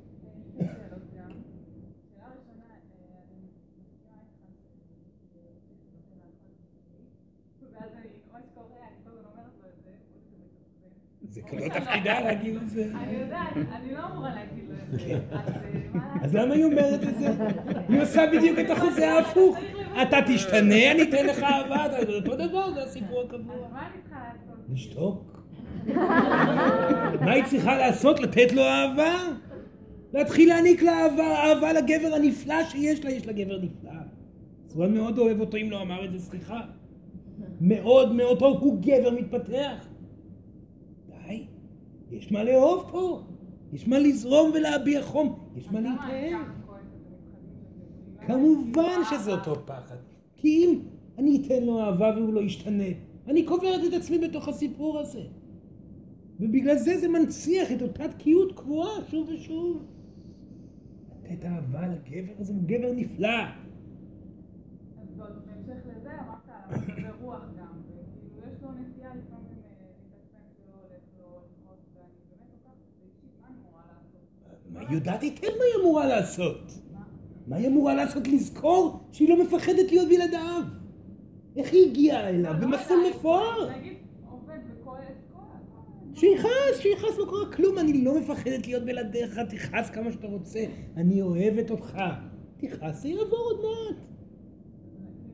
זה 11.31 11.41
כאילו 11.41 11.63
תפקידה 11.69 12.19
להגיד 12.19 12.55
את 12.55 12.69
זה. 12.69 12.91
אני 12.95 13.13
יודעת, 13.13 13.57
אני 13.71 13.93
לא 13.93 14.05
אמורה 14.07 14.35
להגיד. 14.35 14.60
אז 14.71 15.01
מה 15.93 16.21
אז 16.23 16.35
למה 16.35 16.53
היא 16.53 16.65
אומרת 16.65 17.03
את 17.03 17.17
זה? 17.19 17.27
היא 17.89 18.01
עושה 18.01 18.21
בדיוק 18.33 18.59
את 18.59 18.69
החוזה 18.69 19.11
ההפוך. 19.13 19.57
אתה 20.01 20.17
תשתנה, 20.27 20.91
אני 20.91 21.01
אתן 21.01 21.25
לך 21.25 21.43
אהבה, 21.43 21.85
אתה- 21.85 22.11
אותו 22.13 22.35
דבר, 22.35 22.73
זה 22.73 22.83
הסיפור 22.83 23.21
הקבוע. 23.21 23.55
אז 23.55 23.71
מה 23.71 23.87
אני 23.87 24.01
צריכה 24.03 24.19
לעשות? 24.33 24.65
לשתוק. 24.73 25.43
מה 27.25 27.31
היא 27.31 27.43
צריכה 27.43 27.77
לעשות? 27.77 28.19
לתת 28.19 28.51
לו 28.51 28.61
אהבה? 28.61 29.15
להתחיל 30.13 30.49
להעניק 30.49 30.81
לה 30.83 30.91
אהבה, 31.03 31.23
אהבה 31.35 31.73
לגבר 31.73 32.13
הנפלא 32.15 32.63
שיש 32.69 33.05
לה, 33.05 33.11
יש 33.11 33.27
לה 33.27 33.33
גבר 33.33 33.57
נפלא. 33.61 33.91
סורן 34.69 34.93
מאוד 34.93 35.17
אוהב 35.17 35.39
אותו, 35.39 35.57
אם 35.57 35.71
לא 35.71 35.81
אמר 35.81 36.05
את 36.05 36.11
זה, 36.11 36.19
סליחה. 36.19 36.59
מאוד 37.61 38.15
מאוד 38.15 38.39
טוב, 38.39 38.57
הוא 38.61 38.77
גבר 38.81 39.11
מתפתח. 39.11 39.87
די, 41.27 41.43
יש 42.11 42.31
מה 42.31 42.43
לאהוב 42.43 42.87
פה. 42.91 43.21
יש 43.73 43.87
מה 43.87 43.99
לזרום 43.99 44.51
ולהביע 44.53 45.01
חום. 45.01 45.39
יש 45.55 45.71
מה 45.71 45.79
ומתחננת? 45.79 46.47
כמובן 48.27 48.99
שזה 49.09 49.31
אותו 49.31 49.65
פחד. 49.65 49.95
כי 50.35 50.65
אם 50.65 50.79
אני 51.17 51.41
אתן 51.41 51.63
לו 51.63 51.79
אהבה 51.79 52.11
והוא 52.15 52.33
לא 52.33 52.41
ישתנה, 52.41 52.83
אני 53.27 53.45
קוברת 53.45 53.81
את 53.87 53.93
עצמי 53.93 54.17
בתוך 54.17 54.47
הסיפור 54.47 54.99
הזה. 54.99 55.21
ובגלל 56.39 56.77
זה 56.77 56.97
זה 56.97 57.07
מנציח 57.07 57.71
את 57.71 57.81
אותה 57.81 58.07
תקיעות 58.07 58.51
קבועה 58.59 58.91
שוב 59.11 59.29
ושוב. 59.29 59.85
לתת 61.23 61.45
אהבה 61.45 61.87
לגבר 61.87 62.33
הזה, 62.39 62.53
הוא 62.53 62.63
גבר 62.65 62.91
נפלא. 62.95 63.27
אז 65.01 65.07
בהמשך 65.17 65.85
לזה 65.85 66.09
אמרת 66.19 66.49
על 66.69 66.79
מצבי 66.79 67.03
רוח 67.21 67.41
גם, 67.59 67.81
וכאילו 67.87 68.53
יש 68.53 68.61
לו 68.61 68.69
נטייה 68.71 69.09
לפעמים 69.09 69.57
אה, 69.63 69.73
להתעצבן 69.91 70.47
שלא 70.57 70.75
הולך 70.81 71.03
לו 71.19 71.41
לכעוס, 71.63 71.83
ואני 71.95 72.07
באמת 72.29 72.49
לוקחת 72.51 72.77
את 72.83 72.93
זה 72.97 73.03
אישית, 73.05 73.33
מה 73.41 73.47
אני 73.47 73.57
אמורה 73.61 73.83
לעשות? 73.87 74.23
מה, 74.73 74.79
היא 74.79 74.80
יודעת 74.93 75.21
היטב 75.21 75.47
מה 75.47 75.63
היא 75.73 75.83
אמורה 75.83 76.07
לעשות. 76.07 76.71
מה? 77.47 77.55
היא 77.55 77.67
אמורה 77.67 77.95
לעשות? 77.95 78.27
לזכור 78.27 78.99
שהיא 79.11 79.29
לא 79.29 79.43
מפחדת 79.43 79.91
להיות 79.91 80.07
בלעדיו. 80.09 80.63
איך 81.55 81.73
היא 81.73 81.89
הגיעה 81.89 82.29
אליו? 82.29 82.53
במסלול 82.61 82.99
מפואר. 83.09 83.69
שיכעס, 86.21 86.79
שיכעס 86.79 87.17
לא 87.17 87.25
קרה 87.25 87.55
כלום, 87.55 87.79
אני 87.79 88.03
לא 88.03 88.19
מפחדת 88.19 88.67
להיות 88.67 88.85
בלעדיך, 88.85 89.39
תכעס 89.49 89.89
כמה 89.89 90.11
שאתה 90.11 90.27
רוצה, 90.27 90.63
אני 90.97 91.21
אוהבת 91.21 91.71
אותך. 91.71 91.97
תכעס, 92.57 93.01
זה 93.01 93.07
יעבור 93.07 93.39
עוד 93.39 93.57
מעט. 93.57 94.05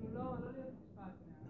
כאילו 0.01 0.13
לא, 0.13 0.23
לא. 0.23 1.03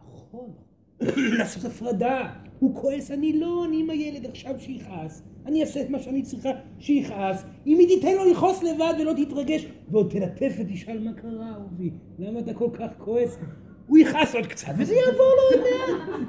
נכון. 0.05 0.53
לעשות 1.39 1.65
הפרדה. 1.65 2.33
הוא 2.59 2.81
כועס, 2.81 3.11
אני 3.11 3.39
לא, 3.39 3.65
אני 3.65 3.79
עם 3.79 3.89
הילד 3.89 4.25
עכשיו 4.25 4.59
שיכעס. 4.59 5.23
אני 5.47 5.61
אעשה 5.61 5.81
את 5.81 5.89
מה 5.89 5.99
שאני 5.99 6.21
צריכה 6.21 6.49
שיכעס. 6.79 7.45
אם 7.67 7.79
היא 7.79 7.87
תיתן 7.87 8.15
לו 8.15 8.31
לכעוס 8.31 8.63
לבד 8.63 8.93
ולא 9.01 9.13
תתרגש, 9.13 9.67
ועוד 9.89 10.09
תלטף 10.09 10.55
ותשאל 10.59 11.03
מה 11.03 11.13
קרה, 11.13 11.53
אהובי. 11.53 11.91
למה 12.19 12.39
אתה 12.39 12.53
כל 12.53 12.69
כך 12.73 12.91
כועס? 12.97 13.37
הוא 13.87 13.97
יכעס 13.97 14.35
עוד 14.35 14.45
קצת 14.45 14.73
וזה 14.77 14.95
יעבור 14.95 15.33
לו 15.37 15.57
עוד 15.57 15.65
מעט. 15.65 16.19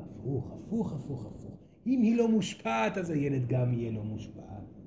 הפוך. 0.00 0.52
הפוך, 0.52 0.92
הפוך, 0.92 1.26
הפוך. 1.26 1.58
אם 1.86 2.02
היא 2.02 2.16
לא 2.16 2.28
מושפעת, 2.28 2.98
אז 2.98 3.10
הילד 3.10 3.48
גם 3.48 3.72
יהיה 3.72 3.92
לא 3.92 4.02
מושפע. 4.02 4.40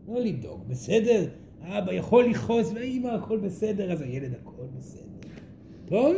לא 0.08 0.20
לדאוג, 0.20 0.64
בסדר? 0.68 1.26
אבא 1.62 1.94
יכול 1.94 2.26
לכעוס, 2.26 2.72
ואמא 2.76 3.08
הכל 3.08 3.38
בסדר, 3.38 3.92
אז 3.92 4.02
הילד 4.02 4.34
הכל 4.42 4.64
בסדר. 4.78 5.04
טוב? 5.86 6.16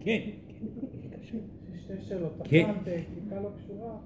כן, 0.00 0.20
שתי 1.96 2.08
שאלות. 2.08 2.32
כן. 2.44 2.70
אחת, 2.70 2.88
אה, 2.88 3.02
טיפה 3.14 3.40
לא 3.40 3.50
קשורה, 3.58 3.96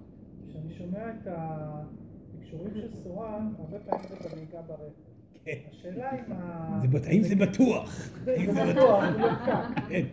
כשאני 0.49 0.75
שומע 0.75 1.11
את 1.11 1.27
התקשורים 1.27 2.75
של 2.75 2.95
סורן, 2.95 3.53
הרבה 3.59 3.79
פעמים 3.79 4.05
זה 4.09 4.29
בנהיגה 4.29 4.63
ברכב. 4.63 4.83
כן. 5.45 5.59
השאלה 5.71 6.11
אם 6.13 6.33
ה... 6.33 6.79
זה 6.83 6.89
בט- 6.89 7.07
האם 7.07 7.23
זה 7.23 7.35
בטוח? 7.37 8.11
זה 8.25 8.37
בטוח, 8.73 9.05
זה 9.13 9.19
לא 9.19 9.29
פקק. 9.35 10.05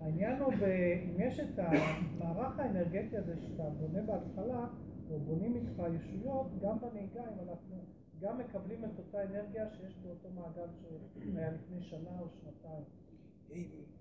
העניין 0.00 0.42
הוא, 0.42 0.52
אם 0.52 1.20
יש 1.20 1.40
את 1.40 1.58
המערך 1.58 2.58
האנרגטי 2.58 3.16
הזה 3.16 3.34
שאתה 3.40 3.62
בונה 3.62 4.02
בהתחלה, 4.02 4.66
או 5.10 5.18
בונים 5.20 5.56
איתך 5.56 5.82
ישויות, 5.96 6.46
גם 6.62 6.76
בנהיגה, 6.80 7.20
אם 7.20 7.48
אנחנו 7.48 7.76
גם 8.20 8.38
מקבלים 8.38 8.84
את 8.84 8.98
אותה 8.98 9.18
אנרגיה 9.22 9.64
שיש 9.76 9.96
באותו 10.04 10.28
מעגל 10.34 10.68
שהיה 10.80 11.50
לפני 11.50 11.82
שנה 11.82 12.10
או 12.20 12.26
שנתיים. 12.28 12.82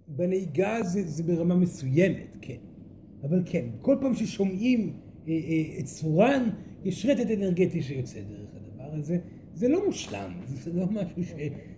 בנהיגה 0.08 0.84
זה, 0.84 1.04
זה 1.04 1.24
ברמה 1.24 1.56
מסוימת, 1.56 2.38
כן. 2.42 2.58
אבל 3.24 3.42
כן, 3.46 3.66
כל 3.82 3.98
פעם 4.02 4.16
ששומעים 4.16 4.94
אה, 5.28 5.34
אה, 5.34 5.80
את 5.80 5.86
צורן, 5.86 6.50
יש 6.84 7.06
רטט 7.06 7.32
אנרגטי 7.32 7.82
שיוצא 7.82 8.20
דרך 8.20 8.50
הדבר 8.56 9.00
הזה. 9.00 9.18
זה 9.54 9.68
לא 9.68 9.86
מושלם, 9.86 10.32
זה 10.64 10.74
לא 10.74 10.86
משהו 10.86 11.24
ש, 11.24 11.34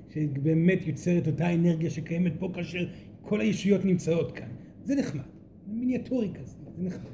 שבאמת 0.10 0.88
יוצר 0.88 1.18
את 1.18 1.28
אותה 1.28 1.54
אנרגיה 1.54 1.90
שקיימת 1.90 2.34
פה 2.40 2.52
כאשר 2.54 2.88
כל 3.22 3.42
הישויות 3.42 3.86
נמצאות 3.86 4.32
כאן. 4.32 4.50
זה 4.84 4.96
נחמד, 4.96 5.24
זה 5.68 5.74
מיניאטורי 5.74 6.30
כזה, 6.34 6.58
זה 6.78 6.84
נחמד. 6.84 7.12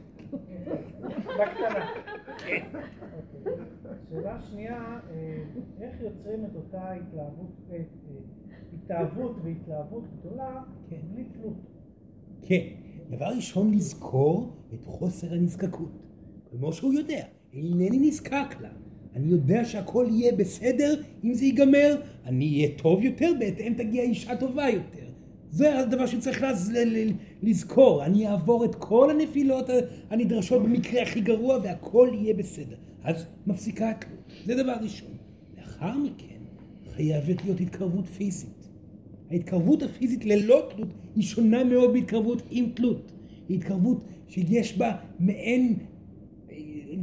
בקטנה. 1.39 1.89
אוקיי. 2.33 2.63
שאלה 4.09 4.39
שנייה, 4.41 4.99
אה, 5.11 5.43
איך 5.81 6.01
יוצרים 6.01 6.45
את 6.45 6.55
אותה 6.55 6.91
התלהבות, 6.91 7.51
אה, 7.71 7.75
אה, 7.75 7.81
התאהבות 8.89 9.35
והתלהבות 9.43 10.03
גדולה 10.19 10.61
כן. 10.89 10.95
בלי 11.13 11.23
תלות? 11.23 11.53
כן, 12.41 12.63
דבר 13.09 13.25
ראשון 13.25 13.73
לזכור 13.73 14.53
את 14.73 14.85
חוסר 14.85 15.33
הנזקקות. 15.33 15.91
כמו 16.51 16.73
שהוא 16.73 16.93
יודע, 16.93 17.23
אינני 17.53 17.99
נזקק 17.99 18.61
לה. 18.61 18.69
אני 19.15 19.27
יודע 19.27 19.65
שהכל 19.65 20.07
יהיה 20.09 20.35
בסדר 20.35 21.01
אם 21.23 21.33
זה 21.33 21.45
ייגמר, 21.45 22.01
אני 22.25 22.45
אהיה 22.45 22.77
טוב 22.77 23.03
יותר, 23.03 23.31
בהתאם 23.39 23.73
תגיע 23.77 24.03
אישה 24.03 24.35
טובה 24.35 24.69
יותר. 24.69 25.09
זה 25.49 25.79
הדבר 25.79 26.05
שצריך 26.05 26.43
לז... 26.43 26.73
לזכור, 27.43 28.05
אני 28.05 28.27
אעבור 28.27 28.65
את 28.65 28.75
כל 28.75 29.09
הנפילות 29.09 29.65
הנדרשות 30.09 30.63
במקרה 30.63 31.01
הכי 31.01 31.21
גרוע 31.21 31.57
והכל 31.63 32.09
יהיה 32.13 32.33
בסדר. 32.33 32.75
אז 33.03 33.25
מפסיקה 33.47 33.89
התלות, 33.89 34.31
זה 34.45 34.63
דבר 34.63 34.75
ראשון. 34.81 35.11
לאחר 35.57 35.97
מכן 35.97 36.39
חייבת 36.95 37.43
להיות 37.45 37.59
התקרבות 37.59 38.07
פיזית. 38.07 38.58
ההתקרבות 39.31 39.83
הפיזית 39.83 40.25
ללא 40.25 40.69
תלות 40.75 40.89
היא 41.15 41.23
שונה 41.23 41.63
מאוד 41.63 41.93
מהתקרבות 41.93 42.41
עם 42.51 42.69
תלות. 42.73 43.11
היא 43.49 43.57
התקרבות 43.57 44.03
שיש 44.27 44.77
בה 44.77 44.95
מעין 45.19 45.75
אה, 46.51 46.55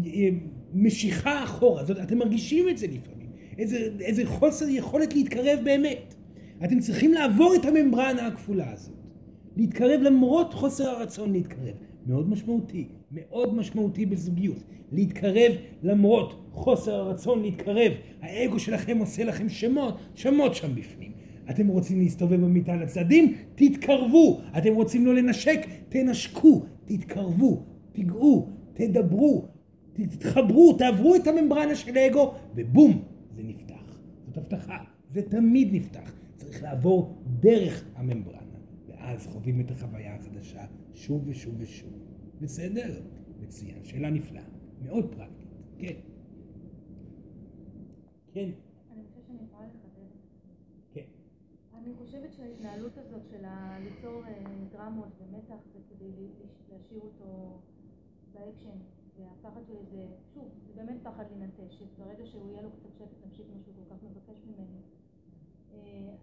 אה, 0.07 0.29
משיכה 0.75 1.45
אחורה. 1.45 1.85
זאת, 1.85 1.99
אתם 1.99 2.19
מרגישים 2.19 2.69
את 2.69 2.79
זה 2.79 2.87
לפעמים. 2.87 3.29
איזה, 3.59 3.89
איזה 4.01 4.27
חוסר 4.27 4.69
יכולת 4.69 5.15
להתקרב 5.15 5.59
באמת. 5.65 6.15
אתם 6.65 6.81
צריכים 6.81 7.13
לעבור 7.13 7.55
את 7.55 7.65
הממברנה 7.65 8.27
הכפולה 8.27 8.73
הזאת. 8.73 8.95
להתקרב 9.57 10.01
למרות 10.01 10.55
חוסר 10.55 10.89
הרצון 10.89 11.33
להתקרב. 11.33 11.75
מאוד 12.07 12.29
משמעותי, 12.29 12.89
מאוד 13.11 13.55
משמעותי 13.55 14.07
בזוגיות. 14.07 14.65
להתקרב 14.93 15.53
למרות 15.83 16.49
חוסר 16.53 16.95
הרצון 16.95 17.43
להתקרב. 17.43 17.93
האגו 18.21 18.59
שלכם 18.59 18.99
עושה 18.99 19.25
לכם 19.25 19.49
שמות, 19.49 19.99
שמות 20.15 20.55
שם 20.55 20.75
בפנים. 20.75 21.13
אתם 21.51 21.69
רוצים 21.69 21.99
להסתובב 21.99 22.41
במיטה 22.41 22.77
לצדדים? 22.77 23.35
תתקרבו. 23.55 24.41
אתם 24.59 24.75
רוצים 24.75 25.07
לא 25.07 25.15
לנשק? 25.15 25.67
תנשקו. 25.89 26.67
תתקרבו. 26.85 27.67
תיגעו. 27.93 28.49
תדברו. 28.75 29.49
תתחברו. 29.93 30.73
תעברו 30.79 31.15
את 31.15 31.27
הממברנה 31.27 31.75
של 31.75 31.97
האגו, 31.97 32.35
ובום, 32.55 33.03
זה 33.37 33.43
נפתח. 33.43 34.01
זאת 34.27 34.37
הבטחה. 34.37 34.79
זה 35.11 35.23
תמיד 35.23 35.69
נפתח. 35.73 36.13
צריך 36.37 36.63
לעבור 36.63 37.17
דרך 37.41 37.85
הממברנה. 37.95 38.41
ואז 38.89 39.27
חווים 39.27 39.61
את 39.61 39.71
החוויה 39.71 40.15
החדשה 40.15 40.65
שוב 40.95 41.29
ושוב 41.29 41.55
ושוב. 41.59 41.91
בסדר? 42.41 43.01
מצוין. 43.41 43.83
שאלה 43.83 44.11
נפלאה. 44.11 44.43
מאוד 44.83 45.15
פרקטית. 45.15 45.49
כן. 45.79 45.93
כן. 48.33 48.51
אני 48.93 49.03
חושבת 49.05 49.27
שאני 49.27 49.39
יכולה 49.45 49.67
לחדד 49.67 50.03
את 50.03 50.23
זה. 50.23 50.29
כן. 50.95 51.01
אני 51.87 51.95
חושבת 51.95 52.33
שההתנהלות 52.33 52.99
הזאת 52.99 53.23
של 53.31 53.45
ליצור 53.85 54.25
אה, 54.25 54.45
דרמות 54.73 55.09
ומתח 55.21 55.55
זה 55.73 55.79
כדי 55.91 56.11
להשאיר 56.71 57.01
אותו 57.01 57.61
באקשן 58.33 58.79
והפחד 59.17 59.61
שלי 59.67 59.85
זה, 59.91 60.07
שוב, 60.35 60.49
זה 60.67 60.73
באמת 60.75 60.97
פחד 61.03 61.25
להינטש, 61.31 61.83
ברגע 61.99 62.27
שהוא 62.27 62.51
יהיה 62.51 62.63
לו 62.63 62.71
קצת 62.71 62.97
שקט 62.99 63.27
נפשי 63.27 63.43
כמו 63.45 63.61
שהוא 63.63 63.75
כל 63.75 63.95
כך 63.95 64.03
מבקש 64.03 64.43
ממני 64.47 64.81
אה, 65.75 66.15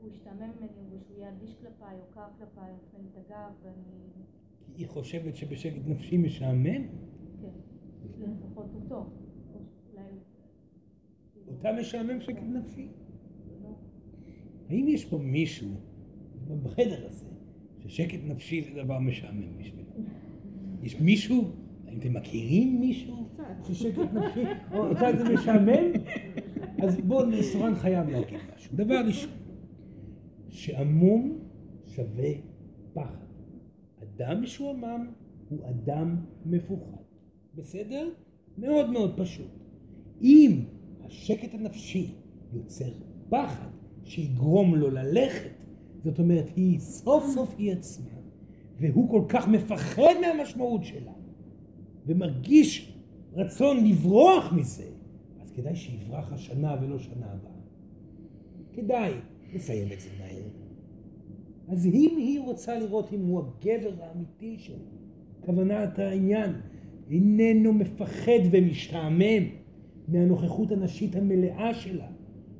הוא 0.00 0.08
ישתעמם 0.08 0.50
ממני 0.60 0.96
ושהוא 0.96 1.18
יהיה 1.18 1.28
אדיש 1.28 1.54
כלפיי 1.54 1.96
או 2.00 2.04
קר 2.10 2.28
כלפיי, 2.38 2.70
הוא 2.70 2.78
יפנה 2.88 3.00
לי 3.00 3.08
את 3.12 3.16
הגב 3.16 3.52
ואני, 3.62 4.24
היא 4.76 4.88
חושבת 4.88 5.36
שבשקט 5.36 5.82
נפשי 5.86 6.16
משעמם? 6.16 6.86
כן, 8.18 8.30
לפחות 8.30 8.70
אותו, 8.74 9.06
אותה 11.48 11.72
משעמם 11.80 12.20
שקט 12.20 12.42
נפשי? 12.42 12.88
האם 14.72 14.88
יש 14.88 15.04
פה 15.04 15.18
מישהו, 15.18 15.68
בחדר 16.62 17.06
הזה, 17.06 17.26
ששקט 17.78 18.18
נפשי 18.24 18.62
זה 18.62 18.82
דבר 18.82 18.98
משעמם 18.98 19.58
בשבילו. 19.58 19.90
יש 20.82 21.00
מישהו, 21.00 21.50
האם 21.86 21.98
אתם 21.98 22.12
מכירים 22.12 22.80
מישהו 22.80 23.28
ששקט 23.68 23.98
נפשי, 23.98 24.44
או 24.72 24.88
אותה 24.88 25.06
זה 25.18 25.34
משעמם? 25.34 25.92
אז 26.82 27.00
בואו, 27.00 27.42
סורן 27.42 27.74
חייב 27.74 28.08
להגיד 28.08 28.38
משהו. 28.54 28.76
דבר 28.76 29.02
ראשון, 29.06 29.30
שעמום 30.48 31.38
שווה 31.86 32.30
פחד. 32.92 33.26
אדם 34.02 34.42
משועמם 34.42 35.10
הוא 35.48 35.68
אדם 35.68 36.16
מפוחד. 36.46 37.02
בסדר? 37.54 38.08
מאוד 38.58 38.90
מאוד 38.90 39.14
פשוט. 39.16 39.50
אם 40.22 40.64
השקט 41.00 41.54
הנפשי 41.54 42.14
יוצר 42.52 42.92
פחד 43.28 43.81
שיגרום 44.04 44.74
לו 44.74 44.90
ללכת, 44.90 45.64
זאת 46.04 46.18
אומרת 46.18 46.50
היא 46.56 46.78
סוף 46.78 47.24
סוף 47.34 47.54
היא 47.58 47.72
עצמה, 47.72 48.10
והוא 48.78 49.10
כל 49.10 49.22
כך 49.28 49.48
מפחד 49.48 50.14
מהמשמעות 50.20 50.84
שלה, 50.84 51.12
ומרגיש 52.06 52.92
רצון 53.34 53.84
לברוח 53.84 54.52
מזה, 54.52 54.88
אז 55.42 55.50
כדאי 55.50 55.76
שיברח 55.76 56.32
השנה 56.32 56.76
ולא 56.82 56.98
שנה 56.98 57.26
הבאה. 57.26 57.52
כדאי 58.72 59.12
לסיים 59.54 59.92
את 59.92 60.00
זה 60.00 60.08
מהר. 60.18 60.42
אז 61.68 61.86
אם 61.86 62.14
היא 62.16 62.40
רוצה 62.40 62.78
לראות 62.78 63.12
אם 63.12 63.20
הוא 63.20 63.38
הגבר 63.40 63.92
האמיתי 64.00 64.58
שלו, 64.58 64.76
כוונת 65.40 65.98
העניין, 65.98 66.52
איננו 67.10 67.72
מפחד 67.72 68.40
ומשתעמם 68.50 69.42
מהנוכחות 70.08 70.72
הנשית 70.72 71.16
המלאה 71.16 71.74
שלה. 71.74 72.11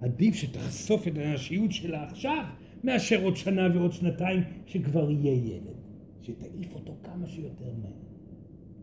עדיף 0.03 0.34
שתחשוף 0.34 1.09
את 1.09 1.12
הנשיות 1.16 1.72
שלה 1.72 2.05
עכשיו, 2.05 2.44
מאשר 2.84 3.24
עוד 3.24 3.36
שנה 3.36 3.68
ועוד 3.74 3.92
שנתיים 3.92 4.40
שכבר 4.66 5.11
יהיה 5.11 5.55
ילד. 5.55 5.76
שתעיף 6.22 6.74
אותו 6.74 6.96
כמה 7.03 7.26
שיותר 7.26 7.72
מהר. 7.82 7.92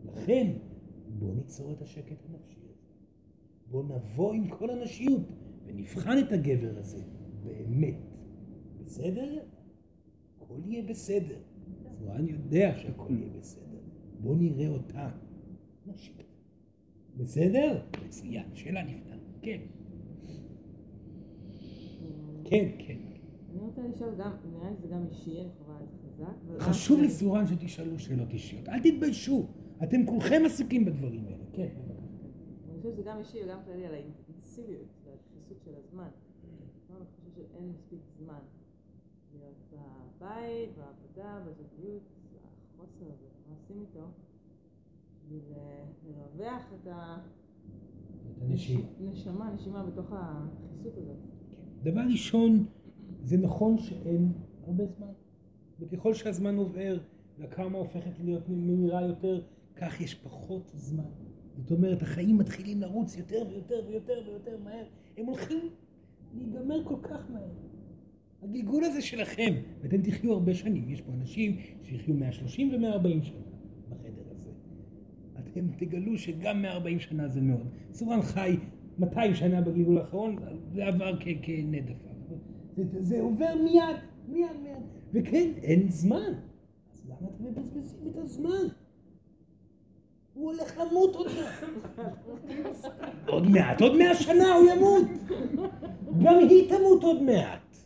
לכן, 0.04 0.52
בואו 1.08 1.34
ניצור 1.34 1.72
את 1.72 1.82
השקט 1.82 2.24
הנפשי 2.28 2.60
הזה. 2.64 2.72
בואו 3.70 3.82
נבוא 3.82 4.34
עם 4.34 4.48
כל 4.48 4.70
הנשיות 4.70 5.32
ונבחן 5.66 6.18
את 6.18 6.32
הגבר 6.32 6.78
הזה 6.78 7.02
באמת. 7.44 7.94
בסדר? 8.80 9.38
הכל 10.36 10.60
יהיה 10.64 10.82
בסדר. 10.82 11.38
זרוען 11.90 12.28
יודע 12.28 12.74
שהכל 12.82 13.12
יהיה 13.12 13.28
בסדר. 13.38 13.78
בואו 14.20 14.34
נראה 14.34 14.68
אותה. 14.68 15.10
נשית. 15.86 16.22
בסדר? 17.16 17.82
מצוין, 18.06 18.44
שאלה 18.54 18.82
נפלאה. 18.82 19.16
כן. 19.42 19.60
כן, 22.50 22.68
כן. 22.78 22.98
אני 23.50 23.60
רוצה 23.60 23.82
לשאול 23.82 24.14
גם, 24.18 24.30
נראה 24.52 24.70
לי 24.70 24.76
שזה 24.76 24.88
גם 24.88 25.06
אישי, 25.10 25.40
אני 25.40 25.50
חווה 25.58 25.80
את 25.82 25.88
זה 25.90 26.24
חזק. 26.24 26.60
חשוב 26.60 27.00
לי 27.00 27.10
סורן 27.10 27.46
שתשאלו 27.46 27.98
שאלות 27.98 28.30
אישיות. 28.30 28.68
אל 28.68 28.80
תתביישו. 28.82 29.46
אתם 29.82 30.06
כולכם 30.06 30.42
עסוקים 30.46 30.84
בדברים 30.84 31.26
האלה. 31.26 31.44
כן, 31.52 31.68
אני 32.68 32.76
חושבת 32.76 32.94
שזה 32.94 33.02
גם 33.02 33.18
אישי 33.18 33.44
וגם 33.44 33.58
כללי 33.64 33.86
על 33.86 33.94
האינטנסיביות 33.94 34.86
והדחיסות 35.04 35.62
של 35.64 35.70
הזמן. 35.76 36.08
אני 36.90 37.04
חושבת 37.06 37.34
שאין 37.34 37.68
מספיק 37.68 38.00
זמן 38.18 38.40
בבית, 39.32 40.70
בעבודה, 40.76 41.40
בזוגיות, 41.46 42.02
החוסר 42.74 43.04
הזה, 43.04 43.26
מה 43.48 43.54
עושים 43.56 43.80
איתו? 43.80 44.06
בשביל 45.26 45.42
לרווח 46.06 46.72
את 46.74 46.88
הנשימה, 49.00 49.50
נשימה 49.54 49.86
בתוך 49.86 50.12
הדחיסות 50.12 50.96
הזאת. 50.96 51.29
דבר 51.82 52.00
ראשון, 52.10 52.66
זה 53.22 53.36
נכון 53.36 53.78
שאין 53.78 54.32
הרבה 54.66 54.86
זמן. 54.86 55.12
וככל 55.80 56.14
שהזמן 56.14 56.56
עובר 56.56 56.98
והקרמה 57.38 57.78
הופכת 57.78 58.20
להיות 58.24 58.48
מהירה 58.48 59.02
יותר, 59.02 59.42
כך 59.76 60.00
יש 60.00 60.14
פחות 60.14 60.72
זמן. 60.74 61.10
זאת 61.56 61.70
אומרת, 61.70 62.02
החיים 62.02 62.38
מתחילים 62.38 62.80
לרוץ 62.80 63.16
יותר 63.16 63.42
ויותר 63.48 63.82
ויותר 63.88 64.22
ויותר 64.26 64.56
מהר. 64.64 64.84
הם 65.16 65.26
הולכים 65.26 65.68
להיגמר 66.34 66.84
כל 66.84 66.96
כך 67.02 67.30
מהר. 67.30 67.48
הגלגול 68.42 68.84
הזה 68.84 69.02
שלכם, 69.02 69.54
ואתם 69.82 70.02
תחיו 70.02 70.32
הרבה 70.32 70.54
שנים, 70.54 70.90
יש 70.90 71.00
פה 71.00 71.12
אנשים 71.12 71.56
שיחיו 71.82 72.14
130 72.14 72.68
ו-140 72.68 73.24
שנה 73.24 73.40
בחדר 73.88 74.22
הזה. 74.30 74.50
אתם 75.38 75.66
תגלו 75.76 76.18
שגם 76.18 76.62
140 76.62 77.00
שנה 77.00 77.28
זה 77.28 77.40
מאוד. 77.40 77.66
סורן 77.92 78.22
חי 78.22 78.56
200 79.00 79.34
שנה 79.34 79.60
בגלגול 79.60 79.98
האחרון, 79.98 80.36
זה 80.74 80.86
עבר 80.86 81.16
כנדף. 81.42 81.96
זה, 83.00 83.20
עובר 83.20 83.54
מיד, 83.64 83.96
מיד, 84.28 84.48
מיד. 84.62 84.82
וכן, 85.12 85.50
אין 85.62 85.88
זמן. 85.88 86.32
אז 86.92 87.02
למה 87.06 87.28
אתם 87.34 87.44
מבזבזים 87.44 88.10
את 88.10 88.16
הזמן? 88.16 88.66
הוא 90.34 90.52
הולך 90.52 90.78
למות 90.78 91.14
עוד 91.14 91.26
מעט. 91.26 91.70
עוד 93.26 93.46
מעט, 93.46 93.80
עוד 93.80 93.96
מאה 93.96 94.14
שנה 94.14 94.54
הוא 94.54 94.70
ימות. 94.70 95.06
גם 96.24 96.38
היא 96.38 96.68
תמות 96.68 97.02
עוד 97.02 97.22
מעט. 97.22 97.76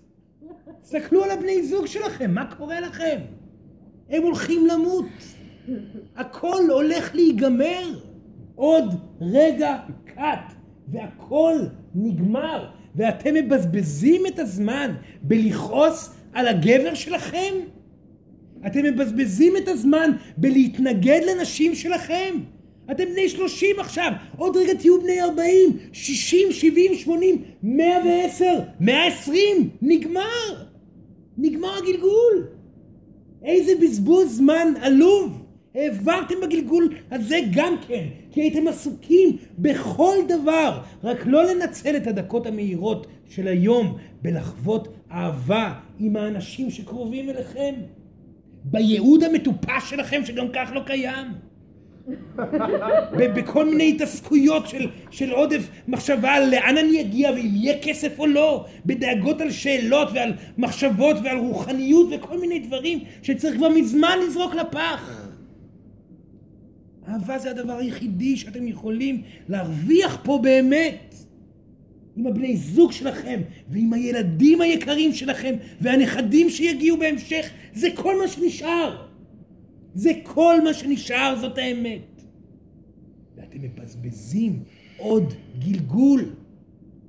תסתכלו 0.80 1.24
על 1.24 1.30
הבני 1.30 1.62
זוג 1.62 1.86
שלכם, 1.86 2.34
מה 2.34 2.54
קורה 2.56 2.80
לכם? 2.80 3.20
הם 4.08 4.22
הולכים 4.22 4.66
למות. 4.66 5.04
הכל 6.16 6.62
הולך 6.70 7.14
להיגמר. 7.14 8.00
עוד 8.54 8.84
רגע 9.20 9.76
קט, 10.04 10.54
והכל 10.88 11.54
נגמר. 11.94 12.68
ואתם 12.94 13.34
מבזבזים 13.34 14.26
את 14.26 14.38
הזמן 14.38 14.90
בלכעוס 15.22 16.10
על 16.32 16.48
הגבר 16.48 16.94
שלכם? 16.94 17.54
אתם 18.66 18.82
מבזבזים 18.84 19.56
את 19.56 19.68
הזמן 19.68 20.10
בלהתנגד 20.36 21.20
לנשים 21.26 21.74
שלכם? 21.74 22.34
אתם 22.90 23.04
בני 23.04 23.28
שלושים 23.28 23.76
עכשיו, 23.80 24.12
עוד 24.36 24.56
רגע 24.56 24.74
תהיו 24.74 25.00
בני 25.02 25.22
ארבעים, 25.22 25.70
שישים, 25.92 26.52
שבעים, 26.52 26.94
שמונים, 26.94 27.42
מאה 27.62 27.98
ועשר, 28.04 28.58
מאה 28.80 29.06
עשרים, 29.06 29.68
נגמר. 29.82 30.64
נגמר 31.38 31.78
הגלגול. 31.78 32.46
איזה 33.44 33.72
בזבוז 33.82 34.36
זמן 34.36 34.74
עלוב. 34.80 35.43
העברתם 35.74 36.34
בגלגול 36.42 36.94
הזה 37.10 37.38
גם 37.52 37.76
כן, 37.88 38.04
כי 38.32 38.40
הייתם 38.40 38.68
עסוקים 38.68 39.36
בכל 39.58 40.14
דבר, 40.28 40.80
רק 41.04 41.18
לא 41.26 41.44
לנצל 41.44 41.96
את 41.96 42.06
הדקות 42.06 42.46
המהירות 42.46 43.06
של 43.28 43.48
היום 43.48 43.96
בלחוות 44.22 44.88
אהבה 45.12 45.74
עם 45.98 46.16
האנשים 46.16 46.70
שקרובים 46.70 47.30
אליכם. 47.30 47.74
בייעוד 48.64 49.24
המטופש 49.24 49.90
שלכם 49.90 50.24
שגם 50.24 50.46
כך 50.52 50.70
לא 50.74 50.80
קיים. 50.86 51.26
בכל 53.36 53.64
מיני 53.64 53.88
התעסקויות 53.88 54.68
של, 54.68 54.88
של 55.10 55.30
עודף 55.30 55.68
מחשבה 55.88 56.32
על 56.32 56.50
לאן 56.50 56.76
אני 56.78 57.00
אגיע 57.00 57.30
ואם 57.30 57.50
יהיה 57.54 57.82
כסף 57.82 58.18
או 58.18 58.26
לא, 58.26 58.64
בדאגות 58.86 59.40
על 59.40 59.50
שאלות 59.50 60.08
ועל 60.14 60.32
מחשבות 60.58 61.16
ועל 61.24 61.38
רוחניות 61.38 62.08
וכל 62.12 62.40
מיני 62.40 62.58
דברים 62.58 62.98
שצריך 63.22 63.56
כבר 63.56 63.68
מזמן 63.68 64.18
לזרוק 64.26 64.54
לפח. 64.54 65.33
אהבה 67.08 67.38
זה 67.38 67.50
הדבר 67.50 67.76
היחידי 67.76 68.36
שאתם 68.36 68.68
יכולים 68.68 69.22
להרוויח 69.48 70.20
פה 70.24 70.38
באמת. 70.42 71.14
עם 72.16 72.26
הבני 72.26 72.56
זוג 72.56 72.92
שלכם 72.92 73.40
ועם 73.68 73.92
הילדים 73.92 74.60
היקרים 74.60 75.12
שלכם 75.12 75.54
והנכדים 75.80 76.50
שיגיעו 76.50 76.96
בהמשך, 76.98 77.50
זה 77.74 77.88
כל 77.94 78.20
מה 78.22 78.28
שנשאר. 78.28 79.06
זה 79.94 80.10
כל 80.22 80.64
מה 80.64 80.74
שנשאר, 80.74 81.36
זאת 81.40 81.58
האמת. 81.58 82.22
ואתם 83.36 83.62
מבזבזים 83.62 84.62
עוד 84.98 85.34
גלגול, 85.58 86.34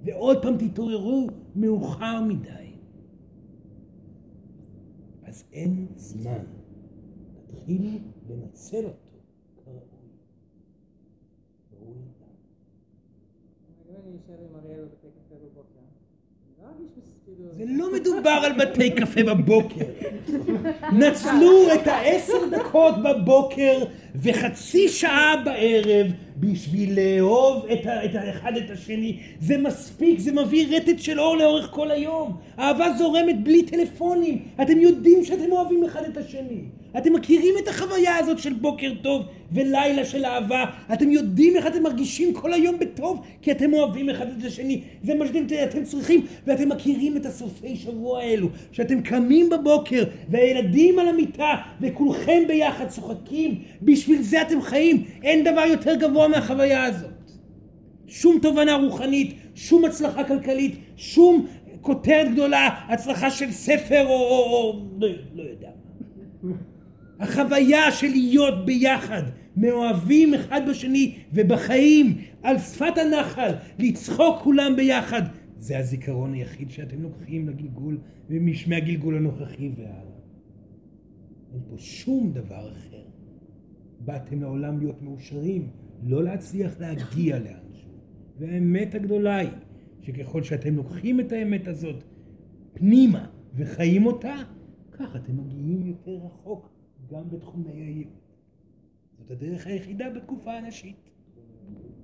ועוד 0.04 0.42
פעם 0.42 0.58
תתעוררו 0.58 1.28
מאוחר 1.56 2.22
מדי. 2.22 2.50
אז 5.24 5.44
אין 5.54 5.86
זמן. 5.96 6.44
תתחילו 7.48 7.90
לנצל 8.30 8.86
אותו. 8.86 9.05
זה 17.58 17.64
לא 17.68 17.94
מדובר 17.94 18.40
על 18.44 18.54
בתי 18.54 18.92
קפה 18.92 19.24
בבוקר. 19.24 19.86
נצלו 20.94 21.74
את 21.74 21.88
העשר 21.88 22.48
דקות 22.52 22.96
בבוקר 23.04 23.84
וחצי 24.16 24.90
שעה 24.90 25.42
בערב 25.46 26.08
בשביל 26.38 27.00
לאהוב 27.00 27.66
את, 27.66 27.80
את 28.06 28.16
האחד 28.16 28.58
את 28.58 28.70
השני. 28.70 29.20
זה 29.40 29.58
מספיק, 29.58 30.20
זה 30.20 30.32
מביא 30.32 30.78
רטט 30.78 31.00
של 31.00 31.20
אור 31.20 31.38
לאורך 31.38 31.72
כל 31.72 31.92
היום. 31.92 32.38
אהבה 32.60 32.94
זורמת 32.98 33.44
בלי 33.44 33.64
טלפונים. 33.64 34.48
אתם 34.62 34.80
יודעים 34.80 35.24
שאתם 35.24 35.52
אוהבים 35.52 35.84
אחד 35.84 36.04
את 36.04 36.18
השני. 36.18 36.62
אתם 36.98 37.14
מכירים 37.14 37.54
את 37.64 37.68
החוויה 37.68 38.18
הזאת 38.18 38.40
של 38.40 38.54
בוקר 38.54 38.92
טוב 39.02 39.26
ולילה 39.52 40.06
של 40.06 40.26
אהבה. 40.26 40.66
אתם 40.94 41.12
יודעים 41.12 41.56
איך 41.56 41.68
אתם 41.68 41.84
מרגישים 41.84 42.34
כל 42.34 42.54
היום 42.54 42.80
בטוב, 42.80 43.22
כי 43.42 43.52
אתם 43.52 43.74
אוהבים 43.74 44.10
אחד 44.10 44.26
את 44.40 44.46
השני. 44.46 44.82
זה 45.04 45.16
מה 45.16 45.26
שאתם 45.28 45.84
צריכים, 45.84 46.26
ואתם 46.48 46.70
מכירים 46.70 47.18
את 47.18 47.26
הסופי 47.26 47.76
שבוע 47.76 48.20
האלו, 48.20 48.50
שאתם 48.72 49.02
קמים 49.02 49.50
בבוקר, 49.50 50.04
והילדים 50.30 51.00
על 51.00 51.08
המיטה, 51.08 51.56
וכולכם 51.82 52.44
ביחד 52.48 52.88
צוחקים. 52.88 53.62
בשביל 53.82 54.22
זה 54.22 54.42
אתם 54.42 54.62
חיים. 54.62 55.04
אין 55.24 55.44
דבר 55.44 55.64
יותר 55.70 55.96
גבוה 55.96 56.28
מהחוויה 56.28 56.84
הזאת. 56.84 57.10
שום 58.08 58.40
תובנה 58.42 58.76
רוחנית, 58.76 59.36
שום 59.56 59.86
הצלחה 59.86 60.24
כלכלית, 60.24 60.76
שום 60.98 61.46
כותרת 61.82 62.32
גדולה, 62.32 62.70
הצלחה 62.88 63.32
של 63.32 63.52
ספר 63.52 64.06
או, 64.06 64.10
או, 64.10 64.54
או 64.54 64.82
לא, 65.00 65.08
לא 65.36 65.44
יודע. 65.44 65.70
החוויה 67.20 67.92
של 67.92 68.08
להיות 68.08 68.66
ביחד, 68.66 69.24
מאוהבים 69.58 70.34
אחד 70.34 70.62
בשני 70.70 71.16
ובחיים, 71.34 72.18
על 72.44 72.60
שפת 72.60 72.98
הנחל, 72.98 73.52
לצחוק 73.80 74.40
כולם 74.44 74.76
ביחד, 74.76 75.22
זה 75.58 75.78
הזיכרון 75.78 76.34
היחיד 76.34 76.70
שאתם 76.70 77.02
לוקחים 77.02 77.50
לגלגול 77.50 77.98
מהגלגול 78.68 79.18
הנוכחי 79.18 79.70
והלאה. 79.76 80.16
אין 81.54 81.62
פה 81.70 81.78
שום 81.78 82.32
דבר 82.34 82.72
אחר. 82.72 83.04
באתם 84.00 84.42
לעולם 84.42 84.80
להיות 84.80 85.02
מאושרים, 85.02 85.70
לא 86.04 86.24
להצליח 86.24 86.80
להגיע 86.80 87.40
לאנשהו. 87.40 87.92
והאמת 88.40 88.96
הגדולה 88.96 89.38
היא 89.38 89.50
שככל 90.02 90.44
שאתם 90.44 90.76
לוקחים 90.76 91.20
את 91.20 91.32
האמת 91.32 91.68
הזאת 91.68 92.04
פנימה 92.74 93.26
וחיים 93.56 94.06
אותה, 94.06 94.36
כך 94.92 95.16
אתם 95.16 95.38
מגיעים 95.38 95.86
יותר 95.88 96.12
רחוק 96.26 96.75
גם 97.08 97.30
בתחומי 97.30 97.72
הייעוד. 97.72 98.14
זאת 99.18 99.32
הדרך 99.32 99.68
היחידה 99.68 100.10
בתקופה 100.10 100.54
הנשית. 100.54 101.10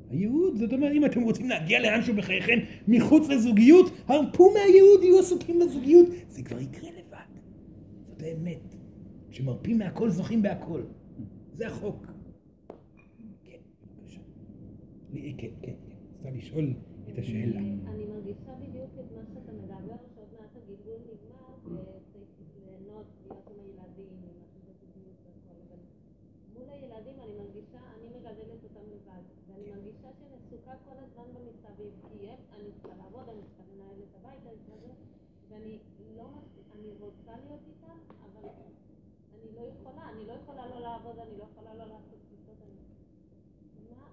הייעוד, 0.10 0.56
זאת 0.58 0.74
אומרת, 0.74 0.92
אם 0.92 1.06
אתם 1.06 1.22
רוצים 1.22 1.50
להגיע 1.50 1.80
לאנשהו 1.80 2.16
בחייכם 2.16 2.60
מחוץ 2.88 3.30
לזוגיות, 3.30 3.92
הרפו 4.08 4.54
מהייעוד, 4.54 5.04
יהיו 5.04 5.20
עסוקים 5.20 5.60
בזוגיות, 5.60 6.08
זה 6.28 6.44
כבר 6.44 6.60
יקרה 6.60 6.90
לבד. 6.92 7.40
זאת 8.04 8.22
האמת. 8.22 8.76
כשמרפים 9.30 9.78
מהכל 9.78 10.10
זוכים 10.10 10.42
בהכל. 10.42 10.82
זה 11.54 11.68
החוק. 11.68 12.06
כן, 13.44 13.58
בבקשה. 13.84 14.22
כן, 15.14 15.32
כן, 15.38 15.48
כן. 15.62 15.92
רוצה 16.24 16.38
לשאול 16.38 16.74
את 17.10 17.18
השאלה. 17.18 17.60
אני 17.60 18.06
מרגישה 18.06 18.52
בדיוק 18.62 18.92
את 19.00 19.12
מה 19.18 19.24
שאתה 19.26 19.52
מדבר, 19.52 19.98
שעוד 20.14 20.30
מעט 20.38 20.54
הגלגול 20.56 21.00
נגמר, 21.10 21.50
וצריך 21.64 22.30
ליהנות, 22.60 23.06
להיות 23.24 23.48
עם 23.52 23.60
הילדים, 23.60 24.14
עם 24.24 24.68
הזוגיות 24.72 25.18
והכל, 25.26 25.58
אבל 25.68 25.82
מול 26.54 26.70
הילדים 26.70 27.18
אני 27.24 27.34
מרגישה, 27.42 27.80
אני 27.96 28.08
מגדלת 28.16 28.64
אותם 28.64 28.86
לבד, 28.94 29.24
ואני 29.48 29.66
מרגישה 29.72 30.08
שאני 30.20 30.36
עסוקה 30.40 30.74
כל 30.86 30.98
הזמן 31.04 31.28
במסביב, 31.36 31.92
כי 32.02 32.28
אני 32.30 32.70
צריכה 32.72 32.96
לעבוד, 32.98 33.30
אני 33.30 33.42
צריכה 33.48 33.64
לנהל 33.74 34.00
את 34.04 34.16
הבית, 34.16 34.44
אני 34.48 34.58
צריכה 34.66 34.78
זה, 34.82 34.94
ואני 35.50 35.80
לא 36.18 36.26
מספיק, 36.38 36.66
אני 36.76 36.90
רוצה 37.00 37.34
להיות 37.44 37.62
איתם, 37.68 37.98
אבל 38.26 38.50
אני 39.34 39.50
לא 39.56 39.64
יכולה, 39.74 40.10
אני 40.12 40.26
לא 40.26 40.34
יכולה 40.34 40.68
לא 40.68 40.80
לעבוד, 40.80 41.20
אני 41.20 41.38
לא 41.38 41.44
יכולה 41.44 41.74
לא 41.76 41.86
לעשות 41.86 42.20
טיסות, 42.30 42.52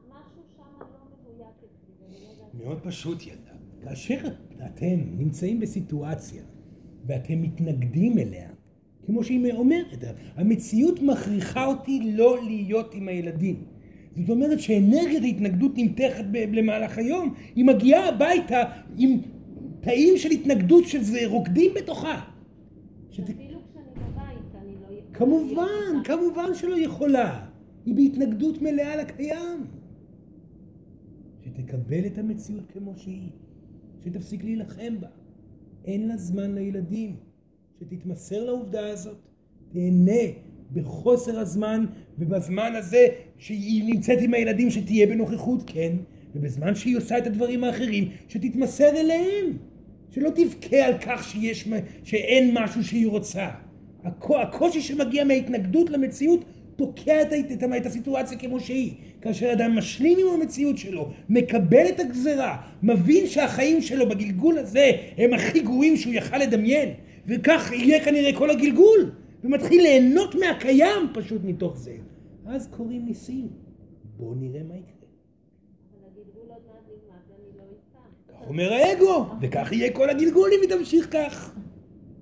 משהו 0.08 0.42
שם 0.56 0.78
לא 0.80 1.00
מדויק 1.12 1.56
אצלי, 1.64 1.94
ואני 2.00 2.20
לא 2.20 2.28
יודעת... 2.28 2.54
מאוד 2.54 2.77
פשוט 2.88 3.22
ילדה. 3.22 3.52
כאשר 3.82 4.28
אתם 4.66 5.00
נמצאים 5.18 5.60
בסיטואציה 5.60 6.42
ואתם 7.06 7.42
מתנגדים 7.42 8.18
אליה, 8.18 8.48
כמו 9.06 9.24
שהיא 9.24 9.52
אומרת, 9.52 10.04
המציאות 10.36 11.02
מכריחה 11.02 11.66
אותי 11.66 12.12
לא 12.14 12.44
להיות 12.44 12.94
עם 12.94 13.08
הילדים. 13.08 13.64
זאת 14.16 14.30
אומרת 14.30 14.60
שאנרגיית 14.60 15.22
ההתנגדות 15.22 15.72
נמתחת 15.76 16.24
למהלך 16.32 16.98
היום, 16.98 17.34
היא 17.54 17.64
מגיעה 17.64 18.08
הביתה 18.08 18.62
עם 18.96 19.18
תאים 19.80 20.18
של 20.18 20.30
התנגדות 20.30 20.86
שזה 20.86 21.26
רוקדים 21.26 21.72
בתוכה. 21.74 22.20
שת... 23.10 23.28
לא. 23.28 23.58
כמובן, 25.12 26.02
כמובן 26.04 26.54
שלא 26.54 26.78
יכולה. 26.78 27.46
היא 27.86 27.94
בהתנגדות 27.94 28.62
מלאה 28.62 28.96
לקיים. 28.96 29.77
שתקבל 31.58 32.06
את 32.06 32.18
המציאות 32.18 32.72
כמו 32.72 32.92
שהיא, 32.96 33.28
שתפסיק 34.04 34.44
להילחם 34.44 35.00
בה. 35.00 35.06
אין 35.84 36.08
לה 36.08 36.16
זמן 36.16 36.54
לילדים, 36.54 37.16
שתתמסר 37.80 38.44
לעובדה 38.44 38.86
הזאת, 38.86 39.18
תהנה 39.72 40.22
בחוסר 40.72 41.38
הזמן 41.38 41.86
ובזמן 42.18 42.72
הזה 42.74 43.06
שהיא 43.38 43.94
נמצאת 43.94 44.18
עם 44.22 44.34
הילדים 44.34 44.70
שתהיה 44.70 45.06
בנוכחות, 45.06 45.62
כן, 45.66 45.96
ובזמן 46.34 46.74
שהיא 46.74 46.96
עושה 46.96 47.18
את 47.18 47.26
הדברים 47.26 47.64
האחרים, 47.64 48.08
שתתמסר 48.28 48.90
אליהם, 48.96 49.56
שלא 50.10 50.30
תבכה 50.34 50.76
על 50.76 50.94
כך 51.00 51.24
שיש, 51.24 51.68
שאין 52.04 52.50
משהו 52.54 52.84
שהיא 52.84 53.06
רוצה. 53.06 53.48
הקושי 54.42 54.80
שמגיע 54.80 55.24
מההתנגדות 55.24 55.90
למציאות 55.90 56.44
תוקע 56.78 57.22
את, 57.22 57.32
את, 57.32 57.64
את 57.76 57.86
הסיטואציה 57.86 58.38
כמו 58.38 58.60
שהיא. 58.60 58.94
כאשר 59.20 59.52
אדם 59.52 59.76
משלים 59.76 60.18
עם 60.18 60.40
המציאות 60.40 60.78
שלו, 60.78 61.12
מקבל 61.28 61.88
את 61.88 62.00
הגזרה, 62.00 62.56
מבין 62.82 63.26
שהחיים 63.26 63.82
שלו 63.82 64.08
בגלגול 64.08 64.58
הזה 64.58 64.92
הם 65.16 65.34
הכי 65.34 65.60
גרועים 65.60 65.96
שהוא 65.96 66.14
יכל 66.14 66.38
לדמיין, 66.38 66.88
וכך 67.26 67.72
יהיה 67.72 68.04
כנראה 68.04 68.32
כל 68.32 68.50
הגלגול, 68.50 69.10
ומתחיל 69.44 69.82
ליהנות 69.82 70.34
מהקיים 70.34 71.02
פשוט 71.14 71.44
מתוך 71.44 71.76
זה. 71.78 71.96
אז 72.46 72.68
קורים 72.76 73.06
ניסים. 73.06 73.48
בואו 74.16 74.34
נראה 74.34 74.62
מה 74.62 74.74
יקרה. 74.74 75.08
אומר 78.46 78.72
האגו, 78.72 79.26
וכך 79.40 79.72
יהיה 79.72 79.92
כל 79.92 80.10
הגלגול 80.10 80.50
אם 80.54 80.60
היא 80.62 80.78
תמשיך 80.78 81.08
כך. 81.10 81.54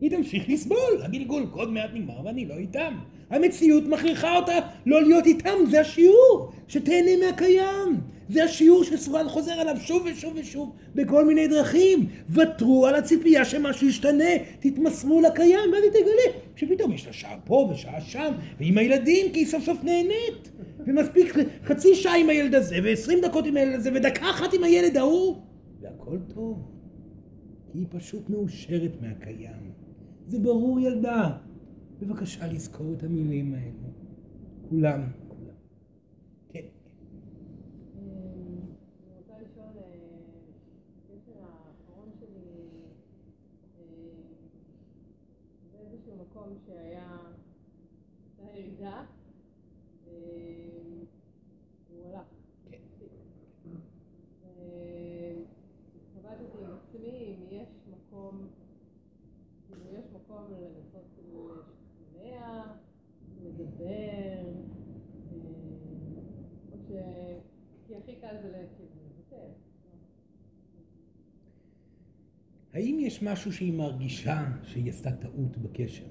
היא 0.00 0.10
תמשיך 0.10 0.48
לסבול, 0.48 1.02
הגלגול 1.02 1.46
עוד 1.52 1.70
מעט 1.70 1.90
נגמר 1.94 2.24
ואני 2.24 2.46
לא 2.46 2.54
איתם. 2.54 2.94
המציאות 3.30 3.84
מכריחה 3.86 4.36
אותה 4.36 4.58
לא 4.86 5.02
להיות 5.02 5.26
איתם, 5.26 5.56
זה 5.70 5.80
השיעור, 5.80 6.52
שתהנה 6.68 7.26
מהקיים. 7.26 8.00
זה 8.28 8.44
השיעור 8.44 8.84
שסורן 8.84 9.28
חוזר 9.28 9.52
עליו 9.52 9.76
שוב 9.80 10.06
ושוב 10.06 10.32
ושוב 10.36 10.72
בכל 10.94 11.24
מיני 11.24 11.48
דרכים. 11.48 12.06
ותרו 12.30 12.86
על 12.86 12.94
הציפייה 12.94 13.44
שמשהו 13.44 13.88
ישתנה, 13.88 14.24
תתמסרו 14.60 15.20
לקיים, 15.20 15.72
ואז 15.72 15.82
היא 15.82 15.90
תגלה 15.90 16.38
שפתאום 16.56 16.92
יש 16.92 17.06
לה 17.06 17.12
שעה 17.12 17.36
פה 17.44 17.68
ושעה 17.72 18.00
שם, 18.00 18.32
ועם 18.58 18.78
הילדים, 18.78 19.32
כי 19.32 19.38
היא 19.38 19.46
סוף 19.46 19.64
סוף 19.64 19.84
נהנית. 19.84 20.50
ומספיק 20.86 21.34
חצי 21.64 21.94
שעה 21.94 22.16
עם 22.16 22.28
הילד 22.28 22.54
הזה, 22.54 22.76
ועשרים 22.84 23.20
דקות 23.20 23.46
עם 23.46 23.56
הילד 23.56 23.74
הזה, 23.74 23.90
ודקה 23.94 24.30
אחת 24.30 24.54
עם 24.54 24.64
הילד 24.64 24.96
ההוא, 24.96 25.36
והכל 25.80 26.18
טוב. 26.34 26.58
היא 27.74 27.86
פשוט 27.90 28.30
מאושרת 28.30 28.92
מהקיים. 29.00 29.72
זה 30.26 30.38
ברור 30.38 30.80
ילדה. 30.80 31.30
בבקשה 32.00 32.46
לזכור 32.46 32.92
את 32.92 33.02
המילים 33.02 33.54
האלו. 33.54 33.88
כולם. 34.68 35.00
כן. 36.48 36.64
שלי, 43.78 43.86
באיזשהו 45.72 46.16
מקום 46.16 46.54
שהיה 46.66 47.18
אם 57.36 57.46
יש 57.50 57.68
מקום, 57.90 58.48
יש 59.70 60.04
מקום 60.14 60.44
לדבר, 63.42 64.42
או 66.72 66.78
ש... 66.78 66.90
כי 67.86 67.96
הכי 67.96 68.16
קל 68.20 68.36
זה 68.42 68.48
לוותר. 68.48 69.48
האם 72.72 72.98
יש 73.00 73.22
משהו 73.22 73.52
שהיא 73.52 73.72
מרגישה 73.72 74.44
שהיא 74.62 74.90
עשתה 74.90 75.12
טעות 75.12 75.56
בקשר? 75.56 76.06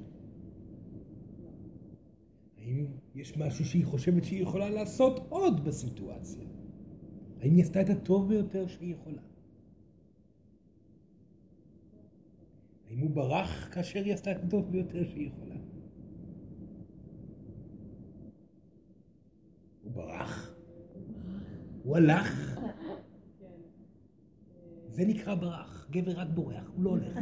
האם 2.58 2.86
יש 3.16 3.38
משהו 3.38 3.66
שהיא 3.66 3.86
חושבת 3.86 4.24
שהיא 4.24 4.42
יכולה 4.42 4.70
לעשות 4.70 5.28
עוד 5.30 5.66
בסיטואציה? 5.66 6.46
האם 7.42 7.56
היא 7.56 7.64
עשתה 7.64 7.82
את 7.82 7.90
הטוב 7.90 8.30
ביותר 8.30 8.68
שהיא 8.68 8.94
יכולה? 8.94 9.22
האם 12.90 13.00
הוא 13.00 13.10
ברח 13.10 13.70
כאשר 13.74 14.04
היא 14.04 14.14
עשתה 14.14 14.32
את 14.32 14.44
הטוב 14.44 14.72
ביותר 14.72 15.10
שהיא 15.10 15.28
יכולה? 15.28 15.56
הוא 19.86 19.94
ברח? 19.94 20.52
הוא 21.84 21.98
הלך? 21.98 22.56
זה 24.90 25.04
נקרא 25.06 25.36
ברח. 25.36 25.88
גבר 25.92 26.12
רק 26.12 26.28
בורח, 26.34 26.72
הוא 26.76 26.84
לא 26.84 26.90
הולך. 26.90 27.14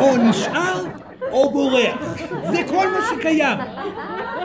או 0.00 0.28
נשאר 0.30 0.84
או 1.32 1.50
בורח. 1.52 2.16
זה 2.50 2.58
כל 2.68 2.86
מה 2.92 2.98
שקיים. 3.14 3.58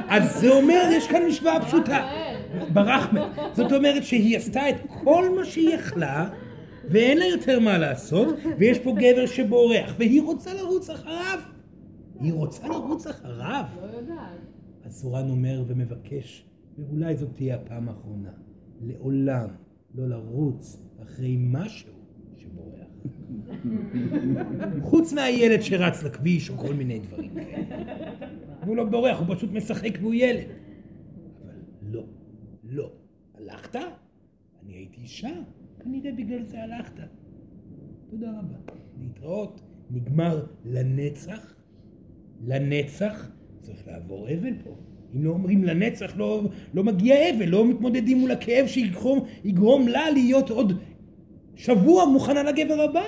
אז 0.10 0.40
זה 0.42 0.50
אומר, 0.50 0.84
יש 0.92 1.08
כאן 1.08 1.22
משוואה 1.28 1.66
פשוטה. 1.66 2.10
ברח, 2.74 3.14
מ- 3.14 3.18
זאת 3.56 3.72
אומרת 3.72 4.04
שהיא 4.04 4.38
עשתה 4.38 4.70
את 4.70 4.76
כל 5.04 5.36
מה 5.36 5.46
שהיא 5.46 5.76
יכלה, 5.76 6.30
ואין 6.90 7.18
לה 7.18 7.26
יותר 7.26 7.60
מה 7.60 7.78
לעשות, 7.78 8.28
ויש 8.58 8.80
פה 8.80 8.92
גבר 8.92 9.26
שבורח, 9.26 9.94
והיא 9.98 10.22
רוצה 10.22 10.54
לרוץ 10.54 10.90
אחריו. 10.90 11.40
היא 12.20 12.34
רוצה 12.34 12.68
לרוץ 12.68 13.08
אחריו. 13.08 13.64
לא 13.82 13.98
יודעת. 13.98 14.40
אז 14.86 15.02
סורן 15.02 15.30
אומר 15.30 15.64
ומבקש, 15.68 16.46
ואולי 16.80 17.16
זאת 17.16 17.30
תהיה 17.34 17.56
הפעם 17.56 17.90
האחרונה, 17.90 18.32
לעולם 18.82 19.48
לא 19.96 20.10
לרוץ 20.10 20.84
אחרי 21.04 21.38
משהו 21.40 21.94
שבורח. 22.38 22.88
חוץ 24.82 25.14
מהילד 25.14 25.62
שרץ 25.62 26.04
לכביש 26.04 26.50
או 26.50 26.58
כל 26.58 26.74
מיני 26.74 27.00
דברים 27.00 27.34
כאלה. 27.36 27.84
והוא 28.64 28.76
לא 28.76 28.84
בורח, 28.84 29.20
הוא 29.20 29.36
פשוט 29.36 29.52
משחק 29.52 29.98
והוא 30.02 30.14
ילד. 30.14 30.48
אבל 31.44 31.54
לא, 31.82 32.06
לא. 32.64 32.92
הלכת? 33.34 33.76
אני 33.76 34.74
הייתי 34.74 35.02
אישה, 35.02 35.30
כנראה 35.80 36.12
בגלל 36.12 36.44
זה 36.44 36.64
הלכת. 36.64 37.04
תודה 38.10 38.30
רבה. 38.40 38.74
להתראות, 39.02 39.62
נגמר 39.92 40.46
לנצח. 40.66 41.56
לנצח 42.42 43.30
צריך 43.62 43.88
לעבור 43.88 44.28
אבל 44.28 44.54
פה. 44.64 44.89
אם 45.16 45.24
לא 45.24 45.32
אומרים 45.32 45.64
לנצח, 45.64 46.14
לא, 46.18 46.42
לא 46.74 46.84
מגיע 46.84 47.16
אבל, 47.36 47.46
לא 47.46 47.66
מתמודדים 47.66 48.18
מול 48.18 48.32
הכאב 48.32 48.68
שיגרום 48.68 49.26
יגרום 49.44 49.88
לה 49.88 50.10
להיות 50.10 50.50
עוד 50.50 50.74
שבוע 51.56 52.06
מוכנה 52.06 52.44
לגבר 52.44 52.82
הבא. 52.82 53.06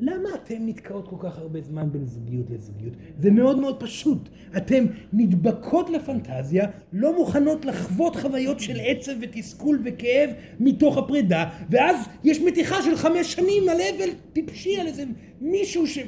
למה 0.00 0.28
אתן 0.34 0.66
נתקעות 0.66 1.08
כל 1.08 1.16
כך 1.18 1.38
הרבה 1.38 1.60
זמן 1.60 1.92
בין 1.92 2.06
זוגיות 2.06 2.50
לזוגיות? 2.50 2.94
זה 3.18 3.30
מאוד 3.30 3.58
מאוד 3.58 3.80
פשוט. 3.80 4.28
אתן 4.56 4.86
נדבקות 5.12 5.90
לפנטזיה, 5.90 6.68
לא 6.92 7.16
מוכנות 7.16 7.64
לחוות 7.64 8.16
חוויות 8.16 8.60
של 8.60 8.76
עצב 8.80 9.12
ותסכול 9.20 9.80
וכאב 9.84 10.30
מתוך 10.60 10.98
הפרידה, 10.98 11.50
ואז 11.70 11.96
יש 12.24 12.40
מתיחה 12.40 12.82
של 12.82 12.96
חמש 12.96 13.32
שנים 13.32 13.68
על 13.68 13.76
אבל 13.96 14.10
טיפשי, 14.32 14.76
על 14.76 14.86
איזה 14.86 15.04
מישהו 15.40 15.86
ש... 15.86 15.98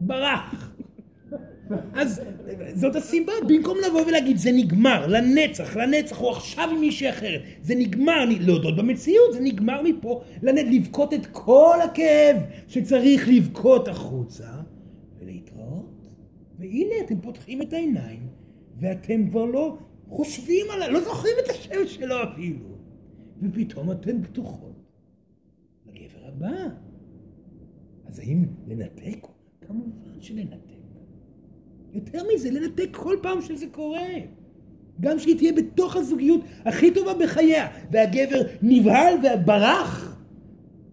ברח. 0.00 0.75
אז 1.94 2.20
זאת 2.74 2.96
הסיבה, 2.96 3.32
במקום 3.48 3.76
לבוא 3.88 4.00
ולהגיד 4.06 4.36
זה 4.36 4.50
נגמר, 4.52 5.06
לנצח, 5.06 5.76
לנצח, 5.76 6.20
או 6.20 6.30
עכשיו 6.30 6.68
עם 6.72 6.80
מישהי 6.80 7.10
אחרת, 7.10 7.40
זה 7.62 7.74
נגמר, 7.74 8.22
אני- 8.22 8.38
להודות 8.38 8.76
במציאות, 8.76 9.32
זה 9.32 9.40
נגמר 9.40 9.82
מפה, 9.82 10.20
לנ- 10.42 10.74
לבכות 10.74 11.14
את 11.14 11.26
כל 11.26 11.76
הכאב 11.84 12.36
שצריך 12.68 13.28
לבכות 13.32 13.88
החוצה, 13.88 14.48
ולהתראות. 15.18 16.08
והנה 16.58 16.94
אתם 17.04 17.20
פותחים 17.20 17.62
את 17.62 17.72
העיניים, 17.72 18.28
ואתם 18.76 19.28
כבר 19.30 19.44
לא 19.44 19.76
חושבים 20.08 20.66
עליו, 20.74 20.90
לא 20.92 21.00
זוכרים 21.00 21.34
את 21.44 21.50
השם 21.50 21.86
שלו 21.86 22.14
אפילו, 22.32 22.66
ופתאום 23.42 23.90
אתן 23.92 24.22
פתוחות 24.22 24.76
לגבר 25.86 26.28
הבא. 26.28 26.56
אז 28.06 28.18
האם 28.18 28.44
לנתק? 28.66 29.26
כמובן 29.60 30.20
שלנתק. 30.20 30.65
יותר 31.92 32.22
מזה, 32.34 32.50
לנתק 32.50 32.88
כל 32.92 33.16
פעם 33.22 33.42
שזה 33.42 33.66
קורה. 33.66 34.08
גם 35.00 35.18
שהיא 35.18 35.36
תהיה 35.36 35.52
בתוך 35.52 35.96
הזוגיות 35.96 36.40
הכי 36.64 36.90
טובה 36.90 37.14
בחייה, 37.14 37.66
והגבר 37.90 38.42
נבהל 38.62 39.14
וברח. 39.22 40.16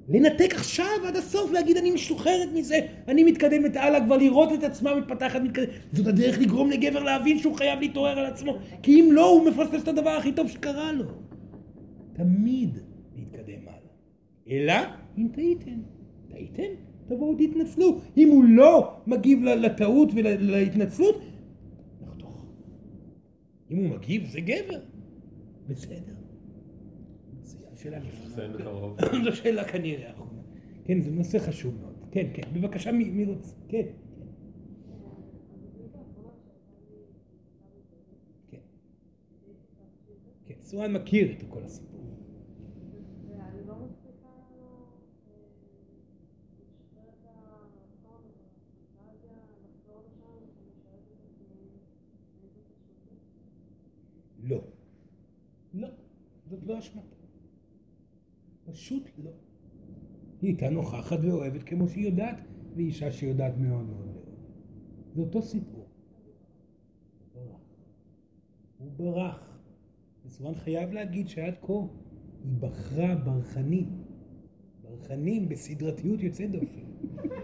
לנתק 0.10 0.54
עכשיו 0.54 0.86
עד 1.08 1.16
הסוף, 1.16 1.52
להגיד 1.52 1.78
אני 1.78 1.92
משוחררת 1.92 2.50
מזה, 2.54 2.80
אני 3.08 3.24
מתקדמת 3.24 3.76
הלאה, 3.76 4.06
כבר 4.06 4.18
לראות 4.18 4.54
את 4.54 4.64
עצמה 4.64 4.96
מתפתחת, 4.96 5.42
מתקדמת. 5.42 5.70
זאת 5.92 6.08
הדרך 6.08 6.40
לגרום 6.40 6.72
לגבר 6.72 7.04
להבין 7.04 7.40
שהוא 7.40 7.56
חייב 7.56 7.80
להתעורר 7.80 8.20
על 8.20 8.26
עצמו, 8.26 8.58
כי 8.84 9.02
אם 9.02 9.10
לא, 9.12 9.30
הוא 9.30 9.46
מפספס 9.46 9.84
את 9.84 9.88
הדבר 9.88 10.10
הכי 10.10 10.32
טוב 10.32 10.48
שקרה 10.48 10.92
לו. 10.92 11.06
תמיד 12.14 12.78
להתקדם 13.16 13.62
הלאה. 13.68 13.80
אלא 14.50 14.74
אם 15.18 15.28
טעיתם. 15.36 15.80
טעיתם? 16.32 16.93
תבואו 17.08 17.36
תתנצלו. 17.36 18.00
אם 18.18 18.30
הוא 18.30 18.44
לא 18.44 18.98
מגיב 19.08 19.44
לטעות 19.44 20.10
ולהתנצלות, 20.16 21.22
נחתוך. 22.02 22.46
אם 23.72 23.78
הוא 23.78 23.90
מגיב, 23.90 24.28
זה 24.28 24.40
גבר. 24.40 24.80
בסדר. 25.68 26.14
זו 29.24 29.36
שאלה 29.36 29.64
כנראה 29.64 30.12
אחרונה. 30.12 30.42
כן, 30.86 31.02
זה 31.02 31.12
נושא 31.12 31.40
חשוב 31.40 31.76
מאוד. 31.82 31.94
כן, 32.12 32.28
כן. 32.34 32.44
בבקשה, 32.54 32.92
מי 32.92 33.04
מי 33.04 33.26
רוצה? 33.26 33.56
כן. 33.68 33.86
כן. 38.48 38.58
כן, 40.46 40.54
סואן 40.62 40.94
מכיר 40.94 41.32
את 41.32 41.44
כל 41.50 41.64
הסיפור. 41.64 42.02
ואני 43.30 43.68
לא 43.68 43.74
מצליחה 43.76 44.28
אה, 44.28 44.86
לשחרר 46.96 47.66
את 47.66 47.78
הרצון, 47.78 48.22
את 48.30 48.40
הפנטזיה, 48.40 49.34
לחזור 49.64 50.02
לשם, 50.08 50.32
ואני 50.50 50.66
שואלת 50.84 51.04
את 51.04 51.20
עצמי, 51.32 51.58
איזה 52.44 52.62
קשור 52.72 53.18
זה? 53.18 54.48
לא. 54.50 54.62
לא. 55.74 56.53
זאת 56.64 56.70
לא 56.70 56.80
אשמתה. 56.80 57.16
פשוט 58.66 59.10
לא. 59.18 59.32
היא 60.42 60.50
הייתה 60.50 60.70
נוכחת 60.70 61.20
ואוהבת 61.22 61.64
כמו 61.64 61.90
שהיא 61.90 62.06
יודעת, 62.06 62.36
והיא 62.76 62.88
אישה 62.88 63.12
שיודעת 63.12 63.58
מאוד 63.58 63.86
מאוד 63.86 64.06
לאהוב. 64.08 64.36
זה 65.16 65.22
אותו 65.22 65.42
סיפור. 65.42 65.88
הוא 67.34 67.42
ברח. 67.46 67.60
הוא 68.78 68.92
ברח. 68.96 69.60
וסורן 70.26 70.56
חייב 70.56 70.92
להגיד 70.92 71.28
שעד 71.28 71.54
כה 71.62 71.74
היא 71.74 72.52
בחרה 72.60 73.16
ברחנים. 73.16 74.04
ברחנים 74.82 75.50
בסדרתיות 75.50 76.22
יוצאת 76.22 76.52
דופן. 76.52 76.82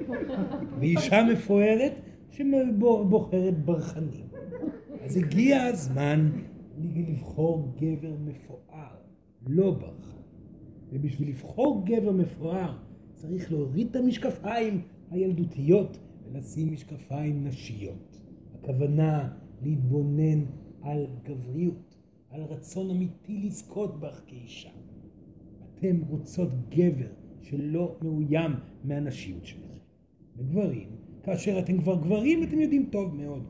והיא 0.79 0.97
אישה 0.97 1.23
מפוארת 1.33 1.91
שבוחרת 2.31 3.65
ברחנים. 3.65 4.27
אז 5.01 5.17
הגיע 5.17 5.63
הזמן 5.63 6.31
לבחור 6.77 7.73
גבר 7.77 8.15
מפואר, 8.25 8.98
לא 9.49 9.71
ברחן. 9.71 10.17
ובשביל 10.91 11.29
לבחור 11.29 11.85
גבר 11.85 12.11
מפואר 12.11 12.77
צריך 13.15 13.51
להוריד 13.51 13.87
את 13.89 13.95
המשקפיים 13.95 14.81
הילדותיות 15.11 15.99
ולשים 16.25 16.73
משקפיים 16.73 17.47
נשיות. 17.47 18.21
הכוונה 18.53 19.33
להתבונן 19.61 20.45
על 20.81 21.07
גבריות, 21.23 21.95
על 22.29 22.41
רצון 22.41 22.89
אמיתי 22.89 23.37
לזכות 23.37 23.99
בך 23.99 24.21
כאישה. 24.27 24.69
אתם 25.75 26.01
רוצות 26.09 26.49
גבר 26.69 27.11
שלא 27.41 27.97
מאוים 28.01 28.51
מהנשיות 28.83 29.45
שלכם. 29.45 29.83
וגברים, 30.37 30.89
כאשר 31.23 31.59
אתם 31.59 31.81
כבר 31.81 32.01
גברים 32.01 32.43
אתם 32.43 32.59
יודעים 32.59 32.89
טוב 32.91 33.15
מאוד, 33.15 33.43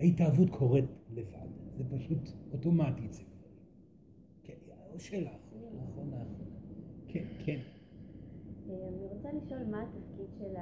ההתאהבות 0.00 0.50
קורית 0.50 0.84
לבד, 1.14 1.48
זה 1.78 1.84
פשוט 1.96 2.30
אוטומטי 2.52 3.06
אצל 3.06 3.22
גברים. 3.22 3.29
כן, 3.29 3.29
שאלה 5.00 5.30
אחרונה, 5.36 5.82
אחרונה, 5.82 6.16
אחרונה. 6.22 6.50
כן, 7.08 7.24
כן. 7.44 7.58
אה, 8.68 8.88
אני 8.88 9.06
רוצה 9.06 9.28
לשאול 9.32 9.64
מה 9.70 9.82
התפקיד 9.82 10.32
של 10.32 10.54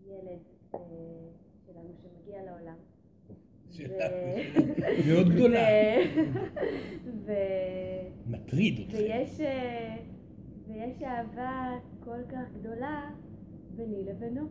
הילד 0.00 0.38
אה, 0.74 0.80
שלנו 1.66 1.90
שמגיע 2.02 2.42
לעולם. 2.42 2.76
מאוד 5.08 5.28
גדולה. 5.28 5.68
מטריד. 8.26 8.74
ויש, 8.92 9.40
אה, 9.40 9.96
ויש 10.68 11.02
אהבה 11.02 11.78
כל 12.04 12.20
כך 12.28 12.52
גדולה 12.60 13.10
ביני 13.76 14.04
לבינו, 14.04 14.48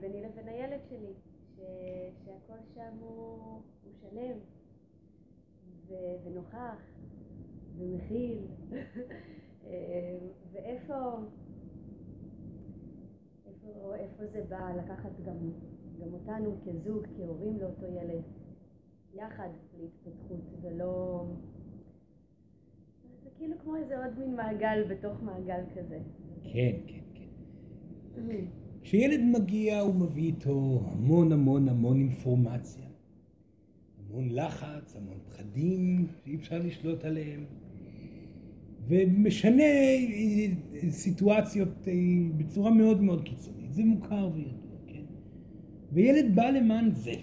ביני 0.00 0.22
לבין 0.22 0.48
הילד 0.48 0.80
שלי, 0.88 1.12
שהכל 2.24 2.58
שם 2.74 2.96
הוא 3.00 3.60
שלם 4.00 4.38
ו- 5.88 6.16
ונוכח 6.24 6.82
ומכיל, 7.78 8.38
אה, 9.66 10.18
ואיפה 10.52 11.16
איפה, 13.46 13.94
איפה 13.96 14.26
זה 14.26 14.44
בא 14.48 14.72
לקחת 14.78 15.20
גם, 15.26 15.36
גם 16.00 16.12
אותנו 16.12 16.56
כזוג, 16.66 17.06
כהורים 17.16 17.58
לאותו 17.58 17.86
ילד, 17.86 18.22
יחד 19.14 19.48
להתפתחות, 19.78 20.40
ולא... 20.62 21.24
זה 23.24 23.30
כאילו 23.38 23.58
כמו 23.58 23.76
איזה 23.76 24.04
עוד 24.04 24.18
מין 24.18 24.36
מעגל 24.36 24.84
בתוך 24.90 25.22
מעגל 25.22 25.60
כזה. 25.74 25.98
כן, 26.42 26.76
כן, 26.86 27.00
כן. 27.14 27.30
כשילד 28.82 29.20
מגיע 29.32 29.80
הוא 29.80 29.94
מביא 29.94 30.24
איתו 30.24 30.80
המון 30.84 31.32
המון 31.32 31.68
המון 31.68 31.96
אינפורמציה. 31.96 32.85
המון 34.16 34.28
לחץ, 34.32 34.96
המון 34.96 35.18
פחדים 35.28 36.06
שאי 36.24 36.36
אפשר 36.36 36.58
לשלוט 36.58 37.04
עליהם. 37.04 37.44
ומשנה 38.88 39.62
סיטואציות 40.90 41.88
אה, 41.88 41.92
בצורה 42.36 42.70
מאוד 42.70 43.02
מאוד 43.02 43.22
קיצונית. 43.22 43.72
זה 43.72 43.84
מוכר 43.84 44.30
וידוע, 44.34 44.76
כן? 44.86 45.02
וילד 45.92 46.34
בא 46.34 46.50
למען 46.50 46.94
זה. 46.94 47.14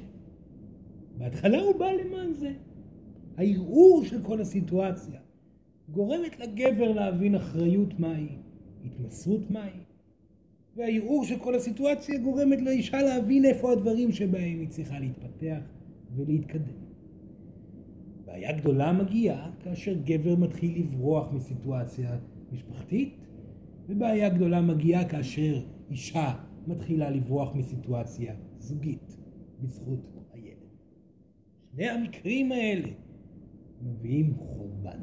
בהתחלה 1.18 1.62
הוא 1.62 1.80
בא 1.80 1.92
למען 1.92 2.34
זה. 2.34 2.52
הערעור 3.38 4.04
של 4.06 4.24
כל 4.24 4.42
הסיטואציה 4.42 5.20
גורמת 5.90 6.40
לגבר 6.40 6.92
להבין 6.92 7.36
אחריות 7.36 8.00
מהי, 8.00 8.28
התמסרות 8.86 9.52
מהי, 9.52 9.80
והערעור 10.76 11.26
של 11.26 11.40
כל 11.40 11.56
הסיטואציה 11.56 12.20
גורמת 12.20 12.62
לאישה 12.62 13.02
להבין 13.02 13.46
איפה 13.46 13.72
הדברים 13.72 14.12
שבהם 14.12 14.60
היא 14.60 14.70
צריכה 14.70 15.00
להתפתח 15.00 15.62
ולהתקדם. 16.16 16.83
בעיה 18.34 18.52
גדולה 18.52 18.94
מגיעה 18.94 19.52
כאשר 19.60 19.94
גבר 20.04 20.36
מתחיל 20.36 20.80
לברוח 20.80 21.32
מסיטואציה 21.34 22.18
משפחתית, 22.52 23.18
ובעיה 23.88 24.30
גדולה 24.30 24.62
מגיעה 24.62 25.10
כאשר 25.10 25.66
אישה 25.90 26.34
מתחילה 26.68 27.10
לברוח 27.10 27.56
מסיטואציה 27.56 28.36
זוגית 28.58 29.18
בזכות 29.62 30.00
הילד. 30.32 30.58
שני 31.72 31.90
המקרים 31.90 32.52
האלה 32.52 32.90
מביאים 33.82 34.36
חורבן. 34.36 35.00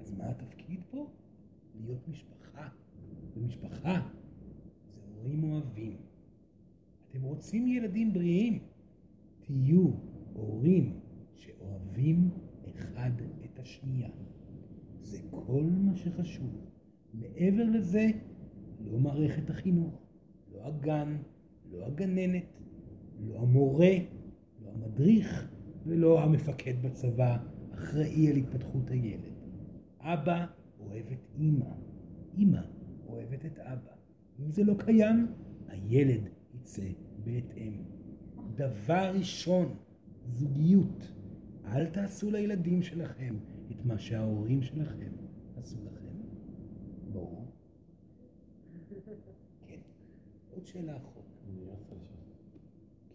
אז 0.00 0.12
מה 0.12 0.30
התפקיד 0.30 0.80
פה? 0.90 1.06
להיות 1.80 2.08
משפחה. 2.08 2.68
ומשפחה 3.36 4.00
זה 4.90 5.00
הורים 5.14 5.44
אוהבים. 5.44 5.96
אתם 7.10 7.22
רוצים 7.22 7.68
ילדים 7.68 8.12
בריאים? 8.12 8.58
תהיו 9.40 9.90
הורים 10.32 11.05
שאוהבים 11.96 12.30
אחד 12.74 13.10
את 13.44 13.58
השנייה. 13.58 14.08
זה 15.02 15.18
כל 15.30 15.62
מה 15.62 15.96
שחשוב. 15.96 16.50
מעבר 17.14 17.64
לזה, 17.64 18.10
לא 18.80 18.98
מערכת 18.98 19.50
החינוך, 19.50 20.02
לא 20.52 20.66
הגן, 20.66 21.16
לא 21.70 21.86
הגננת, 21.86 22.60
לא 23.20 23.38
המורה, 23.38 23.92
לא 24.62 24.70
המדריך 24.70 25.50
ולא 25.86 26.22
המפקד 26.22 26.82
בצבא 26.82 27.36
אחראי 27.74 28.30
על 28.30 28.36
התפתחות 28.36 28.90
הילד. 28.90 29.32
אבא 30.00 30.46
אוהב 30.80 31.06
את 31.12 31.20
אימא, 31.38 31.70
אימא 32.38 32.60
אוהבת 33.06 33.46
את 33.46 33.58
אבא. 33.58 33.92
אם 34.40 34.50
זה 34.50 34.64
לא 34.64 34.74
קיים, 34.78 35.26
הילד 35.68 36.28
יצא 36.54 36.88
בהתאם. 37.24 37.82
דבר 38.56 39.12
ראשון, 39.14 39.74
זוגיות. 40.26 41.15
אל 41.66 41.86
תעשו 41.86 42.30
לילדים 42.30 42.82
שלכם 42.82 43.36
את 43.70 43.84
מה 43.84 43.98
שההורים 43.98 44.62
שלכם 44.62 45.12
עשו 45.56 45.76
לכם. 45.84 46.06
ברור? 47.12 47.46
כן. 49.68 49.80
עוד 50.50 50.66
שאלה 50.66 50.96
אחת. 50.96 51.26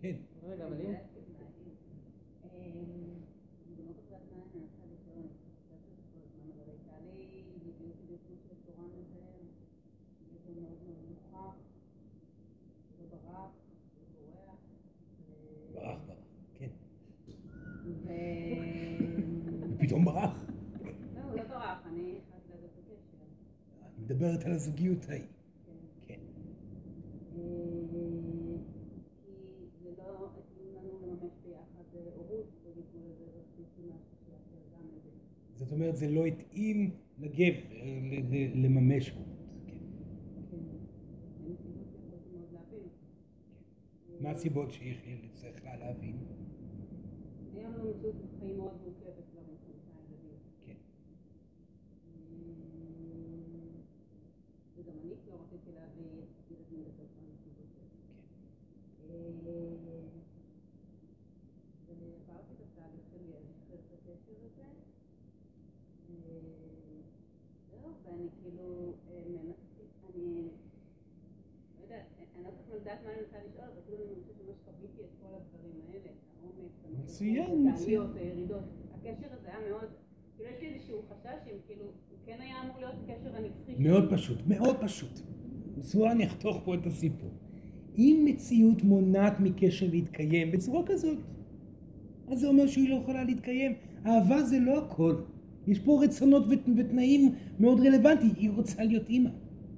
כן. 0.01 0.15
רגע, 0.43 0.67
אבל 0.67 0.81
אם... 0.81 0.93
ברח, 15.73 16.01
ברח, 16.07 16.17
כן. 16.59 16.69
פתאום 19.79 20.05
ברח. 20.05 20.45
לא, 21.15 21.21
הוא 21.21 21.35
לא 21.35 21.43
ברח, 21.43 21.85
אני 21.85 22.15
נכנסת 22.17 22.49
לזה 22.49 22.67
בקשר. 22.67 23.17
אני 23.97 24.10
מדברת 24.21 24.45
על 24.45 24.51
הזוגיות 24.51 25.09
ההיא. 25.09 25.23
כן. 26.07 26.19
זאת 35.55 35.71
אומרת, 35.71 35.97
זה 35.97 36.07
לא 36.09 36.25
התאים 36.25 36.91
לגבר 37.19 37.67
לממש 38.55 39.09
הורות. 39.09 39.27
כן. 39.67 39.77
להבין. 42.53 42.87
מה 44.21 44.29
הסיבות 44.31 44.71
שיחיאל 44.71 45.17
צריכה 45.33 45.75
להבין? 45.75 46.17
היה 47.53 47.69
לנו 47.69 47.89
מציאות 47.89 48.15
חיים 48.39 48.57
מאוד 48.57 48.71
מורכבת 48.81 49.23
כבר 49.31 49.41
עם 49.41 49.55
חמישה 49.65 49.91
ילדים. 50.09 50.37
כן. 50.65 50.75
וגם 54.77 54.93
אני 55.01 55.09
לא 55.27 55.33
רציתי 55.43 55.71
להביא 55.75 56.05
ילדים 56.51 56.81
לתוך 56.87 57.09
הנסיבות 57.17 57.71
האלה. 57.77 57.91
ועברתי 61.87 62.53
את 62.53 62.61
התהליך 62.61 63.05
שלי 63.11 63.27
לשחרר 63.29 63.79
את 63.79 63.93
הקשר 63.93 64.35
הזה. 64.45 64.63
זהו, 67.71 67.89
ואני 68.03 68.27
כאילו, 68.41 68.67
אה, 69.09 69.23
מנ- 69.29 69.51
אני 70.09 70.47
לא 71.77 71.83
יודעת, 71.83 72.05
אני 72.35 72.43
לא 72.43 72.49
כל 72.49 72.55
כך 72.63 72.73
יודעת 72.73 72.99
מה 73.03 73.09
אני 73.11 73.21
מנסה 73.21 73.37
לשאול, 73.47 73.63
אבל 73.65 73.81
כאילו 73.85 74.03
אני 74.05 74.15
חושבת 74.21 74.35
שממש 74.37 74.57
חוויתי 74.65 75.01
את 75.01 75.09
כל 75.21 75.33
הדברים 75.35 75.81
האלה, 75.87 75.99
את 76.05 76.19
העומס, 76.41 76.73
המתיחות, 76.85 77.09
מצוין, 77.21 77.67
מצוין. 77.73 78.01
הירידות. 78.19 78.63
הקשר 78.95 79.27
הזה 79.39 79.47
היה 79.47 79.69
מאוד, 79.71 79.89
כאילו 80.37 80.49
יש 80.49 80.61
לי 80.61 80.67
איזשהו 80.73 80.97
חשש 81.09 81.47
אם 81.51 81.57
כאילו, 81.67 81.83
הוא 81.83 81.91
כן 82.25 82.35
היה 82.39 82.55
אמור 82.65 82.75
להיות 82.79 82.93
הקשר 83.03 83.35
הנצחי 83.35 83.73
שלי. 83.77 83.89
מאוד 83.89 84.13
פשוט, 84.13 84.37
מאוד 84.47 84.75
פשוט. 84.81 85.19
בצורה 85.77 86.11
אני 86.11 86.25
אחתוך 86.25 86.61
פה 86.65 86.75
את 86.75 86.85
הסיפור. 86.85 87.29
אם 87.97 88.25
מציאות 88.29 88.83
מונעת 88.83 89.39
מקשר 89.39 89.85
להתקיים 89.91 90.51
בצורה 90.51 90.83
כזאת, 90.85 91.17
אז 92.27 92.39
זה 92.39 92.47
אומר 92.47 92.67
שהיא 92.67 92.89
לא 92.89 92.95
יכולה 92.95 93.23
להתקיים. 93.23 93.73
אהבה 94.05 94.43
זה 94.43 94.59
לא 94.59 94.77
הכל. 94.77 95.15
יש 95.67 95.79
פה 95.79 96.03
רצונות 96.03 96.43
ות- 96.49 96.69
ותנאים 96.77 97.31
מאוד 97.59 97.79
רלוונטיים. 97.79 98.31
היא 98.37 98.49
רוצה 98.51 98.83
להיות 98.83 99.09
אימא. 99.09 99.29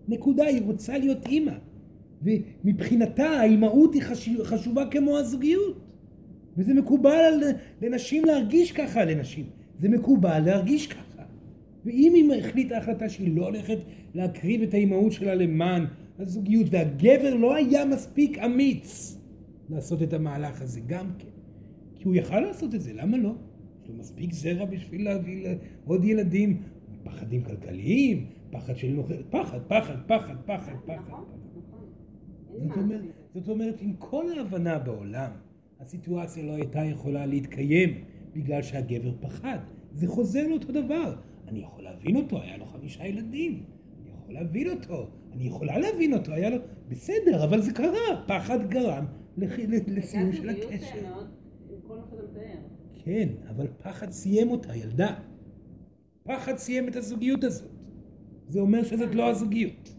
נקודה, 0.07 0.43
היא 0.45 0.61
רוצה 0.65 0.97
להיות 0.97 1.25
אימא. 1.27 1.51
ומבחינתה 2.21 3.23
האימהות 3.29 3.93
היא 3.93 4.01
חשוב, 4.01 4.43
חשובה 4.43 4.85
כמו 4.91 5.17
הזוגיות. 5.17 5.79
וזה 6.57 6.73
מקובל 6.73 7.09
על, 7.09 7.43
לנשים 7.81 8.25
להרגיש 8.25 8.71
ככה 8.71 9.05
לנשים. 9.05 9.45
זה 9.79 9.89
מקובל 9.89 10.39
להרגיש 10.39 10.87
ככה. 10.87 11.23
ואם 11.85 12.13
היא 12.15 12.39
החליטה 12.39 12.77
החלטה 12.77 13.09
שהיא 13.09 13.35
לא 13.35 13.45
הולכת 13.45 13.77
להקריב 14.13 14.61
את 14.61 14.73
האימהות 14.73 15.11
שלה 15.11 15.35
למען 15.35 15.85
הזוגיות, 16.19 16.67
והגבר 16.69 17.35
לא 17.35 17.55
היה 17.55 17.85
מספיק 17.85 18.37
אמיץ 18.37 19.17
לעשות 19.69 20.03
את 20.03 20.13
המהלך 20.13 20.61
הזה 20.61 20.79
גם 20.87 21.07
כן. 21.19 21.27
כי 21.95 22.03
הוא 22.03 22.15
יכל 22.15 22.39
לעשות 22.39 22.75
את 22.75 22.81
זה, 22.81 22.93
למה 22.93 23.17
לא? 23.17 23.35
יש 23.83 23.89
לו 23.89 23.95
מספיק 23.95 24.33
זרע 24.33 24.65
בשביל 24.65 25.05
להביא 25.05 25.47
עוד 25.85 26.05
ילדים. 26.05 26.61
פחדים 27.03 27.43
כלכליים, 27.43 28.25
פחד 28.51 28.75
של 28.75 28.87
נוכל, 28.87 29.23
פחד, 29.29 29.59
פחד, 29.67 29.95
פחד, 30.07 30.35
פחד, 30.45 30.73
פחד. 30.85 31.13
נכון, 32.65 32.65
נכון. 32.65 33.07
זאת 33.33 33.47
אומרת, 33.47 33.81
עם 33.81 33.93
כל 33.97 34.25
ההבנה 34.37 34.79
בעולם, 34.79 35.31
הסיטואציה 35.83 36.43
לא 36.43 36.51
הייתה 36.51 36.79
יכולה 36.79 37.25
להתקיים 37.25 37.89
בגלל 38.33 38.61
שהגבר 38.61 39.11
פחד. 39.21 39.57
זה 39.93 40.07
חוזר 40.07 40.47
לאותו 40.47 40.71
דבר. 40.71 41.15
אני 41.47 41.59
יכול 41.59 41.83
להבין 41.83 42.15
אותו, 42.15 42.41
היה 42.41 42.57
לו 42.57 42.65
חמישה 42.65 43.05
ילדים. 43.07 43.63
אני 44.01 44.09
יכול 44.13 44.33
להבין 44.33 44.69
אותו, 44.69 45.07
אני 45.33 45.43
יכולה 45.43 45.77
להבין 45.79 46.13
אותו, 46.13 46.31
היה 46.33 46.49
לו... 46.49 46.57
בסדר, 46.89 47.43
אבל 47.43 47.61
זה 47.61 47.73
קרה. 47.73 48.23
פחד 48.27 48.69
גרם 48.69 49.05
לח- 49.37 49.59
לסיום 49.87 50.33
של 50.33 50.49
הקשר. 50.49 50.95
כן, 53.03 53.29
אבל 53.49 53.67
פחד 53.83 54.09
סיים 54.11 54.51
אותה, 54.51 54.75
ילדה. 54.75 55.15
פחד 56.23 56.57
סיים 56.57 56.87
את 56.87 56.95
הזוגיות 56.95 57.43
הזאת. 57.43 57.69
זה 58.47 58.59
אומר 58.59 58.83
שזאת 58.83 59.15
לא 59.15 59.29
הזוגיות. 59.29 59.93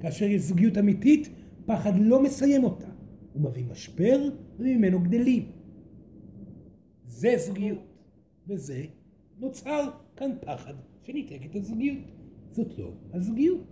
כאשר 0.00 0.24
יש 0.24 0.42
זוגיות 0.42 0.78
אמיתית, 0.78 1.28
פחד 1.66 1.92
לא 1.98 2.22
מסיים 2.22 2.64
אותה. 2.64 2.86
הוא 3.32 3.42
מביא 3.42 3.64
משבר 3.70 4.28
וממנו 4.58 5.00
גדלים. 5.00 5.52
זה 7.06 7.34
זוגיות. 7.38 7.78
וזה 8.46 8.84
נוצר 9.38 9.90
כאן 10.16 10.30
פחד 10.40 10.74
שניתק 11.00 11.46
את 11.50 11.56
הזוגיות. 11.56 12.04
זאת 12.50 12.78
לא 12.78 12.92
הזוגיות. 13.12 13.66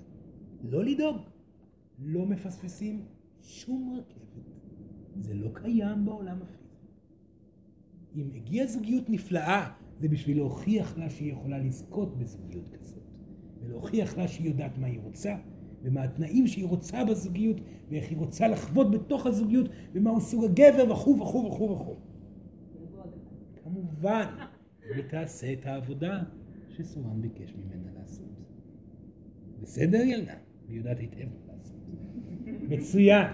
לא 0.62 0.84
לדאוג. 0.84 1.16
לא 1.98 2.26
מפספסים 2.26 3.04
שום 3.42 3.98
רכבת. 3.98 4.20
זה 5.20 5.34
לא 5.34 5.50
קיים 5.54 6.04
בעולם 6.04 6.42
הפיזי. 6.42 6.60
אם 8.14 8.30
הגיעה 8.34 8.66
זוגיות 8.66 9.10
נפלאה, 9.10 9.70
זה 9.98 10.08
בשביל 10.08 10.36
להוכיח 10.36 10.98
לה 10.98 11.10
שהיא 11.10 11.32
יכולה 11.32 11.58
לזכות 11.58 12.18
בזוגיות 12.18 12.68
כזאת. 12.68 13.02
ולהוכיח 13.60 14.18
לה 14.18 14.28
שהיא 14.28 14.48
יודעת 14.48 14.78
מה 14.78 14.86
היא 14.86 15.00
רוצה, 15.00 15.36
ומה 15.82 16.02
התנאים 16.02 16.46
שהיא 16.46 16.66
רוצה 16.66 17.04
בזוגיות, 17.04 17.56
ואיך 17.90 18.10
היא 18.10 18.18
רוצה 18.18 18.48
לחוות 18.48 18.90
בתוך 18.90 19.26
הזוגיות, 19.26 19.68
ומהו 19.92 20.20
סוג 20.20 20.44
הגבר, 20.44 20.92
וכו' 20.92 21.18
וכו' 21.20 21.46
וכו' 21.46 21.70
וכו'. 21.70 21.96
כמובן, 23.64 24.26
היא 24.94 25.04
תעשה 25.04 25.52
את 25.52 25.66
העבודה, 25.66 26.22
שסורן 26.76 27.20
ביקש 27.22 27.54
ממנה 27.54 27.90
לעשות. 28.00 28.26
בסדר 29.62 30.00
ילדה? 30.00 30.34
היא 30.68 30.76
יודעת 30.76 30.98
היטב 30.98 31.16
מה 31.18 31.52
לעשות. 31.54 31.76
מצוין. 32.68 33.26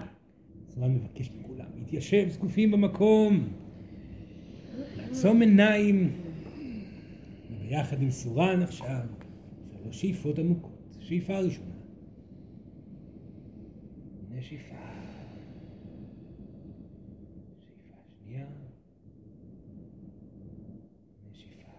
סורן 0.69 0.95
מבקש 0.95 1.31
מכולם 1.39 1.65
להתיישב 1.75 2.27
זקופים 2.29 2.71
במקום, 2.71 3.47
לעצום 4.97 5.41
עיניים, 5.41 6.11
וביחד 7.51 8.01
עם 8.01 8.09
סורן 8.09 8.61
עכשיו 8.61 8.99
שלוש 9.83 10.01
שאיפות 10.01 10.39
עמוקות. 10.39 10.77
שאיפה 10.99 11.39
ראשונה. 11.39 11.76
נשיפה. 14.37 14.75
שאיפה 17.59 17.95
שנייה. 18.23 18.47
נשיפה. 21.31 21.71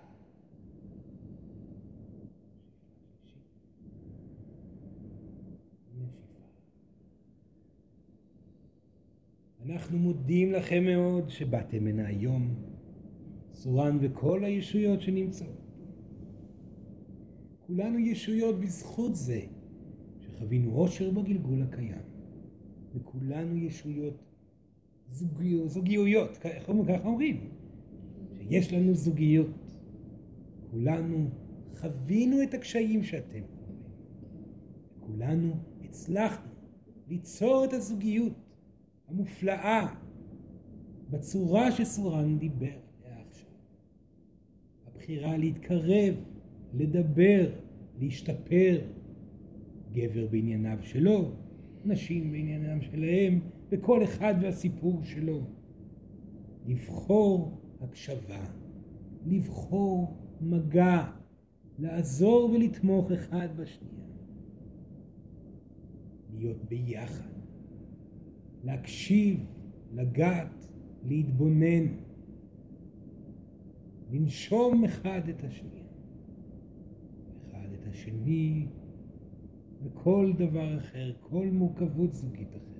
אנחנו 9.66 9.98
מודים 9.98 10.52
לכם 10.52 10.84
מאוד 10.84 11.30
שבאתם 11.30 11.86
הנה 11.86 12.06
היום, 12.06 12.54
סורן 13.52 13.98
וכל 14.00 14.44
הישויות 14.44 15.00
שנמצאות. 15.00 15.58
כולנו 17.66 17.98
ישויות 17.98 18.60
בזכות 18.60 19.16
זה 19.16 19.40
שחווינו 20.20 20.70
עושר 20.70 21.10
בגלגול 21.10 21.62
הקיים. 21.62 22.07
וכולנו 22.94 23.56
ישויות 23.56 24.14
זוגיות, 25.08 25.70
זוגיויות, 25.70 26.36
ככה 26.36 26.72
אומרים, 27.04 27.50
שיש 28.38 28.72
לנו 28.72 28.94
זוגיות. 28.94 29.50
כולנו 30.70 31.28
חווינו 31.80 32.42
את 32.42 32.54
הקשיים 32.54 33.02
שאתם 33.02 33.40
חווים. 33.56 33.82
כולנו 35.00 35.56
הצלחנו 35.84 36.50
ליצור 37.08 37.64
את 37.64 37.72
הזוגיות 37.72 38.32
המופלאה 39.08 39.94
בצורה 41.10 41.72
שסורן 41.72 42.38
דיבר 42.38 42.66
עליה 42.66 43.18
עכשיו. 43.28 43.50
הבחירה 44.86 45.36
להתקרב 45.36 46.14
לדבר, 46.74 47.50
להשתפר. 48.00 48.80
גבר 49.92 50.26
בענייניו 50.30 50.78
שלו, 50.82 51.30
נשים 51.84 52.32
בעניינם 52.32 52.80
שלהם, 52.80 53.40
וכל 53.70 54.04
אחד 54.04 54.34
והסיפור 54.40 55.04
שלו. 55.04 55.40
לבחור 56.66 57.60
הקשבה, 57.80 58.44
לבחור 59.26 60.16
מגע, 60.40 61.10
לעזור 61.78 62.50
ולתמוך 62.50 63.12
אחד 63.12 63.48
בשנייה. 63.56 64.08
להיות 66.38 66.64
ביחד, 66.64 67.30
להקשיב, 68.64 69.46
לגעת, 69.92 70.66
להתבונן, 71.04 71.86
לנשום 74.10 74.84
אחד 74.84 75.28
את 75.28 75.44
השנייה. 75.44 75.78
השני 77.98 78.66
וכל 79.82 80.32
דבר 80.38 80.78
אחר, 80.78 81.12
כל 81.20 81.46
מורכבות 81.50 82.12
זוגית 82.12 82.48
אחרת. 82.48 82.78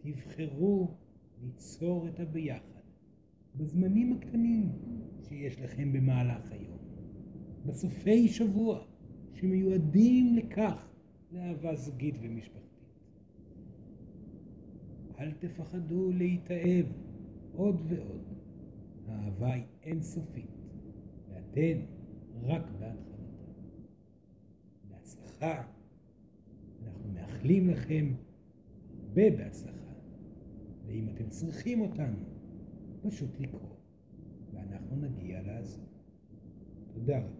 תבחרו 0.00 0.94
ליצור 1.42 2.08
את 2.08 2.20
הביחד 2.20 2.80
בזמנים 3.54 4.12
הקטנים 4.12 4.72
שיש 5.28 5.60
לכם 5.60 5.92
במהלך 5.92 6.52
היום, 6.52 6.78
בסופי 7.66 8.28
שבוע 8.28 8.84
שמיועדים 9.34 10.36
לכך 10.36 10.88
לאהבה 11.32 11.76
זוגית 11.76 12.14
ומשפחתית. 12.22 12.60
אל 15.18 15.32
תפחדו 15.32 16.12
להתאהב 16.12 16.86
עוד 17.52 17.80
ועוד. 17.88 18.30
האהבה 19.10 19.52
היא 19.52 19.64
אינסופית, 19.82 20.50
ואתן 21.28 21.80
רק 22.42 22.70
בהתחלה. 22.78 23.09
בהצלחה. 25.40 25.62
אנחנו 26.84 27.10
מאחלים 27.14 27.68
לכם 27.70 28.14
הרבה 29.02 29.30
בהצלחה. 29.30 29.92
ואם 30.86 31.08
אתם 31.08 31.28
צריכים 31.28 31.80
אותנו, 31.80 32.18
פשוט 33.02 33.40
לקרוא, 33.40 33.76
ואנחנו 34.52 34.96
נגיע 34.96 35.42
לעזור. 35.42 35.84
תודה 36.94 37.18
רבה. 37.18 37.39